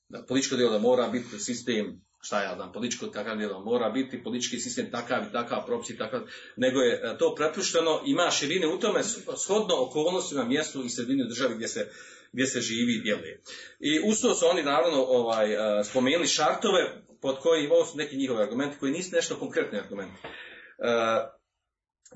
Da 0.10 0.26
političko 0.28 0.56
djelovanje 0.56 0.82
mora 0.82 1.08
biti 1.08 1.40
sistem 1.40 2.02
šta 2.26 2.42
ja 2.42 2.56
znam, 2.56 2.72
političko 2.72 3.08
takav 3.08 3.38
djelo 3.38 3.60
mora 3.60 3.90
biti, 3.90 4.24
politički 4.24 4.60
sistem 4.60 4.92
takav 4.92 5.24
i 5.24 5.32
takav, 5.32 5.66
propisi 5.66 5.98
takav, 5.98 6.22
nego 6.56 6.80
je 6.80 6.94
e, 6.94 7.18
to 7.18 7.36
prepušteno, 7.36 8.02
ima 8.06 8.32
širine 8.32 8.68
u 8.68 8.80
tome 8.80 9.04
shodno 9.44 9.76
okolnostima, 9.78 10.44
mjestu 10.44 10.84
i 10.84 10.90
sredini 10.90 11.28
državi 11.28 11.56
gdje 11.56 11.68
se, 11.68 11.90
gdje 12.34 12.46
se 12.46 12.62
živi 12.62 12.94
i 12.94 13.02
djeluje. 13.02 13.42
I 13.80 14.00
uz 14.06 14.22
to 14.22 14.36
su 14.36 14.46
oni 14.46 14.64
naravno 14.64 15.04
ovaj, 15.04 15.54
e, 15.54 15.84
spomenuli 15.84 16.28
šartove 16.28 17.02
pod 17.22 17.40
koji, 17.40 17.68
ovo 17.68 17.86
su 17.86 17.98
neki 17.98 18.18
njihovi 18.18 18.44
argumenti 18.44 18.78
koji 18.80 18.92
nisu 18.92 19.16
nešto 19.16 19.36
konkretni 19.36 19.80
argumenti. 19.80 20.22
E, 20.24 20.28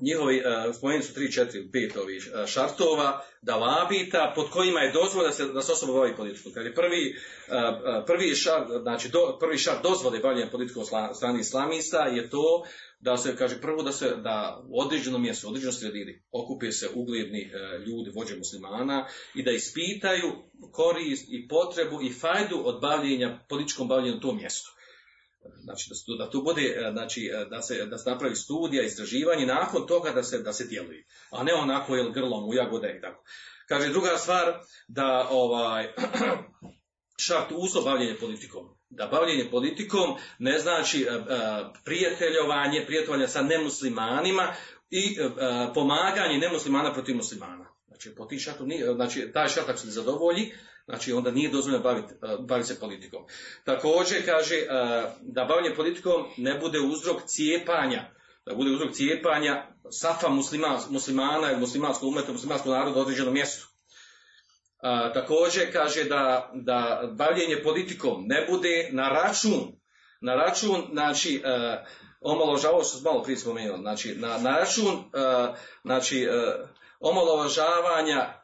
njihovi, 0.00 0.36
uh, 0.38 0.74
spomenuti 0.76 1.06
su 1.06 1.20
3, 1.20 1.44
4, 1.52 1.70
5 1.70 1.98
ovih 2.02 2.28
uh, 2.34 2.48
šartova, 2.48 3.24
da 3.42 3.56
labita, 3.56 4.32
pod 4.34 4.50
kojima 4.50 4.80
je 4.80 4.92
dozvola 4.92 5.26
da 5.26 5.32
se, 5.32 5.44
da 5.44 5.62
se 5.62 5.72
osoba 5.72 5.92
bavi 5.92 6.16
politikom. 6.16 6.52
Kad 6.52 6.64
je 6.66 6.74
prvi, 6.74 7.14
uh, 7.48 8.04
prvi 8.06 8.34
šart, 8.34 8.68
znači 8.82 9.08
do, 9.08 9.36
prvi 9.40 9.58
šart 9.58 9.82
dozvole 9.82 10.18
bavljenja 10.18 10.50
politikom 10.50 10.84
strani 11.14 11.40
islamista 11.40 11.98
je 11.98 12.30
to 12.30 12.64
da 13.00 13.16
se, 13.16 13.36
kaže, 13.36 13.60
prvo 13.60 13.82
da 13.82 13.92
se, 13.92 14.16
da 14.16 14.62
u 14.68 14.80
određenom 14.80 15.22
mjestu, 15.22 15.46
u 15.46 15.50
određenom 15.50 15.72
sredini 15.72 16.22
okupe 16.32 16.72
se 16.72 16.88
ugledni 16.94 17.50
ljudi, 17.86 18.10
vođe 18.14 18.36
muslimana 18.36 19.06
i 19.34 19.42
da 19.42 19.50
ispitaju 19.50 20.32
korist 20.72 21.28
i 21.28 21.48
potrebu 21.48 22.02
i 22.02 22.12
fajdu 22.12 22.62
od 22.64 22.80
bavljenja, 22.80 23.38
političkom 23.48 23.88
bavljenju 23.88 24.16
u 24.16 24.20
tom 24.20 24.36
mjestu. 24.36 24.70
Znači 25.62 25.90
da, 25.90 26.24
da 26.24 26.30
tu 26.30 26.42
bude, 26.42 26.62
e, 26.62 26.90
znači 26.92 27.30
e, 27.34 27.44
da 27.44 27.62
se, 27.62 27.86
da 27.86 27.98
se 27.98 28.10
napravi 28.10 28.36
studija, 28.36 28.82
istraživanje, 28.82 29.46
nakon 29.46 29.86
toga 29.86 30.10
da 30.10 30.22
se, 30.22 30.38
da 30.38 30.52
se 30.52 30.64
djeluje. 30.64 31.06
A 31.30 31.42
ne 31.42 31.54
onako 31.54 31.96
jel 31.96 32.12
grlom 32.12 32.48
u 32.48 32.54
jagode 32.54 32.94
i 32.98 33.00
tako. 33.00 33.24
Kaže 33.68 33.88
druga 33.88 34.16
stvar, 34.16 34.60
da 34.88 35.28
ovaj, 35.30 35.92
šart 37.26 37.52
uslov 37.56 37.84
bavljenje 37.84 38.16
politikom. 38.20 38.76
Da 38.90 39.06
bavljenje 39.06 39.50
politikom 39.50 40.16
ne 40.38 40.58
znači 40.58 41.06
uh, 41.08 41.26
prijateljovanje, 41.84 42.84
prijateljovanje 42.86 43.28
sa 43.28 43.42
nemuslimanima 43.42 44.54
i 44.90 45.16
pomaganje 45.74 46.38
nemuslimana 46.38 46.92
protiv 46.92 47.16
muslimana. 47.16 47.66
Znači, 47.86 48.14
po 48.16 48.24
tih 48.24 48.40
šartu, 48.40 48.64
znači, 48.94 49.30
taj 49.32 49.48
šart 49.48 49.68
ako 49.68 49.78
se 49.78 49.86
ne 49.86 49.92
zadovolji, 49.92 50.52
Znači 50.90 51.12
onda 51.12 51.30
nije 51.30 51.50
dozvoljeno 51.50 51.82
baviti, 51.82 52.14
e, 52.14 52.36
baviti 52.48 52.68
se 52.68 52.80
politikom. 52.80 53.22
Također 53.64 54.24
kaže 54.24 54.54
e, 54.54 54.66
da 55.20 55.44
bavljanje 55.44 55.76
politikom 55.76 56.24
ne 56.36 56.58
bude 56.58 56.78
uzrok 56.80 57.22
cijepanja, 57.26 58.10
da 58.46 58.54
bude 58.54 58.70
uzrok 58.70 58.92
cijepanja 58.92 59.66
safa 59.90 60.28
muslima, 60.28 60.78
muslimana 60.90 61.50
ili 61.50 61.60
muslimanskog 61.60 62.08
umeta, 62.08 62.32
muslimanskog 62.32 62.72
naroda 62.72 62.98
u 62.98 63.02
određenom 63.02 63.34
mjestu. 63.34 63.66
A, 64.82 65.12
također 65.12 65.72
kaže 65.72 66.04
da, 66.04 66.50
da 66.54 67.10
bavljenje 67.12 67.62
politikom 67.62 68.24
ne 68.26 68.46
bude 68.50 68.88
na 68.92 69.08
račun, 69.08 69.72
na 70.20 70.34
račun, 70.34 70.88
znači, 70.92 71.42
e, 71.44 71.84
omaložavao 72.20 72.84
što 72.84 73.10
malo 73.10 73.22
prije 73.22 73.36
spomenuo, 73.36 73.78
znači, 73.78 74.14
na, 74.14 74.38
na 74.38 74.58
račun, 74.58 74.94
e, 74.94 75.54
znači, 75.84 76.22
e, 76.22 76.28
omalovažavanja 77.00 78.18
e, 78.18 78.40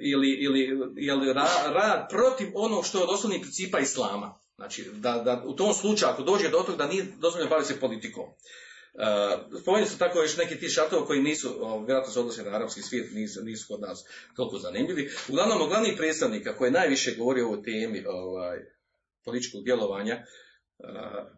ili, 0.00 0.30
ili, 0.30 0.78
ili 0.96 1.32
rad 1.72 2.08
protiv 2.10 2.48
onog 2.54 2.86
što 2.86 2.98
je 2.98 3.04
od 3.04 3.10
osnovnih 3.10 3.40
principa 3.40 3.78
islama. 3.78 4.38
Znači, 4.56 4.84
da, 4.92 5.12
da 5.12 5.42
u 5.46 5.56
tom 5.56 5.74
slučaju, 5.74 6.12
ako 6.12 6.22
dođe 6.22 6.48
do 6.48 6.58
toga 6.58 6.76
da 6.76 6.86
nije 6.86 7.06
dozvoljeno 7.18 7.50
baviti 7.50 7.72
se 7.72 7.80
politikom. 7.80 8.24
Uh, 8.24 9.60
Spomenuti 9.60 9.92
su 9.92 9.98
tako 9.98 10.22
još 10.22 10.36
neki 10.36 10.58
ti 10.58 10.68
šatova 10.68 11.06
koji 11.06 11.22
nisu, 11.22 11.48
uh, 11.50 11.86
vjerojatno 11.86 12.12
se 12.12 12.20
odnose 12.20 12.42
na 12.42 12.50
arapski 12.50 12.82
svijet, 12.82 13.12
nisu, 13.12 13.40
nisu 13.44 13.66
kod 13.68 13.80
nas 13.80 14.04
toliko 14.36 14.58
zanimljivi. 14.58 15.10
Uglavnom, 15.28 15.68
glavni 15.68 15.96
predstavnika 15.96 16.56
koji 16.56 16.70
najviše 16.70 17.14
govori 17.18 17.42
o 17.42 17.46
ovoj 17.46 17.62
temi 17.62 18.04
ovaj, 18.06 18.58
političkog 19.24 19.64
djelovanja, 19.64 20.14
je, 20.14 21.37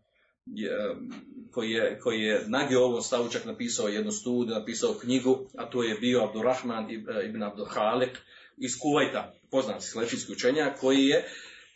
koji, 1.50 1.70
je, 1.70 1.98
koji 1.98 2.20
je 2.20 2.44
nagio 2.48 2.84
ovom 2.84 3.02
stavu 3.02 3.28
čak 3.28 3.44
napisao 3.44 3.88
jednu 3.88 4.12
studiju, 4.12 4.54
napisao 4.54 4.94
knjigu, 4.94 5.38
a 5.56 5.70
to 5.70 5.82
je 5.82 5.94
bio 5.94 6.24
Abdurrahman 6.24 6.90
ibn 7.24 7.42
Abdulhalik 7.42 8.18
iz 8.56 8.72
Kuvajta, 8.82 9.32
poznat 9.50 9.82
slefijski 9.82 10.32
učenjak, 10.32 10.80
koji 10.80 11.06
je 11.06 11.24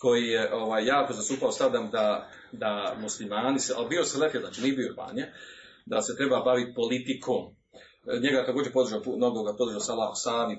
koji 0.04 0.26
je 0.28 0.54
ovaj, 0.54 0.86
jako 0.86 1.12
zasupao 1.12 1.52
stavdam 1.52 1.90
da, 1.90 2.30
da 2.52 2.96
muslimani, 3.00 3.58
se, 3.58 3.74
ali 3.76 3.88
bio 3.88 4.04
se 4.04 4.18
lefija, 4.18 4.40
znači 4.40 4.62
nije 4.62 4.76
bio 4.76 4.94
banja, 4.96 5.26
da 5.86 6.02
se 6.02 6.16
treba 6.16 6.40
baviti 6.40 6.74
politikom. 6.74 7.54
Njega 8.22 8.46
također 8.46 8.72
podržao, 8.72 9.02
mnogo 9.16 9.42
ga 9.42 9.56
podržao 9.56 9.80
Salah 9.80 10.10
Savi, 10.14 10.58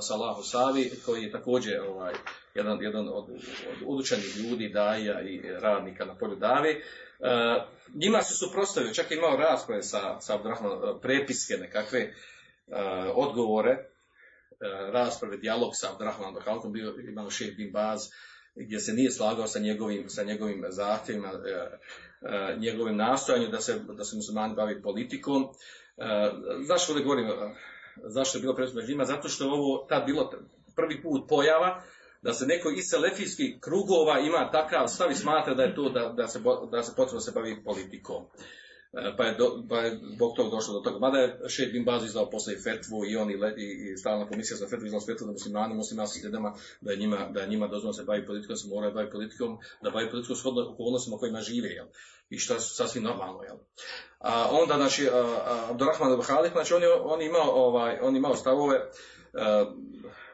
Salahu 0.00 0.42
Savi, 0.42 0.90
koji 1.06 1.22
je 1.22 1.32
također 1.32 1.80
ovaj, 1.80 2.14
jedan, 2.54 2.78
jedan 2.82 3.08
od, 3.08 3.24
od 3.86 4.00
učenih 4.00 4.36
ljudi, 4.36 4.68
daja 4.68 5.20
i 5.20 5.40
radnika 5.60 6.04
na 6.04 6.14
polju 6.14 6.36
Davi. 6.36 6.82
E, 7.20 7.60
njima 7.94 8.22
se 8.22 8.34
suprostavio, 8.34 8.94
čak 8.94 9.10
je 9.10 9.16
imao 9.16 9.36
rasprave 9.36 9.82
sa, 9.82 10.20
sa 10.20 10.34
Abdurrahman, 10.34 11.00
prepiske 11.02 11.54
nekakve 11.54 12.00
e, 12.00 12.12
odgovore, 13.14 13.70
e, 13.70 13.84
rasprave, 14.92 15.36
dijalog 15.36 15.70
sa 15.72 15.92
Abdurrahmanom 15.92 16.34
Dohalkom, 16.34 16.72
bio 16.72 16.94
imao 17.08 17.30
šef 17.30 17.56
bin 17.56 17.72
Baz, 17.72 18.00
gdje 18.54 18.80
se 18.80 18.92
nije 18.92 19.10
slagao 19.10 19.46
sa 19.46 19.58
njegovim, 19.58 20.08
sa 20.08 20.22
njegovim 20.22 20.64
zahtjevima, 20.68 21.28
e, 21.28 21.50
e, 22.22 22.56
njegovim 22.58 22.96
nastojanjem 22.96 23.50
da 23.50 23.60
se, 23.60 23.78
da 23.78 24.04
se 24.04 24.16
muslimani 24.16 24.54
bavi 24.54 24.82
politikom. 24.82 25.42
E, 25.42 26.30
zašto 26.66 26.92
ovdje 26.92 27.04
govorim, 27.04 27.26
zašto 27.96 28.38
je 28.38 28.42
bilo 28.42 28.54
presudno 28.54 28.82
njima? 28.82 29.04
Zato 29.04 29.28
što 29.28 29.44
je 29.44 29.50
ovo 29.50 29.86
tad 29.88 30.06
bilo 30.06 30.32
prvi 30.76 31.02
put 31.02 31.28
pojava 31.28 31.82
da 32.22 32.32
se 32.32 32.46
neko 32.46 32.70
iz 32.70 32.84
selefijskih 32.90 33.56
krugova 33.60 34.18
ima 34.18 34.50
takav 34.50 34.88
stav 34.88 35.10
i 35.10 35.14
smatra 35.14 35.54
da 35.54 35.62
je 35.62 35.74
to 35.74 35.88
da, 35.88 36.12
da 36.16 36.28
se, 36.28 36.40
da 36.72 36.82
se 36.82 36.92
potrebno 36.96 37.20
se 37.20 37.32
bavi 37.34 37.64
politikom. 37.64 38.24
E, 38.92 39.16
pa 39.16 39.24
je, 39.24 39.34
do, 39.34 39.64
pa 39.68 39.80
je 39.80 40.00
zbog 40.14 40.36
toga 40.36 40.50
došlo 40.50 40.74
do 40.74 40.80
toga. 40.80 40.98
Mada 40.98 41.18
je 41.18 41.48
Šejh 41.48 41.72
bin 41.72 41.84
Baz 41.84 42.04
izdao 42.04 42.30
posle 42.30 42.54
i 42.54 42.62
fetvu 42.62 43.04
i 43.06 43.16
on 43.16 43.30
i, 43.30 43.34
i, 43.34 43.96
stalna 43.96 44.28
komisija 44.28 44.56
za 44.56 44.68
fetvu 44.68 44.86
izdao 44.86 45.00
fetvu 45.00 45.26
da 45.26 45.32
muslimani, 45.32 45.74
muslimanskim 45.74 46.22
sredama, 46.22 46.54
da 46.80 46.90
je 46.90 46.96
njima, 46.96 47.28
da 47.30 47.40
je 47.40 47.48
njima 47.48 47.66
dozvoljeno 47.66 47.92
se 47.92 48.04
bavi 48.04 48.26
politikom, 48.26 48.56
se 48.56 48.68
moraju 48.68 48.94
bavi 48.94 49.10
politikom, 49.10 49.58
da 49.82 49.90
bavi 49.90 50.10
politikom 50.10 50.36
shodno 50.36 50.70
okolnostima 50.72 51.16
kojima 51.16 51.40
žive, 51.40 51.68
jel? 51.68 51.86
I 52.30 52.38
što 52.38 52.54
je 52.54 52.60
sasvim 52.60 53.04
normalno, 53.04 53.42
jel? 53.42 53.56
A 54.18 54.48
onda, 54.50 54.74
znači, 54.74 55.08
Abdurrahman 55.70 56.12
al-Halik, 56.12 56.52
znači, 56.52 56.74
on 56.74 56.82
je, 56.82 56.92
on 56.92 57.22
imao, 57.22 57.50
ovaj, 57.50 57.98
on 58.02 58.16
imao 58.16 58.36
stavove, 58.36 58.90
a, 59.34 59.74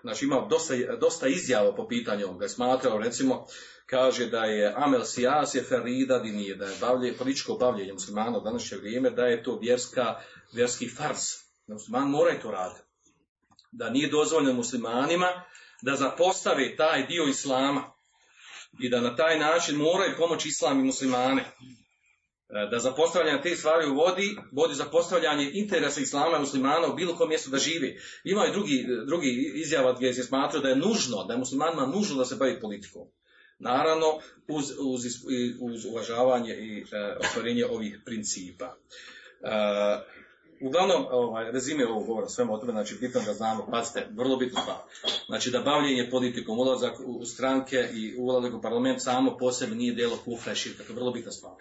znači 0.05 0.25
imao 0.25 0.49
dosta, 0.49 0.75
dosta 1.01 1.29
izjava 1.29 1.77
po 1.77 1.89
pitanju 1.89 2.27
ovoga. 2.27 2.49
Smatrao, 2.49 2.99
recimo, 2.99 3.47
kaže 3.87 4.27
da 4.27 4.45
je 4.45 4.75
Amel 4.77 5.05
Sijas 5.05 5.55
je 5.55 5.63
Ferida 5.63 6.19
dinije, 6.19 6.57
da 6.57 6.67
je 6.67 6.77
bavlje, 6.81 7.17
političko 7.17 7.55
bavljenje 7.55 7.93
muslimana 7.93 8.39
u 8.39 8.41
današnje 8.41 8.79
vrijeme, 8.79 9.11
da 9.11 9.27
je 9.27 9.43
to 9.43 9.59
vjerska, 9.59 10.21
vjerski 10.53 10.89
fars. 10.89 11.23
Da 11.67 11.75
musliman 11.75 12.11
moraju 12.11 12.41
to 12.43 12.51
raditi. 12.51 12.81
Da 13.73 13.91
nije 13.91 14.11
dozvoljeno 14.11 14.53
muslimanima 14.53 15.27
da 15.83 15.97
zapostave 15.97 16.77
taj 16.77 17.07
dio 17.07 17.25
islama 17.25 17.93
i 18.81 18.89
da 18.89 19.01
na 19.01 19.17
taj 19.17 19.39
način 19.39 19.77
moraju 19.77 20.15
pomoći 20.19 20.49
islam 20.49 20.81
i 20.81 20.85
muslimane. 20.85 21.45
E, 22.51 22.69
da 22.71 22.79
za 22.79 22.93
postavljanje 22.93 23.43
te 23.43 23.57
stvari 23.57 23.87
vodi, 23.87 24.37
vodi 24.53 24.75
za 24.75 24.85
postavljanje 24.85 25.51
interesa 25.55 26.01
islama 26.01 26.37
i 26.37 26.41
muslimana 26.41 26.93
u 26.93 26.95
bilo 26.95 27.17
kom 27.17 27.29
mjestu 27.29 27.51
da 27.51 27.59
živi. 27.59 28.01
Ima 28.25 28.47
i 28.47 28.53
drugi, 28.53 28.87
drugi 29.07 29.53
izjava 29.55 29.93
gdje 29.93 30.15
se 30.15 30.23
smatra 30.23 30.61
da 30.61 30.69
je 30.69 30.77
nužno, 30.77 31.25
da 31.25 31.33
je 31.33 31.39
muslimanima 31.39 31.87
nužno 31.87 32.17
da 32.17 32.25
se 32.25 32.37
bavi 32.37 32.61
politikom. 32.61 33.09
Naravno, 33.59 34.07
uz, 34.49 34.71
uz, 34.79 35.01
uz 35.61 35.85
uvažavanje 35.85 36.55
i 36.55 36.81
e, 36.81 37.17
ostvarenje 37.21 37.67
ovih 37.67 38.01
principa. 38.05 38.77
E, 39.43 39.49
uglavnom, 40.61 41.07
ovaj, 41.11 41.53
rezime 41.53 41.87
ovog 41.87 42.07
govora 42.07 42.29
svema 42.29 42.53
o 42.53 42.59
tome, 42.59 42.73
znači 42.73 42.95
bitno 43.01 43.21
da 43.27 43.35
znamo, 43.35 43.67
pazite, 43.71 44.09
vrlo 44.11 44.37
bitno 44.37 44.61
stvar. 44.61 44.79
Znači 45.27 45.51
da 45.51 45.61
bavljenje 45.61 46.11
politikom, 46.11 46.59
ulazak 46.59 46.95
u 47.05 47.25
stranke 47.25 47.89
i 47.95 48.17
ulazak 48.19 48.55
u 48.55 48.63
parlament 48.63 49.03
samo 49.03 49.37
po 49.37 49.53
sebi 49.53 49.75
nije 49.75 49.95
djelo 49.95 50.17
kufra 50.25 50.53
i 50.53 50.57
širka, 50.57 50.85
to 50.85 50.93
je 50.93 50.97
vrlo 50.97 51.11
bitna 51.11 51.33
stvar. 51.33 51.55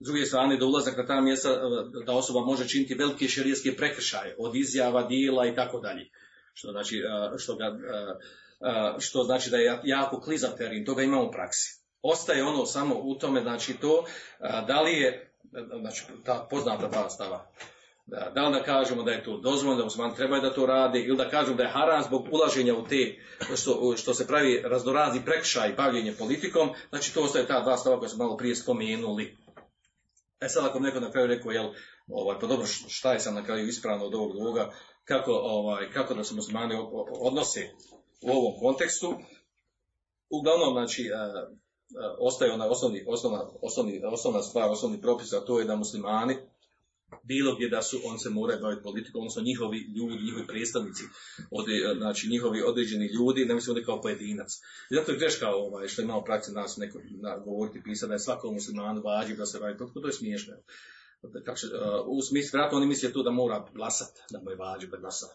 S 0.00 0.06
druge 0.06 0.26
strane, 0.26 0.56
da 0.56 0.66
ulazak 0.66 0.96
na 0.96 1.06
ta 1.06 1.20
mjesta, 1.20 1.48
e, 1.48 2.04
da 2.06 2.12
osoba 2.12 2.40
može 2.40 2.68
činiti 2.68 2.94
velike 2.94 3.28
širijeske 3.28 3.76
prekršaje, 3.76 4.36
od 4.38 4.56
izjava, 4.56 5.02
dijela 5.02 5.46
i 5.46 5.54
tako 5.54 5.80
dalje. 5.80 6.08
Što 6.54 6.70
znači, 6.70 6.96
e, 6.96 7.38
što 7.38 7.56
ga, 7.56 7.64
e, 7.64 9.00
što 9.00 9.22
znači 9.22 9.50
da 9.50 9.56
je 9.56 9.80
jako 9.84 10.20
klizav 10.20 10.50
terin, 10.56 10.84
toga 10.84 11.02
imamo 11.02 11.24
u 11.24 11.30
praksi. 11.30 11.80
Ostaje 12.02 12.44
ono 12.44 12.66
samo 12.66 12.94
u 13.02 13.14
tome, 13.14 13.42
znači 13.42 13.74
to, 13.74 14.04
da 14.66 14.80
li 14.80 14.92
je, 14.92 15.32
znači 15.80 16.04
ta 16.24 16.46
poznata 16.50 16.88
dva 16.88 17.10
stava, 17.10 17.46
da, 18.06 18.30
da 18.34 18.48
li 18.48 18.52
da 18.52 18.62
kažemo 18.62 19.02
da 19.02 19.10
je 19.10 19.24
to 19.24 19.36
dozvoljeno, 19.36 19.78
da 19.78 19.84
musliman 19.84 20.14
treba 20.14 20.40
da 20.40 20.54
to 20.54 20.66
radi, 20.66 20.98
ili 21.00 21.16
da 21.16 21.28
kažemo 21.28 21.56
da 21.56 21.62
je 21.62 21.70
haram 21.70 22.02
zbog 22.02 22.26
ulaženja 22.30 22.74
u 22.74 22.86
te, 22.86 23.16
što, 23.56 23.94
što 23.96 24.14
se 24.14 24.26
pravi 24.26 24.62
raznorazni 24.64 25.24
prekršaj 25.24 25.72
bavljenje 25.76 26.12
politikom, 26.18 26.70
znači 26.88 27.14
to 27.14 27.22
ostaje 27.22 27.46
ta 27.46 27.60
dva 27.60 27.76
stava 27.76 27.98
koje 27.98 28.08
smo 28.08 28.24
malo 28.24 28.36
prije 28.36 28.56
spomenuli. 28.56 29.36
E 30.40 30.48
sad 30.48 30.64
ako 30.64 30.78
neko 30.78 31.00
na 31.00 31.10
kraju 31.10 31.26
rekao, 31.26 31.50
jel, 31.52 31.68
ovaj, 32.08 32.40
pa 32.40 32.46
dobro, 32.46 32.66
šta 32.66 33.12
je 33.12 33.20
sad 33.20 33.34
na 33.34 33.44
kraju 33.44 33.68
ispravno 33.68 34.04
od 34.04 34.14
ovog 34.14 34.32
druga, 34.36 34.72
kako, 35.04 35.32
ovaj, 35.32 35.90
kako 35.92 36.14
da 36.14 36.24
se 36.24 36.34
muslimani 36.34 36.74
odnose 37.20 37.60
u 38.22 38.30
ovom 38.30 38.60
kontekstu, 38.60 39.14
uglavnom, 40.30 40.72
znači, 40.72 41.10
ostaje 42.18 42.52
ona 42.52 42.66
osnovni, 42.66 43.04
osnovna, 43.06 43.48
osnovni, 43.62 44.00
osnovna 44.12 44.42
stvar, 44.42 44.70
osnovni 44.70 45.00
propis, 45.00 45.32
a 45.32 45.44
to 45.44 45.58
je 45.58 45.64
da 45.64 45.76
muslimani 45.76 46.36
bilo 47.22 47.54
gdje 47.54 47.68
da 47.68 47.82
su, 47.82 48.00
on 48.04 48.18
se 48.18 48.30
moraju 48.30 48.60
baviti 48.60 48.82
politikom, 48.82 49.20
odnosno 49.20 49.42
njihovi 49.42 49.78
ljudi, 49.96 50.24
njihovi 50.24 50.46
predstavnici, 50.46 51.02
ode, 51.50 51.72
znači 51.98 52.28
njihovi 52.28 52.62
određeni 52.62 53.06
ljudi, 53.06 53.44
ne 53.44 53.54
mislim 53.54 53.70
ovdje 53.70 53.84
kao 53.84 54.00
pojedinac. 54.00 54.50
I 54.90 54.94
zato 54.94 55.12
je 55.12 55.18
greška 55.18 55.48
ovaj, 55.48 55.88
što 55.88 56.02
imamo 56.02 56.24
praksi 56.24 56.52
nas 56.52 56.76
neko 56.76 57.00
na, 57.22 57.38
govoriti, 57.38 57.82
pisati 57.82 58.08
da 58.08 58.14
je 58.14 58.18
svakom 58.18 58.54
muslimanu 58.54 59.02
vađi 59.02 59.36
da 59.36 59.46
se 59.46 59.58
bavi 59.58 59.78
politikom, 59.78 60.02
to 60.02 60.08
je 60.08 60.12
smiješno. 60.12 60.54
Kako 61.44 61.58
se, 61.58 61.66
uh, 61.66 61.72
u 62.06 62.22
smislu, 62.22 62.50
vjerojatno 62.52 62.78
oni 62.78 62.86
misle 62.86 63.12
tu 63.12 63.22
da 63.22 63.30
mora 63.30 63.66
glasati, 63.74 64.20
da 64.30 64.40
mu 64.40 64.50
je 64.50 64.56
vađi 64.56 64.86
da 64.86 64.96
glasa. 64.96 65.26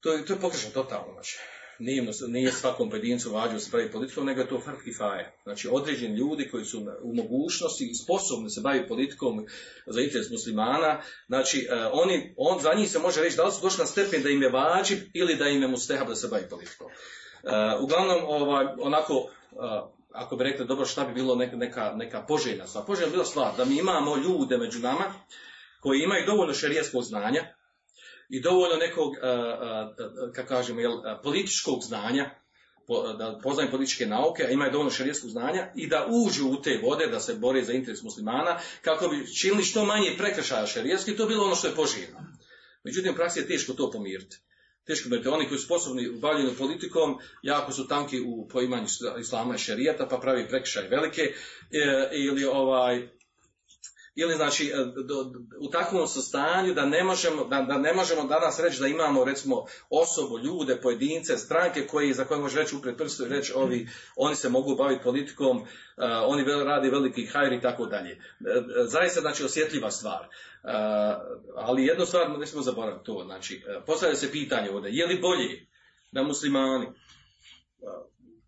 To 0.00 0.12
je, 0.12 0.24
to 0.24 0.32
je 0.32 0.40
pogrešno 0.40 0.70
totalno, 0.70 1.12
znači 1.12 1.38
nije, 1.78 2.06
nije 2.28 2.52
svakom 2.52 2.90
pojedincu 2.90 3.32
vađu 3.32 3.60
se 3.60 3.90
politikom, 3.92 4.26
nego 4.26 4.40
je 4.40 4.48
to 4.48 4.60
fark 4.60 4.80
faje. 4.98 5.32
Znači 5.42 5.68
određeni 5.72 6.16
ljudi 6.16 6.48
koji 6.50 6.64
su 6.64 6.86
u 7.02 7.14
mogućnosti 7.14 7.88
i 7.90 7.94
sposobni 7.94 8.50
se 8.50 8.60
baviti 8.60 8.88
politikom 8.88 9.46
za 9.86 10.00
interes 10.00 10.30
muslimana, 10.30 11.00
znači 11.26 11.68
uh, 11.70 11.78
oni, 11.92 12.34
on, 12.36 12.60
za 12.60 12.74
njih 12.74 12.90
se 12.90 12.98
može 12.98 13.22
reći 13.22 13.36
da 13.36 13.44
li 13.44 13.52
su 13.52 13.62
došli 13.62 13.80
na 13.80 13.86
stepen 13.86 14.22
da 14.22 14.28
im 14.28 14.42
je 14.42 14.50
vađib 14.50 14.98
ili 15.14 15.36
da 15.36 15.48
im 15.48 15.62
je 15.62 15.68
mustehab 15.68 16.08
da 16.08 16.14
se 16.14 16.28
bavi 16.28 16.44
politikom. 16.50 16.86
Uh, 16.86 17.82
uglavnom, 17.82 18.24
ovaj, 18.24 18.66
onako, 18.80 19.14
uh, 19.14 19.28
ako 20.12 20.36
bi 20.36 20.44
rekli 20.44 20.66
dobro 20.66 20.86
šta 20.86 21.04
bi 21.04 21.14
bilo 21.14 21.34
neka, 21.34 21.56
neka, 21.56 21.92
neka 21.96 22.24
poželjna 22.28 22.66
stvar. 22.66 22.84
Poželjna 22.86 23.10
bila 23.10 23.24
stvar 23.24 23.56
da 23.56 23.64
mi 23.64 23.78
imamo 23.78 24.16
ljude 24.16 24.58
među 24.58 24.78
nama 24.78 25.04
koji 25.80 26.00
imaju 26.00 26.26
dovoljno 26.26 26.54
šerijskog 26.54 27.02
znanja, 27.02 27.55
i 28.28 28.40
dovoljno 28.40 28.76
nekog, 28.76 29.14
kako 30.34 30.48
kažemo, 30.48 30.80
jel, 30.80 30.92
političkog 31.22 31.82
znanja, 31.82 32.30
da 33.18 33.40
poznaju 33.42 33.70
političke 33.70 34.06
nauke, 34.06 34.44
a 34.44 34.50
imaju 34.50 34.72
dovoljno 34.72 34.90
šarijetskog 34.90 35.30
znanja 35.30 35.72
i 35.74 35.86
da 35.86 36.06
uđu 36.10 36.48
u 36.48 36.62
te 36.62 36.80
vode, 36.82 37.06
da 37.06 37.20
se 37.20 37.34
bore 37.34 37.64
za 37.64 37.72
interes 37.72 38.02
muslimana, 38.02 38.58
kako 38.82 39.08
bi 39.08 39.34
činili 39.34 39.64
što 39.64 39.84
manje 39.84 40.14
prekršaja 40.18 40.66
šarijetski, 40.66 41.16
to 41.16 41.22
je 41.22 41.28
bilo 41.28 41.44
ono 41.44 41.54
što 41.54 41.68
je 41.68 41.74
poželjno. 41.74 42.18
Međutim, 42.84 43.12
u 43.12 43.16
praksi 43.16 43.40
je 43.40 43.46
teško 43.46 43.72
to 43.72 43.90
pomiriti. 43.90 44.36
Teško 44.86 45.08
biti 45.08 45.28
oni 45.28 45.48
koji 45.48 45.58
su 45.58 45.64
sposobni 45.64 46.08
u 46.08 46.18
bavljenju 46.20 46.54
politikom, 46.58 47.18
jako 47.42 47.72
su 47.72 47.88
tanki 47.88 48.20
u 48.20 48.48
poimanju 48.48 48.86
islama 49.20 49.54
i 49.54 49.58
šerijata, 49.58 50.06
pa 50.10 50.18
pravi 50.18 50.48
prekršaj 50.48 50.88
velike, 50.88 51.22
e, 51.22 52.10
ili 52.12 52.44
ovaj, 52.44 53.08
ili 54.16 54.34
znači 54.34 54.66
e, 54.66 54.76
u 55.60 55.70
takvom 55.70 56.06
stanju 56.06 56.74
da 56.74 56.86
ne 56.86 57.04
možemo, 57.04 57.44
da, 57.44 57.62
da 57.62 57.78
ne 57.78 57.92
možemo 57.92 58.24
danas 58.24 58.60
reći 58.60 58.80
da 58.80 58.86
imamo 58.86 59.24
recimo 59.24 59.64
osobu, 59.90 60.38
ljude, 60.38 60.80
pojedince, 60.82 61.36
stranke 61.36 61.86
koji 61.86 62.12
za 62.12 62.24
koje 62.24 62.40
može 62.40 62.58
reći 62.58 62.76
upred 62.76 62.96
prstu 62.96 63.24
i 63.24 63.28
reći 63.28 63.52
ovi, 63.54 63.88
oni 64.16 64.36
se 64.36 64.48
mogu 64.48 64.76
baviti 64.76 65.04
politikom, 65.04 65.56
uh, 65.56 65.64
oni 66.26 66.44
radi 66.44 66.90
veliki 66.90 67.26
hajr 67.26 67.52
i 67.52 67.60
tako 67.60 67.86
dalje. 67.86 68.10
E, 68.10 68.18
zaista 68.84 69.20
znači 69.20 69.44
osjetljiva 69.44 69.90
stvar. 69.90 70.20
Uh, 70.20 70.70
ali 71.56 71.86
jednu 71.86 72.06
stvar 72.06 72.38
ne 72.38 72.46
smo 72.46 72.62
zaboraviti 72.62 73.04
to, 73.04 73.22
znači 73.26 73.64
postavlja 73.86 74.16
se 74.16 74.32
pitanje 74.32 74.70
ovdje, 74.70 74.90
je 74.92 75.06
li 75.06 75.20
bolje 75.20 75.66
da 76.12 76.22
muslimani 76.22 76.86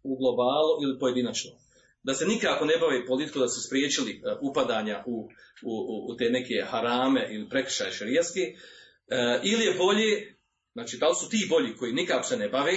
u 0.03 0.17
globalu 0.19 0.83
ili 0.83 0.99
pojedinačno? 0.99 1.68
Da 2.09 2.15
se 2.15 2.27
nikako 2.27 2.65
ne 2.65 2.79
bavi 2.79 3.07
politiku, 3.07 3.39
da 3.39 3.49
su 3.49 3.61
spriječili 3.67 4.13
uh, 4.13 4.51
upadanja 4.51 5.05
u, 5.07 5.29
u, 5.63 5.73
u, 6.13 6.17
te 6.17 6.31
neke 6.31 6.55
harame 6.71 7.29
ili 7.31 7.49
prekršaje 7.49 7.93
šarijeske, 7.93 8.41
uh, 8.41 9.41
ili 9.43 9.65
je 9.65 9.75
bolje, 9.75 10.37
znači 10.73 10.97
da 10.97 11.09
li 11.09 11.15
su 11.21 11.29
ti 11.29 11.47
bolji 11.51 11.77
koji 11.77 11.93
nikako 11.93 12.25
se 12.25 12.37
ne 12.37 12.49
bave, 12.49 12.77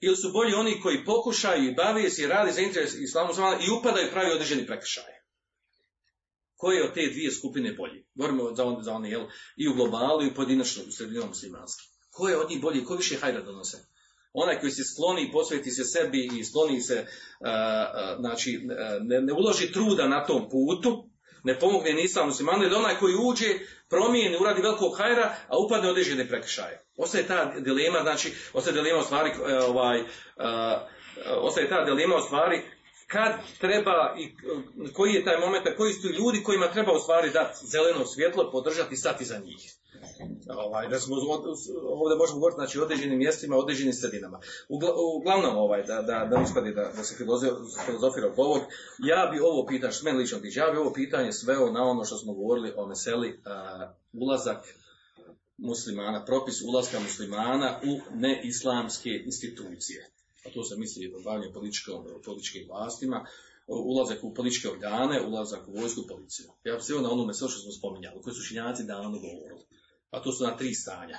ili 0.00 0.16
su 0.16 0.32
bolji 0.32 0.54
oni 0.54 0.80
koji 0.80 1.04
pokušaju 1.04 1.64
i 1.64 1.74
bave 1.74 2.10
se 2.10 2.22
i 2.22 2.26
radi 2.26 2.52
za 2.52 2.60
interes 2.60 2.94
islamu 2.94 3.32
i 3.66 3.70
upadaju 3.78 4.10
pravi 4.12 4.32
određeni 4.32 4.66
prekršaje. 4.66 5.22
Koje 6.54 6.76
je 6.76 6.84
od 6.84 6.94
te 6.94 7.06
dvije 7.06 7.30
skupine 7.32 7.72
bolji? 7.72 8.06
Govorimo 8.14 8.54
za 8.54 8.64
one, 8.64 8.82
za 8.82 8.92
one 8.92 9.10
jel, 9.10 9.26
i 9.56 9.68
u 9.68 9.74
globalu 9.74 10.22
i 10.22 10.28
u 10.28 10.34
pojedinačnom, 10.34 10.86
u 10.88 10.92
sredinom 10.92 11.28
muslimanskom. 11.28 11.86
Ko 12.10 12.28
je 12.28 12.36
od 12.36 12.50
njih 12.50 12.60
bolji? 12.60 12.84
Ko 12.84 12.96
više 12.96 13.16
hajda 13.16 13.40
donose? 13.40 13.78
Onaj 14.32 14.60
koji 14.60 14.72
se 14.72 14.84
skloni 14.84 15.22
i 15.22 15.32
posveti 15.32 15.70
se 15.70 15.84
sebi 15.84 16.30
i 16.38 16.44
skloni 16.44 16.80
se, 16.80 16.94
uh, 16.94 17.46
uh, 17.46 18.20
znači, 18.20 18.60
ne, 19.00 19.20
ne 19.20 19.32
uloži 19.32 19.72
truda 19.72 20.08
na 20.08 20.24
tom 20.26 20.48
putu, 20.50 21.08
ne 21.44 21.58
pomogne 21.58 21.92
ni 21.92 22.02
islam 22.02 22.26
muslimanu, 22.26 22.64
ili 22.64 22.74
onaj 22.74 22.98
koji 22.98 23.14
uđe, 23.14 23.46
promijeni, 23.90 24.36
uradi 24.40 24.62
velikog 24.62 24.98
hajra, 24.98 25.34
a 25.48 25.58
upadne 25.58 25.90
određene 25.90 26.28
prekršaje. 26.28 26.84
Ostaje 26.96 27.26
ta 27.26 27.52
dilema, 27.58 28.02
znači, 28.02 28.32
ostaje 28.52 28.74
dilema 28.74 29.00
u 29.00 29.04
stvari, 29.04 29.30
ovaj, 29.68 30.02
ostaje 31.40 31.68
ta 31.68 31.84
dilema 31.84 32.16
u 32.16 32.20
stvari, 32.20 32.62
kad 33.06 33.32
treba 33.58 34.14
i 34.18 34.34
koji 34.92 35.12
je 35.12 35.24
taj 35.24 35.38
moment, 35.38 35.66
koji 35.76 35.92
su 35.92 36.08
ljudi 36.08 36.42
kojima 36.42 36.72
treba 36.72 36.92
u 36.92 36.98
stvari 36.98 37.30
dati 37.30 37.66
zeleno 37.66 38.06
svjetlo, 38.06 38.50
podržati 38.52 38.94
i 38.94 38.96
stati 38.96 39.24
za 39.24 39.38
njih. 39.38 39.81
Ovaj, 40.48 40.88
da 40.88 40.98
smo, 40.98 41.16
ovdje 41.82 42.16
možemo 42.16 42.38
govoriti 42.38 42.58
znači, 42.58 42.78
o 42.78 42.84
određenim 42.84 43.18
mjestima, 43.18 43.56
određenim 43.56 43.92
sredinama. 43.92 44.40
Uglavnom, 45.18 45.56
ovaj, 45.56 45.82
da, 45.82 46.02
da, 46.02 46.28
da 46.30 46.42
ispadi 46.42 46.74
da, 46.74 46.92
da 46.96 47.04
se 47.04 47.14
filozofira 47.86 48.28
oko 48.32 48.42
ovog, 48.42 48.62
ja 48.98 49.28
bi 49.32 49.40
ovo 49.40 49.66
pitanje, 49.66 49.92
što 49.92 50.04
meni 50.04 50.18
lično 50.18 50.38
tiče, 50.38 50.60
ja 50.60 50.70
bi 50.70 50.78
ovo 50.78 50.92
pitanje 50.92 51.32
sveo 51.32 51.72
na 51.72 51.82
ono 51.82 52.04
što 52.04 52.18
smo 52.18 52.34
govorili 52.34 52.72
o 52.76 52.86
meseli 52.86 53.28
uh, 53.28 53.34
ulazak 54.12 54.58
muslimana, 55.56 56.24
propis 56.24 56.62
ulaska 56.62 57.00
muslimana 57.00 57.80
u 57.84 58.18
neislamske 58.18 59.10
institucije. 59.24 60.10
A 60.46 60.50
to 60.54 60.64
se 60.64 60.76
misli 60.76 61.14
o 61.14 61.22
bavljanju 61.24 61.52
političkim 62.24 62.66
vlastima, 62.68 63.26
ulazak 63.66 64.18
u 64.24 64.34
političke 64.34 64.68
organe, 64.68 65.26
ulazak 65.26 65.68
u 65.68 65.72
vojsku 65.72 66.02
policiju. 66.08 66.46
Ja 66.64 66.74
bih 66.74 66.84
se 66.84 66.92
na 66.94 67.10
onome 67.10 67.34
sve 67.34 67.48
što 67.48 67.60
smo 67.60 67.72
spominjali, 67.72 68.22
koji 68.22 68.34
su 68.34 68.42
šinjaci 68.42 68.84
davno 68.84 69.18
govorili. 69.18 69.64
A 70.12 70.20
to 70.22 70.32
su 70.32 70.44
na 70.44 70.56
tri 70.56 70.74
stanja. 70.74 71.18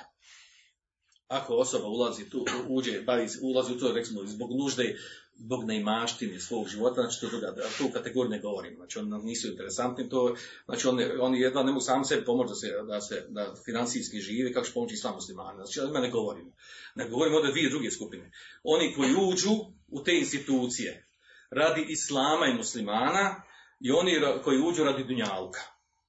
Ako 1.28 1.54
osoba 1.54 1.88
ulazi 1.88 2.30
tu, 2.30 2.44
uđe, 2.68 3.00
bavi, 3.00 3.28
ulazi 3.42 3.72
u 3.72 3.78
to, 3.78 3.92
recimo, 3.92 4.26
zbog 4.26 4.50
nužde, 4.58 4.96
zbog 5.36 5.64
neimaštine 5.64 6.40
svog 6.40 6.68
života, 6.68 7.02
znači 7.02 7.20
to 7.20 7.28
druga, 7.28 7.54
tu 7.78 7.90
kategoriju 7.92 8.30
ne 8.30 8.40
govorim, 8.40 8.74
znači 8.76 8.98
oni 8.98 9.24
nisu 9.24 9.48
interesantni, 9.48 10.08
to, 10.08 10.36
znači 10.64 10.88
oni, 10.88 11.04
oni 11.04 11.40
jedva 11.40 11.62
ne 11.62 11.72
mogu 11.72 11.80
sam 11.80 12.04
sebi 12.04 12.24
pomoći 12.24 12.48
da 12.48 12.54
se, 12.54 12.68
da 12.88 13.00
se, 13.00 13.26
da 13.28 13.54
financijski 13.64 14.20
živi, 14.20 14.52
kako 14.52 14.66
će 14.66 14.72
pomoći 14.72 14.94
islam 14.94 15.14
muslimana, 15.14 15.64
znači 15.66 15.80
o 15.80 16.00
ne 16.00 16.10
govorimo. 16.10 16.52
Ne 16.94 17.08
govorimo 17.08 17.36
ovdje 17.36 17.52
dvije 17.52 17.70
druge 17.70 17.90
skupine. 17.90 18.30
Oni 18.62 18.94
koji 18.94 19.14
uđu 19.14 19.54
u 19.88 20.02
te 20.04 20.18
institucije, 20.18 21.08
radi 21.50 21.86
islama 21.88 22.46
i 22.46 22.56
muslimana, 22.56 23.42
i 23.80 23.90
oni 23.90 24.20
koji 24.44 24.62
uđu 24.62 24.84
radi 24.84 25.04
dunjalka, 25.04 25.60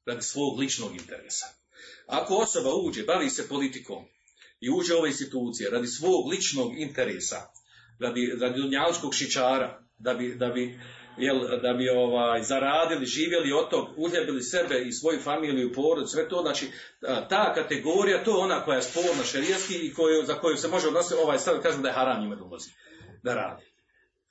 radi 0.06 0.22
svog 0.22 0.60
ličnog 0.60 0.96
interesa. 0.96 1.46
Ako 2.08 2.36
osoba 2.36 2.70
uđe, 2.76 3.04
bavi 3.04 3.30
se 3.30 3.48
politikom 3.48 4.06
i 4.60 4.70
uđe 4.70 4.94
u 4.94 4.98
ove 4.98 5.10
institucije 5.10 5.70
radi 5.70 5.88
svog 5.88 6.28
ličnog 6.28 6.78
interesa, 6.78 7.42
radi, 8.00 8.38
radi 8.42 8.62
dunjalskog 8.62 9.14
šičara, 9.14 9.82
da 9.98 10.14
bi, 10.14 10.36
da 10.36 10.48
bi, 10.50 10.80
jel, 11.18 11.40
da 11.62 11.74
bi 11.74 11.90
ovaj, 11.90 12.44
zaradili, 12.44 13.06
živjeli 13.06 13.54
od 13.54 13.70
tog, 13.70 13.88
uhljebili 13.98 14.44
sebe 14.44 14.82
i 14.82 14.92
svoju 14.92 15.20
familiju, 15.20 15.74
porod, 15.74 16.12
sve 16.12 16.30
to, 16.30 16.42
znači 16.42 16.68
ta 17.30 17.54
kategorija, 17.56 18.24
to 18.24 18.32
je 18.32 18.44
ona 18.44 18.66
koja 18.66 18.76
je 18.76 18.82
sporna 18.82 19.24
šerijski 19.24 19.76
i 19.76 19.94
koju, 19.94 20.26
za 20.26 20.34
koju 20.34 20.58
se 20.58 20.68
može 20.68 20.88
odnositi, 20.88 21.22
ovaj 21.24 21.40
stav, 21.40 21.62
kažem 21.62 21.82
da 21.82 21.88
je 21.88 21.96
haram 21.96 22.22
njima 22.22 22.36
da 22.36 22.44
ulazi, 22.44 22.70
da 23.24 23.34
radi. 23.36 23.75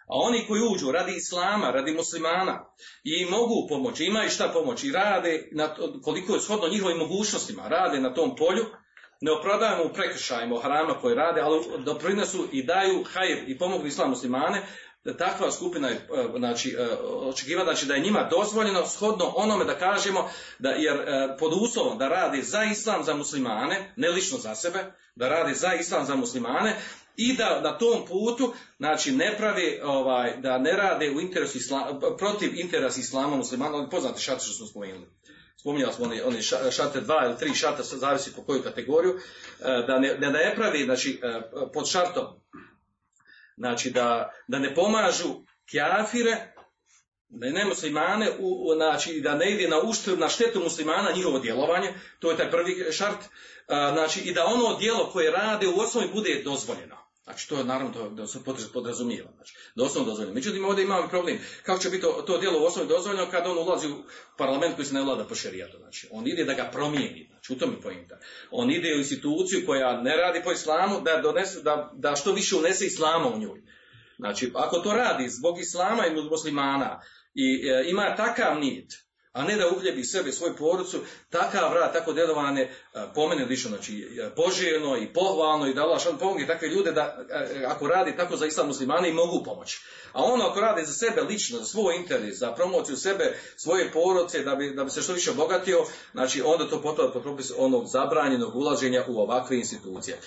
A 0.07 0.15
oni 0.19 0.45
koji 0.49 0.63
uđu 0.75 0.93
radi 0.93 1.13
islama, 1.17 1.71
radi 1.71 1.93
muslimana 1.93 2.65
i 3.05 3.25
mogu 3.25 3.67
pomoći, 3.69 4.05
imaju 4.05 4.31
šta 4.31 4.49
pomoći, 4.49 4.93
rade 4.93 5.49
na 5.53 5.75
to, 5.75 6.01
koliko 6.03 6.35
je 6.35 6.41
shodno 6.41 6.69
njihovim 6.69 6.99
mogućnostima, 6.99 7.69
rade 7.69 8.01
na 8.01 8.15
tom 8.15 8.37
polju, 8.37 8.65
ne 9.21 9.33
opravdajemo 9.33 9.85
u 9.85 9.95
prekršajima 9.95 10.61
harama 10.61 10.95
koje 10.95 11.15
rade, 11.15 11.41
ali 11.41 11.65
doprinesu 11.85 12.49
i 12.53 12.63
daju 12.63 13.05
hajr 13.13 13.39
i 13.47 13.59
pomogu 13.59 13.87
islam 13.87 14.11
muslimane, 14.11 14.63
takva 15.13 15.53
skupina 15.53 15.89
je, 15.89 16.09
znači, 16.37 16.77
očekiva 17.05 17.65
znači, 17.65 17.87
da 17.87 17.95
je 17.95 18.01
njima 18.01 18.29
dozvoljeno 18.31 18.87
shodno 18.87 19.33
onome 19.37 19.65
da 19.65 19.79
kažemo, 19.79 20.31
da, 20.59 20.71
jer 20.71 20.97
pod 21.39 21.53
uslovom 21.61 21.99
da 21.99 22.09
radi 22.09 22.43
za 22.43 22.65
islam 22.65 23.05
za 23.05 23.15
muslimane, 23.15 23.93
ne 23.97 24.09
lično 24.09 24.39
za 24.39 24.55
sebe, 24.55 24.85
da 25.15 25.29
radi 25.29 25.55
za 25.55 25.75
islam 25.75 26.07
za 26.07 26.15
muslimane, 26.15 26.77
i 27.17 27.37
da 27.37 27.61
na 27.61 27.79
tom 27.79 28.07
putu 28.07 28.55
znači 28.79 29.13
ne 29.13 29.35
pravi 29.39 29.81
ovaj 29.83 30.37
da 30.37 30.59
ne 30.59 30.73
rade 30.73 31.11
u 31.11 31.21
interesu 31.21 31.59
islam, 31.59 32.01
protiv 32.19 32.61
interesa 32.61 33.01
islama 33.01 33.37
muslimana. 33.37 33.77
Ali 33.77 33.91
poznate 33.91 34.21
šate 34.21 34.45
što 34.45 34.53
smo 34.53 34.67
spomenuli. 34.67 35.07
Spominjali 35.57 35.93
smo 35.93 36.05
oni, 36.05 36.21
oni 36.23 36.43
šate 36.71 37.01
dva 37.01 37.27
ili 37.27 37.39
tri 37.39 37.55
šata 37.55 37.83
zavisi 37.83 38.33
po 38.37 38.43
koju 38.43 38.63
kategoriju 38.63 39.19
da 39.87 39.99
ne, 39.99 40.15
da 40.15 40.31
ne 40.31 40.53
pravi 40.57 40.85
znači 40.85 41.21
pod 41.73 41.91
šartom 41.91 42.25
znači 43.57 43.91
da, 43.91 44.33
da 44.49 44.59
ne 44.59 44.75
pomažu 44.75 45.35
kjafire 45.71 46.55
da 47.29 47.51
ne 47.51 47.65
muslimane, 47.65 48.31
u, 48.39 48.75
znači 48.75 49.21
da 49.21 49.35
ne 49.35 49.51
ide 49.51 49.69
na 49.69 49.81
uštrb, 49.81 50.19
na 50.19 50.29
štetu 50.29 50.61
muslimana 50.61 51.13
njihovo 51.15 51.39
djelovanje, 51.39 51.95
to 52.19 52.31
je 52.31 52.37
taj 52.37 52.51
prvi 52.51 52.93
šart, 52.93 53.19
znači 53.67 54.21
i 54.21 54.33
da 54.33 54.45
ono 54.45 54.77
djelo 54.79 55.11
koje 55.13 55.31
rade 55.31 55.69
u 55.69 55.81
osnovi 55.81 56.09
bude 56.15 56.43
dozvoljeno. 56.45 57.04
Znači 57.25 57.49
to 57.49 57.59
je 57.59 57.65
naravno 57.65 58.11
da 58.11 58.27
se 58.27 58.39
podraz- 58.39 58.73
podrazumijeva. 58.73 59.31
Znači, 59.35 59.57
doslovno 59.75 60.11
dozvoljeno. 60.11 60.35
Međutim, 60.35 60.65
ovdje 60.65 60.85
imamo 60.85 61.09
problem. 61.09 61.39
Kako 61.63 61.83
će 61.83 61.91
biti 61.91 62.03
to, 62.03 62.25
to 62.27 62.39
djelo 62.39 62.61
u 62.61 62.65
osnovi 62.65 62.89
dozvoljeno 62.89 63.31
kad 63.31 63.47
on 63.47 63.59
ulazi 63.59 63.89
u 63.89 64.05
parlament 64.39 64.75
koji 64.75 64.87
se 64.87 64.95
ne 64.95 65.03
vlada 65.03 65.25
po 65.25 65.35
šerijatu. 65.35 65.79
Znači, 65.79 66.09
on 66.11 66.29
ide 66.29 66.45
da 66.45 66.55
ga 66.55 66.71
promijeni. 66.73 67.27
Znači, 67.31 67.53
u 67.53 67.57
tome 67.59 67.73
je 67.73 67.81
pojenta. 67.81 68.19
On 68.51 68.71
ide 68.71 68.95
u 68.95 68.99
instituciju 68.99 69.67
koja 69.67 70.03
ne 70.03 70.17
radi 70.17 70.41
po 70.45 70.53
islamu 70.53 71.01
da, 71.01 71.21
donese, 71.23 71.63
da, 71.63 71.93
da 71.95 72.17
što 72.17 72.33
više 72.33 72.57
unese 72.57 72.87
islama 72.87 73.29
u 73.29 73.39
njoj. 73.39 73.63
Znači, 74.19 74.51
ako 74.55 74.79
to 74.79 74.93
radi 74.93 75.29
zbog 75.29 75.61
islama 75.61 76.07
i 76.07 76.15
muslimana 76.31 77.01
i 77.35 77.69
e, 77.69 77.85
ima 77.91 78.17
takav 78.17 78.61
nit, 78.61 78.93
a 79.35 79.45
ne 79.45 79.57
da 79.57 79.69
uhljebi 79.69 80.05
sebe, 80.05 80.33
svoju 80.33 80.57
porucu, 80.57 80.99
takav 81.31 81.73
rad, 81.73 81.93
tako 81.93 82.13
djelovanje, 82.13 82.63
e, 82.63 82.69
po 83.15 83.29
mene 83.29 83.45
više, 83.45 83.69
znači, 83.69 84.19
e, 84.21 84.31
poželjno 84.37 84.97
i 84.97 85.13
pohvalno 85.13 85.67
i 85.67 85.75
da 85.75 85.83
Allah 85.83 86.03
šan 86.03 86.19
pomogne 86.19 86.47
takve 86.47 86.69
ljude 86.69 86.93
da, 86.93 87.25
e, 87.31 87.65
ako 87.67 87.87
radi 87.87 88.17
tako 88.17 88.37
za 88.37 88.47
islam 88.47 88.67
muslimane 88.67 89.09
i 89.09 89.13
mogu 89.13 89.45
pomoći. 89.45 89.81
A 90.13 90.23
ono 90.23 90.45
ako 90.45 90.61
radi 90.61 90.87
za 90.87 90.93
sebe 90.93 91.23
lično, 91.23 91.59
za 91.59 91.65
svoj 91.65 91.97
interes, 91.97 92.39
za 92.39 92.53
promociju 92.53 92.97
sebe, 92.97 93.39
svoje 93.57 93.93
porodce, 93.93 94.43
da 94.43 94.55
bi, 94.55 94.71
da 94.71 94.85
bi 94.85 94.91
se 94.91 95.03
što 95.03 95.13
više 95.13 95.31
obogatio, 95.31 95.85
znači 96.13 96.43
onda 96.45 96.69
to 96.69 96.83
potpada 96.83 97.13
pod 97.13 97.23
propis 97.23 97.53
onog 97.57 97.87
zabranjenog 97.87 98.57
ulaženja 98.57 99.05
u 99.09 99.21
ovakve 99.21 99.57
institucije. 99.57 100.19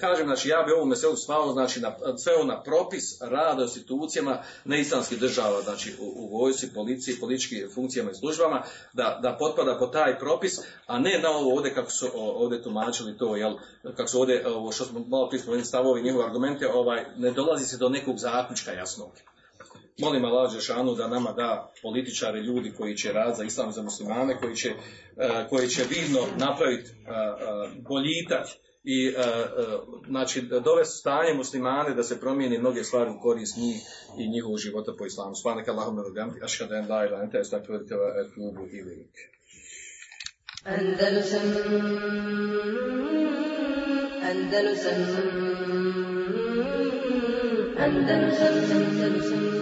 Kažem, 0.00 0.26
znači 0.26 0.48
ja 0.48 0.62
bi 0.62 0.72
ovu 0.72 0.86
meselu 0.86 1.16
svao, 1.16 1.52
znači 1.52 1.80
na, 1.80 1.96
sveo 2.18 2.44
na 2.44 2.62
propis 2.62 3.04
rada 3.20 3.62
u 3.62 3.64
institucijama 3.64 4.42
neislamskih 4.64 5.18
država, 5.18 5.62
znači 5.62 5.94
u, 6.00 6.12
u 6.16 6.38
vojsci, 6.38 6.74
policiji, 6.74 7.20
političkim 7.20 7.70
funkcijama 7.74 8.11
i 8.12 8.14
službama, 8.14 8.62
da, 8.92 9.18
da 9.22 9.36
potpada 9.38 9.78
pod 9.78 9.92
taj 9.92 10.18
propis, 10.18 10.52
a 10.86 10.98
ne 10.98 11.18
na 11.18 11.30
ovo 11.30 11.56
ovdje 11.56 11.74
kako 11.74 11.90
su 11.90 12.08
ovdje 12.14 12.62
tumačili 12.62 13.18
to, 13.18 13.36
jel, 13.36 13.54
kako 13.96 14.08
su 14.08 14.20
ovdje, 14.20 14.48
ovo 14.48 14.72
što 14.72 14.84
smo 14.84 15.00
malo 15.08 15.28
prije 15.28 15.42
spomenuli 15.42 15.64
stavovi, 15.64 16.02
njihove 16.02 16.24
argumente, 16.24 16.68
ovaj, 16.72 17.04
ne 17.16 17.30
dolazi 17.30 17.66
se 17.66 17.76
do 17.76 17.88
nekog 17.88 18.18
zaključka 18.18 18.72
jasnog. 18.72 19.10
Molim 19.98 20.24
Allah 20.24 20.52
Žešanu 20.52 20.94
da 20.94 21.08
nama 21.08 21.32
da 21.32 21.72
političari, 21.82 22.40
ljudi 22.40 22.72
koji 22.78 22.96
će 22.96 23.12
rad 23.12 23.36
za 23.36 23.44
islam 23.44 23.72
za 23.72 23.82
muslimane, 23.82 24.38
koji 24.40 24.56
će, 24.56 24.68
eh, 25.16 25.46
koji 25.50 25.68
će 25.68 25.82
vidno 25.84 26.20
napraviti 26.36 26.90
eh, 26.90 26.94
eh, 26.94 27.70
boljitak 27.88 28.46
i 28.84 29.06
eh, 29.06 29.12
eh, 29.16 29.78
znači 30.08 30.42
dovesti 30.42 30.98
stanje 30.98 31.34
muslimane 31.34 31.94
da 31.94 32.02
se 32.02 32.20
promijeni 32.20 32.58
mnoge 32.58 32.84
stvari 32.84 33.10
u 33.10 33.20
korist 33.22 33.56
njih 33.56 33.76
i 34.18 34.28
njihovog 34.28 34.58
života 34.58 34.92
po 34.98 35.06
islamu. 35.06 35.34
Subhanak 35.34 35.68
Allahumma 35.68 36.02
bihamdika 36.14 36.44
ashhadu 36.44 36.74
an 36.74 36.80
la 36.80 36.86
ilaha 36.86 37.06
illa 37.06 37.18
anta 37.18 37.38
astaghfiruka 37.38 37.94
wa 37.94 38.08
atubu 38.20 38.66
ilayk. 38.66 39.14
Andalusam 40.64 41.48
Andalusam 44.30 45.00
Andalusam 47.78 48.54
Andalusam 48.70 49.61